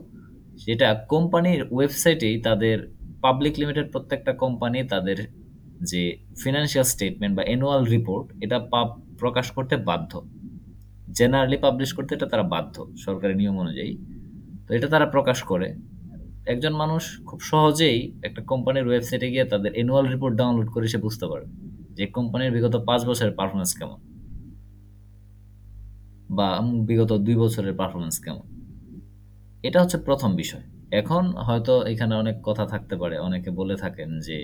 [0.66, 2.76] যেটা কোম্পানির ওয়েবসাইটেই তাদের
[3.22, 5.18] পাবলিক লিমিটেড প্রত্যেকটা কোম্পানি তাদের
[5.90, 6.02] যে
[6.42, 8.58] ফিনান্সিয়াল স্টেটমেন্ট বা অ্যানুয়াল রিপোর্ট এটা
[9.18, 10.12] প্রকাশ করতে বাধ্য।
[11.18, 12.74] জেনারেলি পাবলিশ করতে এটা তারা বাধ্য,
[13.04, 13.92] সরকারি নিয়ম অনুযায়ী।
[14.66, 15.68] তো এটা তারা প্রকাশ করে।
[16.52, 21.26] একজন মানুষ খুব সহজেই একটা কোম্পানির ওয়েবসাইটে গিয়ে তাদের অ্যানুয়াল রিপোর্ট ডাউনলোড করে সে বুঝতে
[21.26, 21.48] পারবে
[21.96, 23.98] যে কোম্পানির বিগত পাঁচ বছরের পারফরমেন্স কেমন।
[26.30, 28.46] বা বিগত দুই বছরের পারফরমেন্স কেমন?
[29.62, 34.38] এটা হচ্ছে প্রথম বিষয়। এখন হয়তো এখানে অনেক কথা থাকতে পারে অনেকে বলে থাকেন যে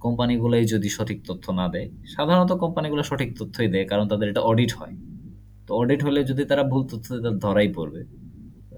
[0.00, 4.72] কোম্পানিগুলোই যদি সঠিক তথ্য না দেয় সাধারণত কোম্পানিগুলো সঠিক তথ্যই দেয় কারণ তাদের এটা অডিট
[4.74, 4.94] হয়।
[5.66, 8.04] তো অডিট হলে যদি তারা ভুল তথ্য দেয়, তাহলে ধরাই পড়বে।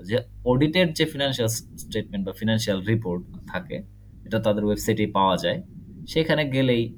[0.05, 3.23] যে অডিটেড যে ফিনান্সিয়াল স্টেটমেন্ট বা ফিনান্সিয়াল রিপোর্ট
[3.53, 3.83] থাকে
[4.25, 5.63] এটা তাদের ওয়েবসাইটে পাওয়া যায়।
[6.09, 6.95] সেখানে গেলেই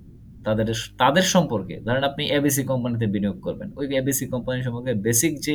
[0.46, 0.68] তাদের
[0.98, 5.54] তাদের সম্পর্কে, ধরেন আপনি এবিসি কোম্পানিতে বিনিয়োগ করবেন, ওই এবিসি কোম্পানি সম্পর্কে বেসিক যে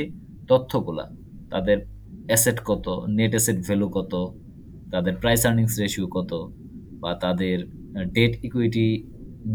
[0.49, 1.05] তথ্যগুলা,
[1.49, 1.77] তাদের
[2.29, 2.85] অ্যাসেট কত
[3.17, 4.13] নেট অ্যাসেট ভ্যালু কত,
[4.91, 6.31] তাদের প্রাইস আর্নিংস রেশিও কত,
[7.01, 7.57] বা তাদের
[8.15, 8.87] ডেট ইকুইটি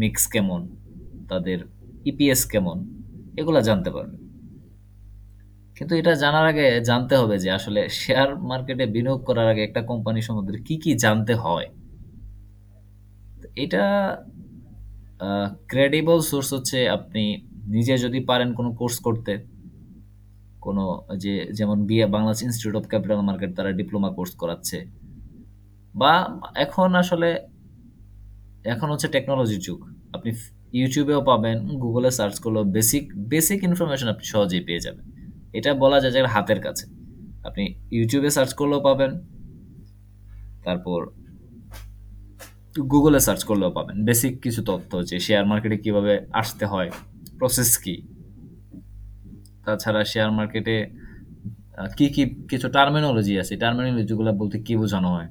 [0.01, 0.61] মিক্স কেমন,
[1.29, 1.59] তাদের
[2.05, 2.77] ইপিএস কেমন,
[3.37, 4.19] এগুলা জানতে পারবেন।
[5.77, 10.19] কিন্তু এটা জানার আগে জানতে হবে যে আসলে শেয়ার মার্কেটে বিনিয়োগ করার আগে একটা কোম্পানি
[10.21, 11.67] সম্বন্ধে কি কি জানতে হয়।
[13.55, 13.83] এটা
[15.67, 19.45] ক্রেডিবল সোর্স হচ্ছে আপনি নিজে যদি পারেন কোনো কোর্স করতে,
[20.61, 24.85] কোনো যে, যেমন BA Bangladesh institute of capital market তারা ডিপ্লোমা কোর্স করাচ্ছে।
[25.95, 27.47] বা এখন আসলে,
[28.65, 30.33] এখন হচ্ছে টেকনোলজির যুগ। আপনি
[30.73, 35.11] ইউটিউবেও পাবেন গুগলে সার্চ করলেও বেসিক বেসিক ইনফরমেশন আপনি সহজেই পেয়ে যাবেন।
[35.53, 36.87] এটা বলা যায় যে হাতের কাছে।
[37.43, 39.19] আপনি ইউটিউবে সার্চ করলেও পাবেন।
[40.63, 41.07] তারপর
[42.75, 46.89] গুগলে সার্চ করলেও পাবেন। বেসিক কিছু তথ্য যে শেয়ার মার্কেটে কীভাবে আসতে হয়
[47.39, 48.07] প্রসেস কি?
[49.65, 50.91] তাছাড়া শেয়ার মার্কেটে
[51.97, 53.57] কি কি কিছু টার্মিনোলজি আছে?
[53.57, 55.27] টার্মিনোলজিগুলো বলতে কি বোঝানো হয়?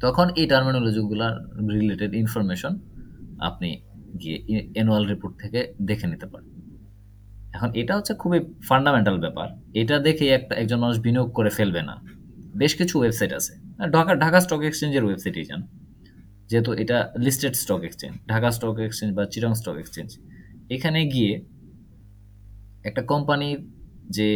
[0.00, 1.34] তখন এই টার্মিনোলজিগুলোর
[1.70, 2.78] রিলেটেড ইনফরমেশন
[3.38, 3.80] আপনি
[4.20, 4.38] গিয়ে
[4.74, 6.48] অ্যানুয়াল রিপোর্ট থেকে দেখে নিতে পারেন।
[7.54, 12.02] এখন এটা হচ্ছে খুবই ফান্ডামেন্টাল ব্যাপার। এটা দেখে একটা, একজন মানুষ বিনিয়োগ করে ফেলবে না।
[12.56, 13.52] বেশ কিছু ওয়েবসাইট আছে।
[13.92, 15.62] ঢাকা ঢাকা স্টক এক্সচেঞ্জের ওয়েবসাইটেই যান
[16.50, 20.10] যেহেতু এটা listed stock exchange Dhaka stock exchange বা চিরং স্টক এক্সচেঞ্জ
[20.74, 21.32] এখানে গিয়ে
[22.88, 23.58] একটা কোম্পানির
[24.16, 24.28] যে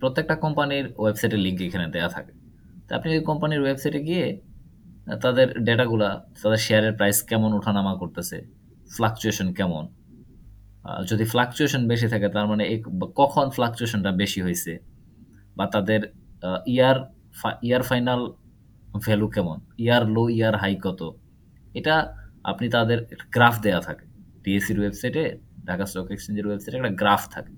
[0.00, 2.32] প্রত্যেকটা কোম্পানির ওয়েবসাইটের লিঙ্ক এখানে দেওয়া থাকে।
[2.86, 4.26] তা আপনি ওই কোম্পানির ওয়েবসাইটে গিয়ে
[5.24, 6.10] তাদের ডেটাগুলা
[6.42, 8.38] তাদের শেয়ারের প্রাইস কেমন, ওঠানামা করতেছে
[8.96, 9.84] ফ্লাকচুয়েশন কেমন।
[11.10, 12.64] যদি ফ্লাকচুয়েশন বেশি থাকে, তার মানে
[13.20, 14.72] কখন ফ্লাকচুয়েশনটা বেশি হয়েছে
[15.56, 16.00] বা তাদের
[16.74, 16.96] ইয়ার
[17.68, 18.20] ইয়ার ফাইনাল
[19.04, 21.00] ভ্যালু কেমন ইয়ার লো ইয়ার হাই কত।
[21.74, 24.06] এটা আপনি তাদের গ্রাফ দেওয়া থাকে।
[24.44, 27.52] ডিএসসির ওয়েবসাইটে ঢাকা স্টক এক্সচেঞ্জের ওয়েবসাইটে একটা গ্রাফ থাকে।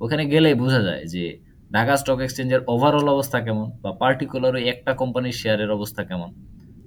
[0.00, 1.40] ওখানে গেলেই বোঝা যায় যে
[1.72, 6.34] ঢাকা স্টক এক্সচেঞ্জের ওভারঅল অবস্থা কেমন বা পার্টিকুলার ওই একটা কোম্পানির শেয়ারের অবস্থা কেমন?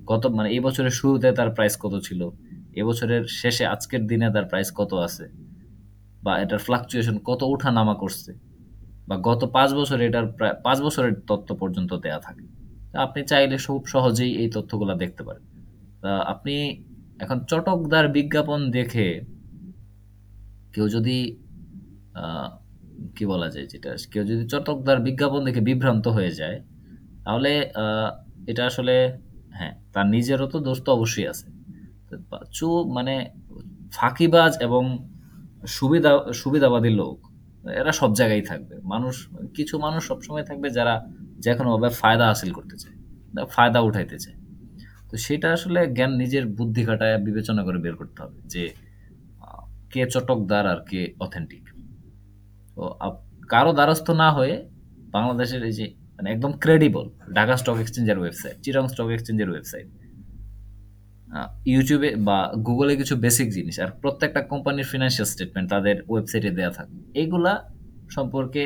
[0.07, 2.29] কত মানে এই বছরের শুরুতে তার প্রাইস কত ছিল?
[2.75, 5.29] এবছরের শেষে আজকের দিনে তার প্রাইস কত আছে?
[6.23, 8.33] বা এটার ফ্লাকচুয়েশন কত ওঠা নামা করছে?
[9.07, 12.45] বা গত পাঁচ বছরে এটার প্রায় পাঁচ বছরের তথ্য পর্যন্ত দেয়া থাকে।
[12.97, 15.48] আপনি চাইলে খুব সহজেই এই তথ্যগুলো দেখতে পারেন।
[16.33, 16.55] আপনি
[17.23, 19.07] এখন চটকদার বিজ্ঞাপন দেখে
[20.73, 21.17] কেউ যদি
[23.15, 26.57] কি বলা যায় যেটা, কেউ যদি চটকদার বিজ্ঞাপন দেখে বিভ্রান্ত হয়ে যায়,
[27.25, 27.51] তাহলে
[28.51, 28.95] এটা আসলে
[29.57, 31.47] হ্যাঁ তার নিজেরও তো দোষ তো অবশ্যই আছে।
[32.57, 33.15] চু মানে
[33.97, 34.83] ফাঁকিবাজ এবং
[35.77, 37.17] সুবিধা, সুবিধাবাদী লোক,
[37.81, 39.15] এরা সব জায়গায় থাকবে। মানুষ,
[39.57, 40.95] কিছু মানুষ সবসময় থাকবে যারা
[41.43, 42.95] যে কোনোভাবে ফায়দা হাসিল করতে চায়
[43.55, 44.38] ফায়দা উঠাইতে চায়।
[45.09, 48.63] তো সেটা আসলে জ্ঞান নিজের বুদ্ধি খাটায় বিবেচনা করে বের করতে হবে যে
[49.41, 51.63] আহ, কে চটকদার আর কে অথেন্টিক
[52.75, 52.97] তো
[53.47, 54.69] কারও দ্বারস্থ না হয়ে
[55.11, 55.85] বাংলাদেশের এই যে
[56.17, 59.87] মানে একদম ক্রেডিবল ঢাকা স্টক এক্সচেঞ্জের ওয়েবসাইট চিরং স্টক এক্সচেঞ্জের ওয়েবসাইট
[61.65, 66.95] ইউটিউবে বা গুগলে কিছু বেসিক জিনিস আর প্রত্যেকটা কোম্পানির ফিনান্সিয়াল স্টেটমেন্ট তাদের ওয়েবসাইটে দেওয়া থাকে।
[67.13, 67.53] এগুলা
[68.09, 68.63] সম্পর্কে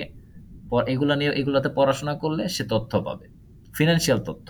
[0.88, 3.26] এগুলা নিয়ে এগুলাতে পড়াশোনা করলে সে তথ্য পাবে।
[3.78, 4.48] ফিনান্সিয়াল তথ্য।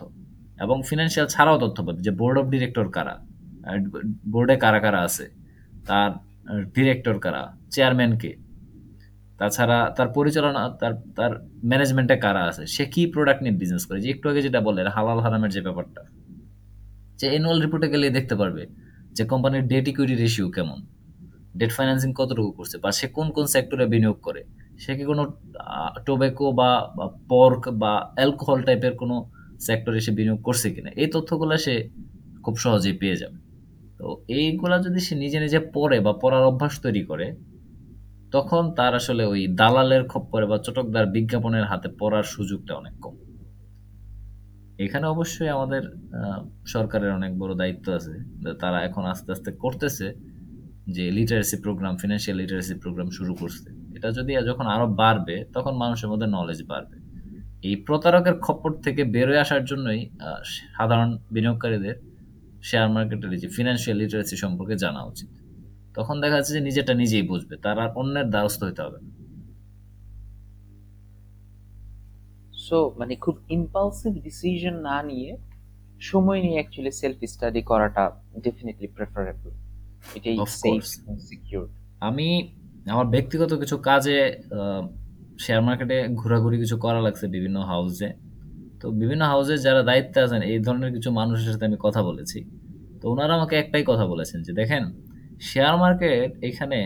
[0.63, 3.15] এবং ফিনান্সিয়াল ছাড়াও তথ্য পাবে যে বোর্ড অফ ডিরেক্টর কারা
[4.33, 5.25] বোর্ডে কারা কারা আছে,
[5.89, 6.11] তার
[6.75, 7.43] ডিরেক্টর কারা
[7.73, 8.31] চেয়ারম্যানকে
[9.39, 11.31] তাছাড়া তার পরিচালনা, তার তার
[11.69, 13.99] ম্যানেজমেন্টে কারা আছে, সে কি প্রোডাক্ট নিয়ে বিজনেস করে?
[14.03, 16.01] যে একটু আগে যেটা বললেন, হালাল হারামের যে ব্যাপারটা,
[17.19, 18.63] যে অ্যানুয়াল রিপোর্টে গেলে দেখতে পারবে
[19.17, 20.79] যে কোম্পানির ডেট ইকুইটি রেশিও কেমন
[21.59, 24.41] ডেট ফাইন্যান্সিং কতটুকু করছে, বা সে কোন কোন সেক্টরে বিনিয়োগ করে,
[24.83, 25.23] সে কি কোনো
[26.05, 26.69] টোব্যাকো বা
[27.31, 29.15] পর্ক বা অ্যালকোহল টাইপের কোনো
[29.67, 31.75] সেক্টরে সে বিনিয়োগ করছে কিনা, এই তথ্যগুলো সে
[32.43, 33.37] খুব সহজেই পেয়ে যাবে।
[33.99, 34.05] তো
[34.39, 37.27] এইগুলা যদি সে নিজে নিজে পড়ে বা পড়ার অভ্যাস তৈরি করে,
[38.35, 43.15] তখন তার আসলে ওই দালালের খপ্পরে বা চটকদার বিজ্ঞাপনের হাতে পড়ার সুযোগটা অনেক কম।
[44.85, 45.83] এখানে অবশ্যই আমাদের
[46.73, 48.15] সরকারের অনেক বড় দায়িত্ব আছে
[48.61, 50.07] তারা এখন আস্তে আস্তে করতেছে
[50.95, 53.67] যে literacy program financial literacy program শুরু করছে।
[53.97, 56.95] এটা যদি যখন আরও বাড়বে, তখন মানুষের মধ্যে নলেজ বাড়বে।
[57.63, 60.01] এই প্রতারকের খপ্পর থেকে বেরোয় আসার জন্যই
[60.77, 61.95] সাধারণ বিনিয়োগকারীদের
[62.63, 65.29] শেয়ার মার্কেটের যে ফিনান্সিয়াল লিটারেসি সম্পর্কে জানা উচিত।
[65.95, 69.09] তখন দেখা যাচ্ছে যে নিজেরটা নিজেই বুঝবে তার আর অন্যের দ্বারস্থ হতে হবে না।
[72.57, 75.31] সো মানে খুব ইম্পালসিভ ডিসিশন না নিয়ে
[76.01, 78.03] সময় নিয়ে অ্যাকচুয়ালি সেলফ স্টাডি করাটা
[78.43, 79.51] ডেফিনেটলি প্রেফারেবল
[80.15, 80.83] এটাই সেফ
[81.19, 81.65] সিকিউর
[81.99, 82.27] আমি
[82.89, 84.19] আমার ব্যক্তিগত কিছু কাজে
[85.39, 88.09] শেয়ার মার্কেটে ঘোরাঘুরি কিছু করা লাগছে বিভিন্ন হাউসে
[88.81, 92.39] তো বিভিন্ন হাউসে যারা দায়িত্বে আছেন, এই ধরনের কিছু মানুষের সাথে আমি কথা বলেছি।
[92.99, 94.83] তো ওনারা আমাকে একটাই কথা বলেছেন যে, দেখেন
[95.41, 96.79] শেয়ার মার্কেট এখানে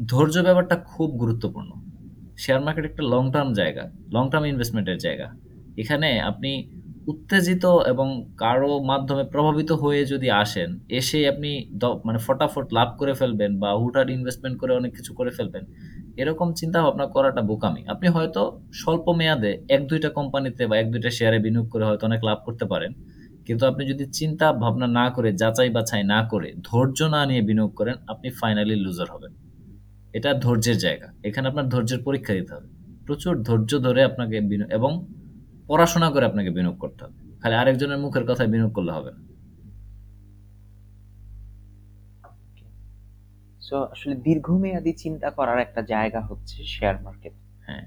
[0.00, 1.70] ধৈর্য ব্যাপারটা খুব গুরুত্বপূর্ণ।
[2.38, 3.84] শেয়ার মার্কেট একটা লং টার্ম জায়গা
[4.14, 5.28] লং টার্ম ইনভেস্টমেন্টের জায়গা।
[5.76, 6.50] এখানে আপনি
[7.12, 10.68] উত্তেজিত এবং কারও মাধ্যমে প্রভাবিত হয়ে যদি আসেন
[10.98, 11.50] এসে আপনি
[12.04, 15.64] মানে ফটাফট লাভ করে ফেলবেন বা হুটহাট ইনভেস্টমেন্ট করে অনেক কিছু করে ফেলবেন
[16.16, 21.10] এরকম চিন্তা ভাবনা করাটা বোকামি। আপনি হয়তো স্বল্প মেয়াদে এক, দুইটা কোম্পানিতে বা এক, দুইটা
[21.10, 22.92] শেয়ারে বিনিয়োগ করে হয়তো অনেক লাভ করতে পারেন।
[23.46, 27.74] কিন্তু আপনি যদি চিন্তা ভাবনা না করে, যাচাই বাছাই না করে, ধৈর্য না নিয়ে বিনিয়োগ
[27.74, 29.32] করেন, আপনি ফাইনালি লুজার হবেন।
[30.12, 32.68] এটা ধৈর্যের জায়গা। এখানে আপনার ধৈর্যের পরীক্ষা দিতে হবে।
[33.06, 35.06] প্রচুর ধৈর্য ধরে আপনাকে এবং
[35.66, 39.31] পড়াশোনা করে আপনাকে বিনিয়োগ করতে হবে। খালি আরেকজনের মুখের কথায় বিনিয়োগ করলে হবে না।
[43.72, 47.34] সো আসলে দীর্ঘমেয়াদী চিন্তা করার একটা জায়গা হচ্ছে শেয়ার মার্কেট
[47.66, 47.84] হ্যাঁ।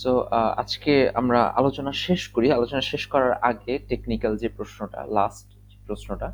[0.00, 0.12] সো
[0.62, 5.48] আজকে আমরা আলোচনা শেষ করি। আলোচনা শেষ করার আগে টেকনিক্যাল যে প্রশ্নটা লাস্ট
[5.86, 6.28] প্রশ্নটা,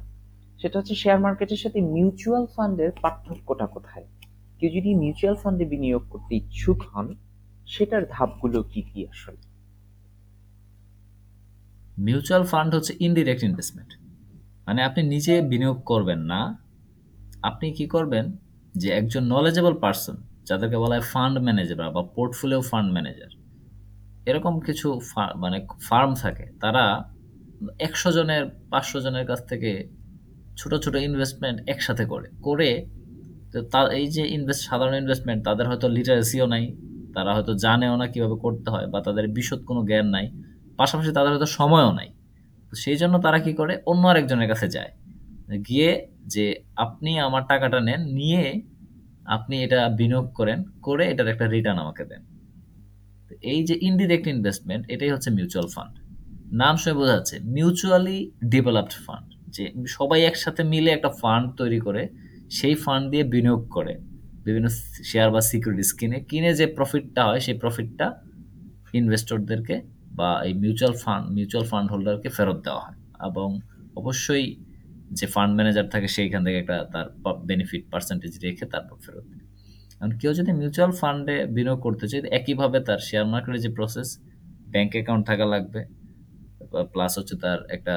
[0.60, 4.06] সেটা হচ্ছে শেয়ার মার্কেটের সাথে মিউচুয়াল ফান্ডের পার্থক্যটা কোথায়?
[4.58, 7.06] কেউ যদি মিউচুয়াল ফান্ডে বিনিয়োগ করতে ইচ্ছুক হন,
[7.66, 9.40] সেটার ধাপগুলো কি কি আসলে?
[12.06, 13.90] মিউচুয়াল ফান্ড হচ্ছে ইনডিরেক্ট ইনভেস্টমেন্ট
[14.70, 16.64] মানে আপনি নিজে বিনিয়োগ করবেন না।
[17.42, 18.36] আপনি কি করবেন?
[18.74, 23.30] যে একজন নলেজেবল পার্সন যাদেরকে বলা হয় ফান্ড ম্যানেজার বা পোর্টফোলিও ফান্ড ম্যানেজার
[24.26, 25.00] এরকম কিছু
[25.36, 27.14] মানে ফার্ম থাকে। তারা
[27.78, 29.88] একশো জনের, পাঁচশো জনের কাছ থেকে
[30.56, 32.86] ছোট ছোট ইনভেস্টমেন্ট একসাথে করে। করে
[33.52, 36.76] তো তা, এই যে ইনভেস্ট সাধারণ ইনভেস্টমেন্ট তাদের হয়তো লিটারেসিও নাই।
[37.14, 40.30] তারা হয়তো জানেও না কীভাবে করতে হয় বা তাদের বিশদ কোনো জ্ঞান নাই।
[40.76, 42.08] পাশাপাশি তাদের হয়তো সময়ও নাই।
[42.76, 43.82] সেই জন্য তারা কি করে?
[43.86, 44.90] অন্য আরেকজনের কাছে যায়।
[45.68, 48.62] গিয়ে যে আপনি আমার টাকাটা নেন, নিয়ে
[49.24, 52.22] আপনি এটা বিনিয়োগ করেন, করে এটার একটা রিটার্ন আমাকে দেন।
[53.42, 55.98] এই যে ইনডিরেক্ট ইনভেস্টমেন্ট এটাই হচ্ছে মিউচুয়াল ফান্ড
[56.52, 62.08] নাম শুনে বোঝা যাচ্ছে মিউচুয়ালি ডেভেলপড ফান্ড যে সবাই একসাথে মিলে একটা ফান্ড তৈরি করে,
[62.50, 63.98] সেই ফান্ড দিয়ে বিনিয়োগ করে।
[64.44, 64.68] বিভিন্ন
[65.04, 68.22] শেয়ার বা সিকিউরিটিজ কিনে কিনে যে প্রফিটটা হয়, সেই প্রফিটটা
[68.92, 69.82] ইনভেস্টরদেরকে
[70.18, 72.96] বা এই মিউচুয়াল ফান্ড মিউচুয়াল ফান্ড হোল্ডারকে ফেরত দেওয়া হয়।
[73.28, 73.48] এবং
[74.00, 74.46] অবশ্যই
[75.18, 77.06] যে ফান্ড ম্যানেজার থাকে সেইখান থেকে একটা তার
[77.50, 79.44] বেনিফিট পার্সেন্টেজ রেখে তারপর ফেরত দেয়।
[79.96, 84.08] এখন কেউ যদি মিউচুয়াল ফান্ডে বিনিয়োগ করতে চায়, একইভাবে তার শেয়ার মার্কেটের যে প্রসেস
[84.72, 85.80] ব্যাংক অ্যাকাউন্ট থাকা লাগবে
[86.92, 87.96] প্লাস হচ্ছে তার একটা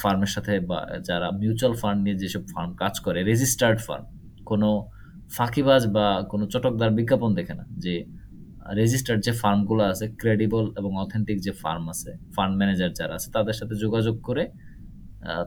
[0.00, 0.78] ফার্মের সাথে বা
[1.08, 4.04] যারা মিউচুয়াল ফান্ড নিয়ে যেসব ফার্ম কাজ করে রেজিস্টার্ড ফার্ম
[4.50, 4.68] কোনো
[5.36, 7.94] ফাঁকিবাজ বা কোনো চটকদার বিজ্ঞাপন দেখে না যে
[8.80, 13.54] রেজিস্টার্ড যে ফার্মগুলো আছে ক্রেডিবল এবং অথেন্টিক যে ফার্ম আছে ফান্ড ম্যানেজার যারা আছে, তাদের
[13.60, 14.44] সাথে যোগাযোগ করে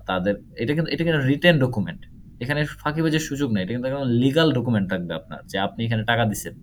[0.10, 2.02] তাদের, এটা কিন্তু এটা কিন্তু রিটেন ডকুমেন্ট
[2.43, 3.88] এখানে ফাঁকিবাজের সুযোগ নেই, এটা কিন্তু
[4.23, 6.56] লিগাল ডকুমেন্ট থাকবে আপনার, যে আপনি এখানে টাকা দিচ্ছেন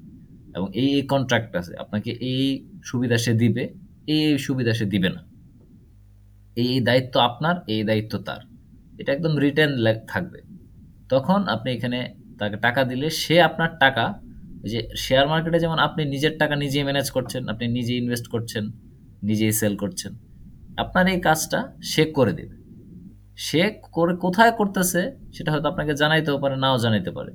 [0.57, 2.43] এবং এই এই কন্ট্রাক্ট আছে, আপনাকে এই
[2.91, 3.63] সুবিধা সে দিবে,
[4.13, 5.21] এই এই সুবিধা সে দিবে না।
[6.57, 8.41] এই এই দায়িত্ব আপনার, এই দায়িত্ব তার।
[9.01, 9.75] এটা একদম রিটার্ন
[10.13, 10.39] থাকবে।
[11.13, 11.99] তখন আপনি এখানে
[12.41, 14.05] তাকে টাকা দিলে সে আপনার টাকা
[14.73, 18.65] যে শেয়ার মার্কেটে যেমন আপনি নিজের টাকা নিজেই ম্যানেজ করছেন, আপনি নিজেই ইনভেস্ট করছেন,
[19.29, 20.13] নিজেই সেল করছেন,
[20.83, 21.59] আপনার এই কাজটা
[21.93, 22.55] সে করে দেবে।
[23.47, 23.63] সে
[23.97, 25.01] করে কোথায় করতেছে
[25.37, 27.33] সেটা হয়তো আপনাকে জানাইতেও পারে, নাও জানাইতে পারে।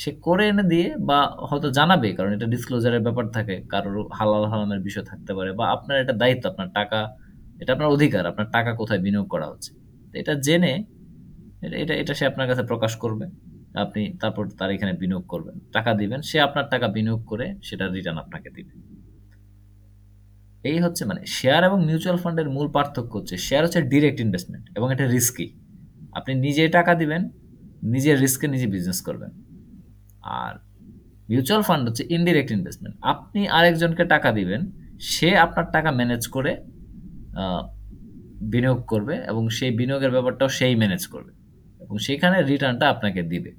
[0.00, 1.18] সে করে এনে দিয়ে বা
[1.48, 5.96] হয়তো জানাবে, কারণ এটা ডিসক্লোজারের ব্যাপার থাকে, কারোর হালাল হারামের বিষয় থাকতে পারে বা আপনার
[6.02, 7.00] এটা দায়িত্ব, আপনার টাকা,
[7.62, 9.70] এটা আপনার অধিকার, আপনার টাকা কোথায় বিনিয়োগ করা হচ্ছে।
[10.20, 10.74] এটা জেনে
[11.78, 13.26] এটা এটা সে আপনার কাছে প্রকাশ করবে।
[13.74, 18.18] আপনি তারপর তার এখানে বিনিয়োগ করবেন। টাকা দিবেন, সে আপনার টাকা বিনিয়োগ করে সেটা রিটার্ন
[18.24, 18.72] আপনাকে দিবে।
[20.64, 24.86] এই হচ্ছে মানে শেয়ার এবং মিউচুয়াল ফান্ডের মূল পার্থক্য হচ্ছে শেয়ার হচ্ছে ডিরেক্ট ইনভেস্টমেন্ট এবং
[24.94, 25.46] এটা রিস্কি
[26.18, 27.22] আপনি নিজে টাকা দিবেন,
[27.94, 29.30] নিজের রিস্কে নিজে বিজনেস করবেন।
[30.38, 30.52] আর
[31.30, 34.60] মিউচুয়াল ফান্ড হচ্ছে ইনডিরেক্ট ইনভেস্টমেন্ট আপনি আরেকজনকে টাকা দিবেন,
[35.12, 36.52] সে আপনার টাকা ম্যানেজ করে
[38.52, 41.32] বিনিয়োগ করবে এবং সেই বিনিয়োগের ব্যাপারটাও সেই ম্যানেজ করবে।
[42.06, 43.50] সেখানে রিটার্নটা আপনাকে দিবে।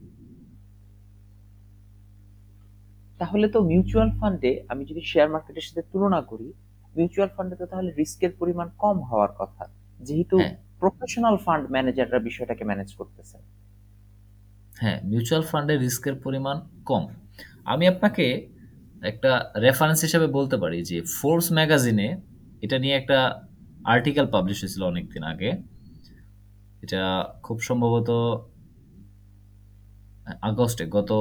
[3.19, 6.47] তাহলে তো মিউচুয়াল ফান্ডে আমি যদি শেয়ার মার্কেটের সাথে তুলনা করি
[6.95, 9.63] মিউচুয়াল ফান্ডে তো তাহলে রিস্কের পরিমাণ কম হওয়ার কথা
[9.99, 10.37] যেহেতু।
[10.79, 13.41] প্রফেশনাল ফান্ড ম্যানেজাররা বিষয়টাকে ম্যানেজ করতেছেন।
[14.75, 17.03] হ্যাঁ মিউচুয়াল ফান্ডে রিস্কের পরিমাণ কম।
[17.65, 18.25] আমি আপনাকে
[19.01, 19.31] একটা
[19.65, 22.07] রেফারেন্স হিসেবে বলতে পারি যে ফোর্স ম্যাগাজিনে
[22.61, 23.17] এটা নিয়ে একটা
[23.93, 25.49] আর্টিকেল পাবলিশ হয়েছিল অনেকদিন আগে।
[26.83, 27.01] এটা
[27.45, 28.09] খুব সম্ভবত
[30.49, 31.11] আগস্টে, গত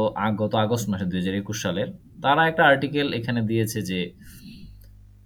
[0.41, 1.89] গত আগস্ট মাসে দুই হাজার একুশ সালের।
[2.25, 4.01] তারা একটা আর্টিকেল এখানে দিয়েছে যে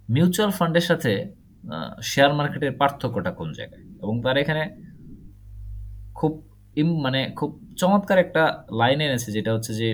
[0.09, 1.11] মিউচুয়াল ফান্ডের সাথে
[2.11, 3.83] শেয়ার মার্কেটের পার্থক্যটা কোন জায়গায়?
[4.03, 4.63] এবং তারা এখানে
[6.19, 6.31] খুব
[7.05, 7.49] মানে খুব
[7.81, 8.43] চমৎকার একটা
[8.79, 9.89] লাইন এনেছে, যেটা হচ্ছে যে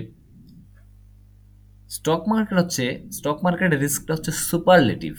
[1.96, 2.84] স্টক মার্কেট হচ্ছে,
[3.16, 5.14] স্টক মার্কেটের রিস্কটা হচ্ছে সুপারলেটিভ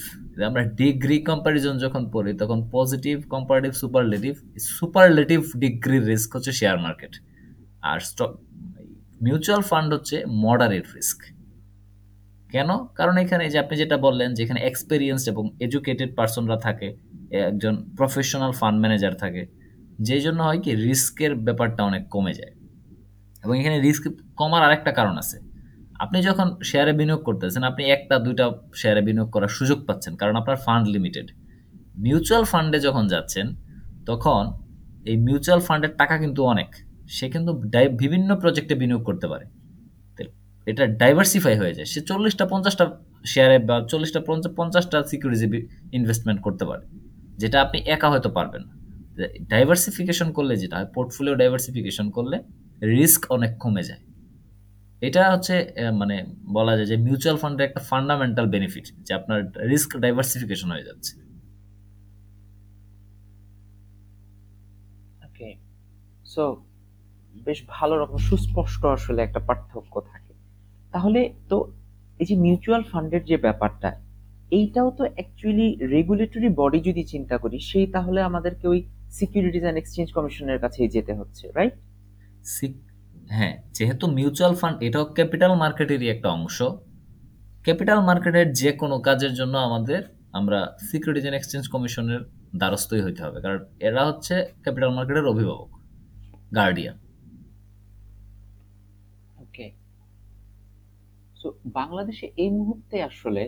[0.50, 4.34] আমরা ডিগ্রি কম্পারিজন যখন পড়ি, তখন পজিটিভ কম্পারেটিভ সুপারলেটিভ
[4.78, 7.14] সুপারলেটিভ ডিগ্রির রিস্ক হচ্ছে শেয়ার মার্কেট
[7.90, 8.32] আর স্টক
[9.26, 11.20] মিউচুয়াল ফান্ড হচ্ছে মডারেট রিস্ক
[12.54, 12.70] কেন?
[13.00, 16.88] কারণ এখানে যে আপনি যেটা বললেন যেখানে এক্সপেরিয়েন্সড এবং এডুকেটেড পার্সনরা থাকে
[17.50, 19.44] একজন প্রফেশনাল ফান্ড ম্যানেজার থাকে,
[20.08, 22.54] যেই জন্য হয় কি রিস্কের ব্যাপারটা অনেক কমে যায়।
[23.44, 24.04] এবং এখানে রিস্ক
[24.40, 25.38] কমার আরেকটা কারণ আছে।
[26.04, 28.46] আপনি যখন শেয়ারে বিনিয়োগ করতেছেন, আপনি একটা, দুইটা
[28.82, 31.28] শেয়ারে বিনিয়োগ করার সুযোগ পাচ্ছেন, কারণ আপনার ফান্ড লিমিটেড
[32.06, 33.48] মিউচুয়াল ফান্ডে যখন যাচ্ছেন,
[34.10, 34.44] তখন
[35.10, 36.70] এই মিউচুয়াল ফান্ডের টাকা কিন্তু অনেক।
[37.16, 37.52] সে কিন্তু
[38.02, 39.46] বিভিন্ন প্রজেক্টে বিনিয়োগ করতে পারে।
[40.68, 42.86] এটা ডাইভার্সিফাই হয়ে যায়। সে চল্লিশটা, পঞ্চাশটা
[43.32, 44.20] শেয়ারে বা চল্লিশটা
[44.60, 45.60] পঞ্চাশটা সিকিউরিটি
[45.98, 46.84] ইনভেস্টমেন্ট করতে পারে,
[47.42, 48.64] যেটা আপনি একা হয়তো পারবেন
[49.54, 52.38] ডাইভার্সিফিকেশন করলে যেটা হয় পোর্টফোলিও ডাইভার্সিফিকেশন করলে
[52.98, 54.02] রিস্ক অনেক কমে যায়।
[55.02, 55.56] এটা হচ্ছে
[56.02, 56.16] মানে
[56.58, 59.40] বলা যায় যে মিউচুয়াল ফান্ডের একটা ফান্ডামেন্টাল বেনিফিট যে আপনার
[59.72, 61.14] রিস্ক ডাইভার্সিফিকেশন হয়ে যাচ্ছে।
[65.28, 65.50] ওকে
[66.34, 66.44] সো
[67.46, 70.34] বেশ ভালো রকম সুস্পষ্ট আসলে একটা পার্থক্য থাকে।
[70.94, 71.58] তাহলে তো
[72.20, 73.90] এই যে মিউচুয়াল ফান্ডের যে ব্যাপারটা
[74.58, 78.80] এইটাও তো অ্যাকচুয়ালি রেগুলেটরি বডি যদি চিন্তা করি সেই তাহলে আমাদেরকে ওই
[79.20, 81.76] সিকিউরিটিজ অ্যান্ড এক্সচেঞ্জ কমিশনের কাছেই যেতে হচ্ছে রাইট
[83.38, 86.58] হ্যাঁ যেহেতু মিউচুয়াল ফান্ড এটাও ক্যাপিটাল মার্কেটেরই একটা অংশ
[87.66, 90.02] ক্যাপিটাল মার্কেটের যে কোনো কাজের জন্য আমাদের,
[90.40, 90.60] আমরা
[90.90, 92.22] সিকিউরিটিজ অ্যান্ড এক্সচেঞ্জ কমিশনের
[92.62, 95.70] দ্বারস্থই হইতে হবে, কারণ এরা হচ্ছে ক্যাপিটাল মার্কেটের অভিভাবক
[96.58, 96.98] গার্ডিয়ান
[99.44, 99.68] ওকে
[101.40, 101.48] সো
[101.80, 103.44] বাংলাদেশে এই মুহূর্তে আসলে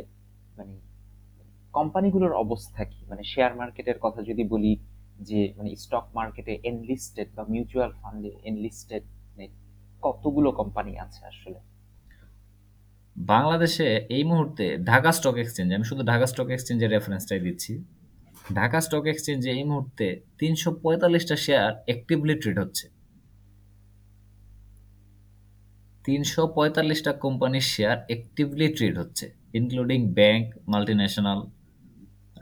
[0.58, 0.74] মানে
[1.78, 3.00] কোম্পানিগুলোর অবস্থা কি?
[3.12, 4.74] মানে শেয়ার মার্কেটের কথা যদি বলি,
[5.30, 9.04] যে মানে স্টক মার্কেটে এনলিস্টেড বা মিউচুয়াল ফান্ডে এনলিস্টেড
[10.04, 11.60] কতগুলো কোম্পানি আছে আসলে?
[13.16, 17.74] বাংলাদেশে এই মুহূর্তে ঢাকা স্টক এক্সচেঞ্জ আমি শুধু ঢাকা স্টক এক্সচেঞ্জের রেফারেন্সটাই দিচ্ছি।
[18.56, 20.06] ঢাকা স্টক এক্সচেঞ্জে এই মুহূর্তে
[20.40, 22.86] তিনশো পঁয়তাল্লিশটা শেয়ার অ্যাক্টিভলি ট্রেড হচ্ছে।
[26.06, 31.40] তিনশো পঁয়তাল্লিশটা কোম্পানির শেয়ার অ্যাক্টিভলি ট্রেড হচ্ছে including bank multinational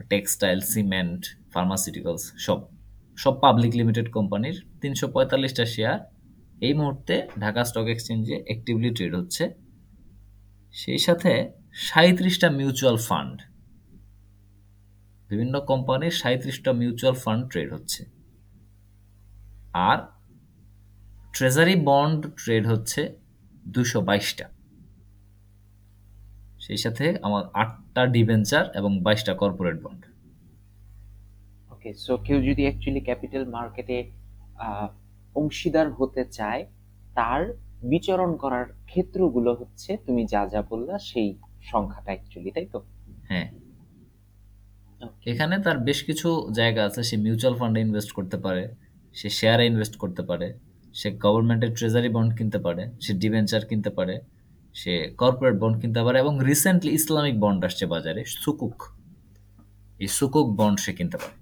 [0.10, 1.22] textile cement
[1.54, 2.60] pharmaceuticals সব
[3.18, 5.98] সব পাবলিক লিমিটেড কোম্পানির তিনশো পঁয়তাল্লিশটা শেয়ার
[6.62, 9.44] এই মুহূর্তে ঢাকা স্টক এক্সচেঞ্জে অ্যাক্টিভলি ট্রেড হচ্ছে।
[10.74, 13.42] সেই সাথে সাঁত্রিশটা মিউচুয়াল ফান্ড
[15.30, 18.06] বিভিন্ন কোম্পানির সাঁত্রিশটা মিউচুয়াল ফান্ড ট্রেড হচ্ছে।
[19.74, 19.98] আর
[21.34, 23.02] ট্রেজারি বন্ড ট্রেড হচ্ছে
[23.68, 24.46] দুশো বাইশটা।
[26.60, 30.02] সেই সাথে আমার আটটা ডিভেঞ্চার এবং বাইশটা কর্পোরেট বন্ড
[31.72, 33.98] ওকে সো কেউ যদি অ্যাকচুয়ালি ক্যাপিটাল মার্কেটে
[35.36, 36.66] অংশীদার হতে চায়
[37.16, 37.42] তার
[37.84, 42.80] বিচরণ করার ক্ষেত্রগুলো হচ্ছে তুমি যা যা বললা সেই সংখ্যাটা অ্যাকচুয়ালি তাই তো?
[43.24, 43.48] হ্যাঁ।
[45.26, 48.68] এখানে তার বেশ কিছু জায়গা আছে সে মিউচুয়াল ফান্ডে ইনভেস্ট করতে পারে
[49.16, 50.54] সে শেয়ারে ইনভেস্ট করতে পারে
[50.96, 54.16] সে গভর্নমেন্টের ট্রেজারি বন্ড কিনতে পারে সে ডিভেঞ্চার কিনতে পারে
[54.76, 58.78] সে কর্পোরেট বন্ড কিনতে পারে এবং রিসেন্টলি ইসলামিক বন্ড আসছে বাজারে সুকুক।
[60.00, 61.41] এই সুকুক বন্ড সে কিনতে পারে।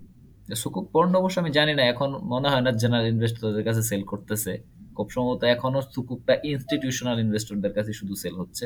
[0.63, 4.53] সুকুক বন্ড অবশ্য আমি জানি না, এখন মনে হয় না জেনারেল ইনভেস্টরদের কাছে সেল করতেছে।
[4.95, 8.65] খুব সম্ভবত এখনও সুকুকটা ইনস্টিটিউশনাল ইনভেস্টরদের কাছে শুধু সেল হচ্ছে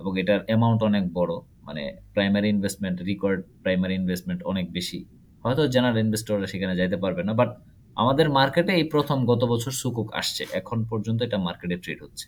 [0.00, 1.32] এবং এটার অ্যামাউন্ট অনেক বড়
[1.66, 1.82] মানে
[2.14, 4.98] primary investment required primary investment অনেক বেশি।
[5.44, 7.50] হয়তো জেনারেল ইনভেস্টররা সেখানে যাইতে পারবে না বাট
[7.96, 12.26] আমাদের মার্কেটে এই প্রথম গত বছর সুকুক আসছে, এখন পর্যন্ত এটা মার্কেটে ট্রেড হচ্ছে।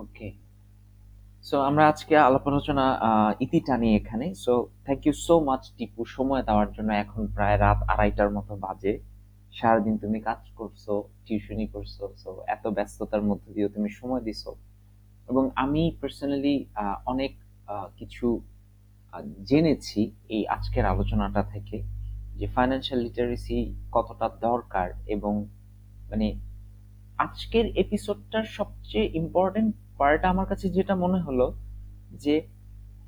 [0.00, 0.28] ওকে
[1.48, 2.84] সো আমরা আজকে আলাপ আলোচনা
[3.44, 4.52] ইতি টানি এখানে। So
[4.86, 8.92] thank you so much Tipu, সময় দেওয়ার জন্য এখন প্রায় রাত আড়াইটার মতো বাজে।
[9.58, 10.82] সারাদিন তুমি কাজ করছ
[11.26, 14.50] টিউশনি করছ সো এত ব্যস্ততার মধ্যে দিয়েও তুমি সময় দিছো।
[15.28, 16.54] এবং আমি পার্সোনালি
[17.12, 17.32] অনেক
[17.98, 18.26] কিছু
[19.50, 20.00] জেনেছি
[20.34, 21.76] এই আজকের আলোচনাটা থেকে,
[22.38, 23.58] যে ফাইন্যান্সিয়াল লিটারেসি
[23.96, 25.34] কতটা দরকার এবং
[26.10, 26.28] মানে
[27.24, 31.46] আজকের এপিসোডটার সবচেয়ে ইম্পর্টেন্ট পার্ট আমার কাছে যেটা মনে হলো
[32.24, 32.34] যে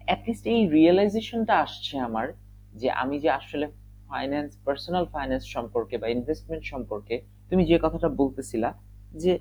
[0.07, 2.27] অ্যাটলিস্ট এই রিয়েলাইজেশনটা আসছে আমার
[2.81, 3.67] যে আমি যে আসলে
[4.11, 7.15] ফাইন্যান্স পার্সোনাল ফাইন্যান্স সম্পর্কে বা ইনভেস্টমেন্ট সম্পর্কে,
[7.51, 8.69] তুমি যে কথাটা বলতেছিলা
[9.23, 9.33] যে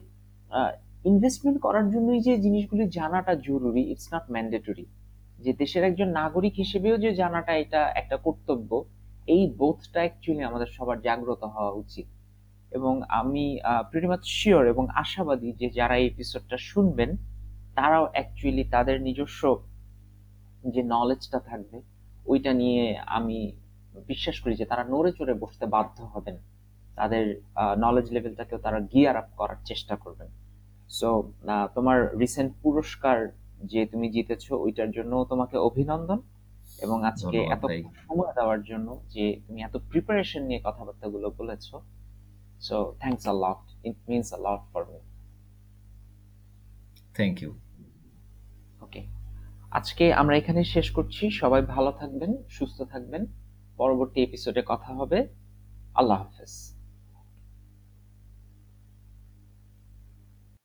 [1.11, 4.85] ইনভেস্টমেন্ট করার জন্যই যে জিনিসগুলি জানাটা জরুরি ইটস নট ম্যান্ডেটরি
[5.43, 8.71] যে দেশের একজন নাগরিক হিসেবেও যে জানাটা এটা একটা কর্তব্য,
[9.33, 12.07] এই বোধটা অ্যাকচুয়ালি আমাদের সবার জাগ্রত হওয়া উচিত।
[12.71, 13.45] এবং আমি
[13.91, 17.09] প্রিটিমাচ শিওর এবং আশাবাদী যে যারা এই এপিসোডটা শুনবেন
[17.77, 19.41] তারাও অ্যাকচুয়ালি তাদের নিজস্ব
[20.73, 21.77] যে নলেজটা থাকবে
[22.25, 22.83] ওইটা নিয়ে
[23.17, 23.37] আমি
[24.07, 26.37] বিশ্বাস করি যে তারা নড়ে চড়ে বসতে বাধ্য হবেন।
[26.95, 27.23] তাদের
[27.85, 30.29] নলেজ লেভেলটাকেও তারা গিয়ার আপ করার চেষ্টা করবেন।
[30.89, 31.09] সো
[31.75, 33.17] তোমার রিসেন্ট পুরস্কার
[33.71, 36.19] যে তুমি জিতেছো ওইটার জন্য তোমাকে অভিনন্দন
[36.85, 37.63] এবং আজকে এত
[38.07, 41.65] সময় দেওয়ার জন্য যে তুমি এত প্রিপারেশন নিয়ে কথাবার্তাগুলো বলেছ।
[42.67, 44.99] So thanks a lot it means a lot for me
[47.19, 47.55] thank you
[48.81, 49.05] okay
[49.71, 53.25] আজকে আমরা এখানে শেষ করছি। সবাই ভালো থাকবেন, সুস্থ থাকবেন।
[53.77, 55.27] পরবর্তী এপিসোডে কথা হবে।
[55.95, 56.68] আল্লাহ হাফেজ।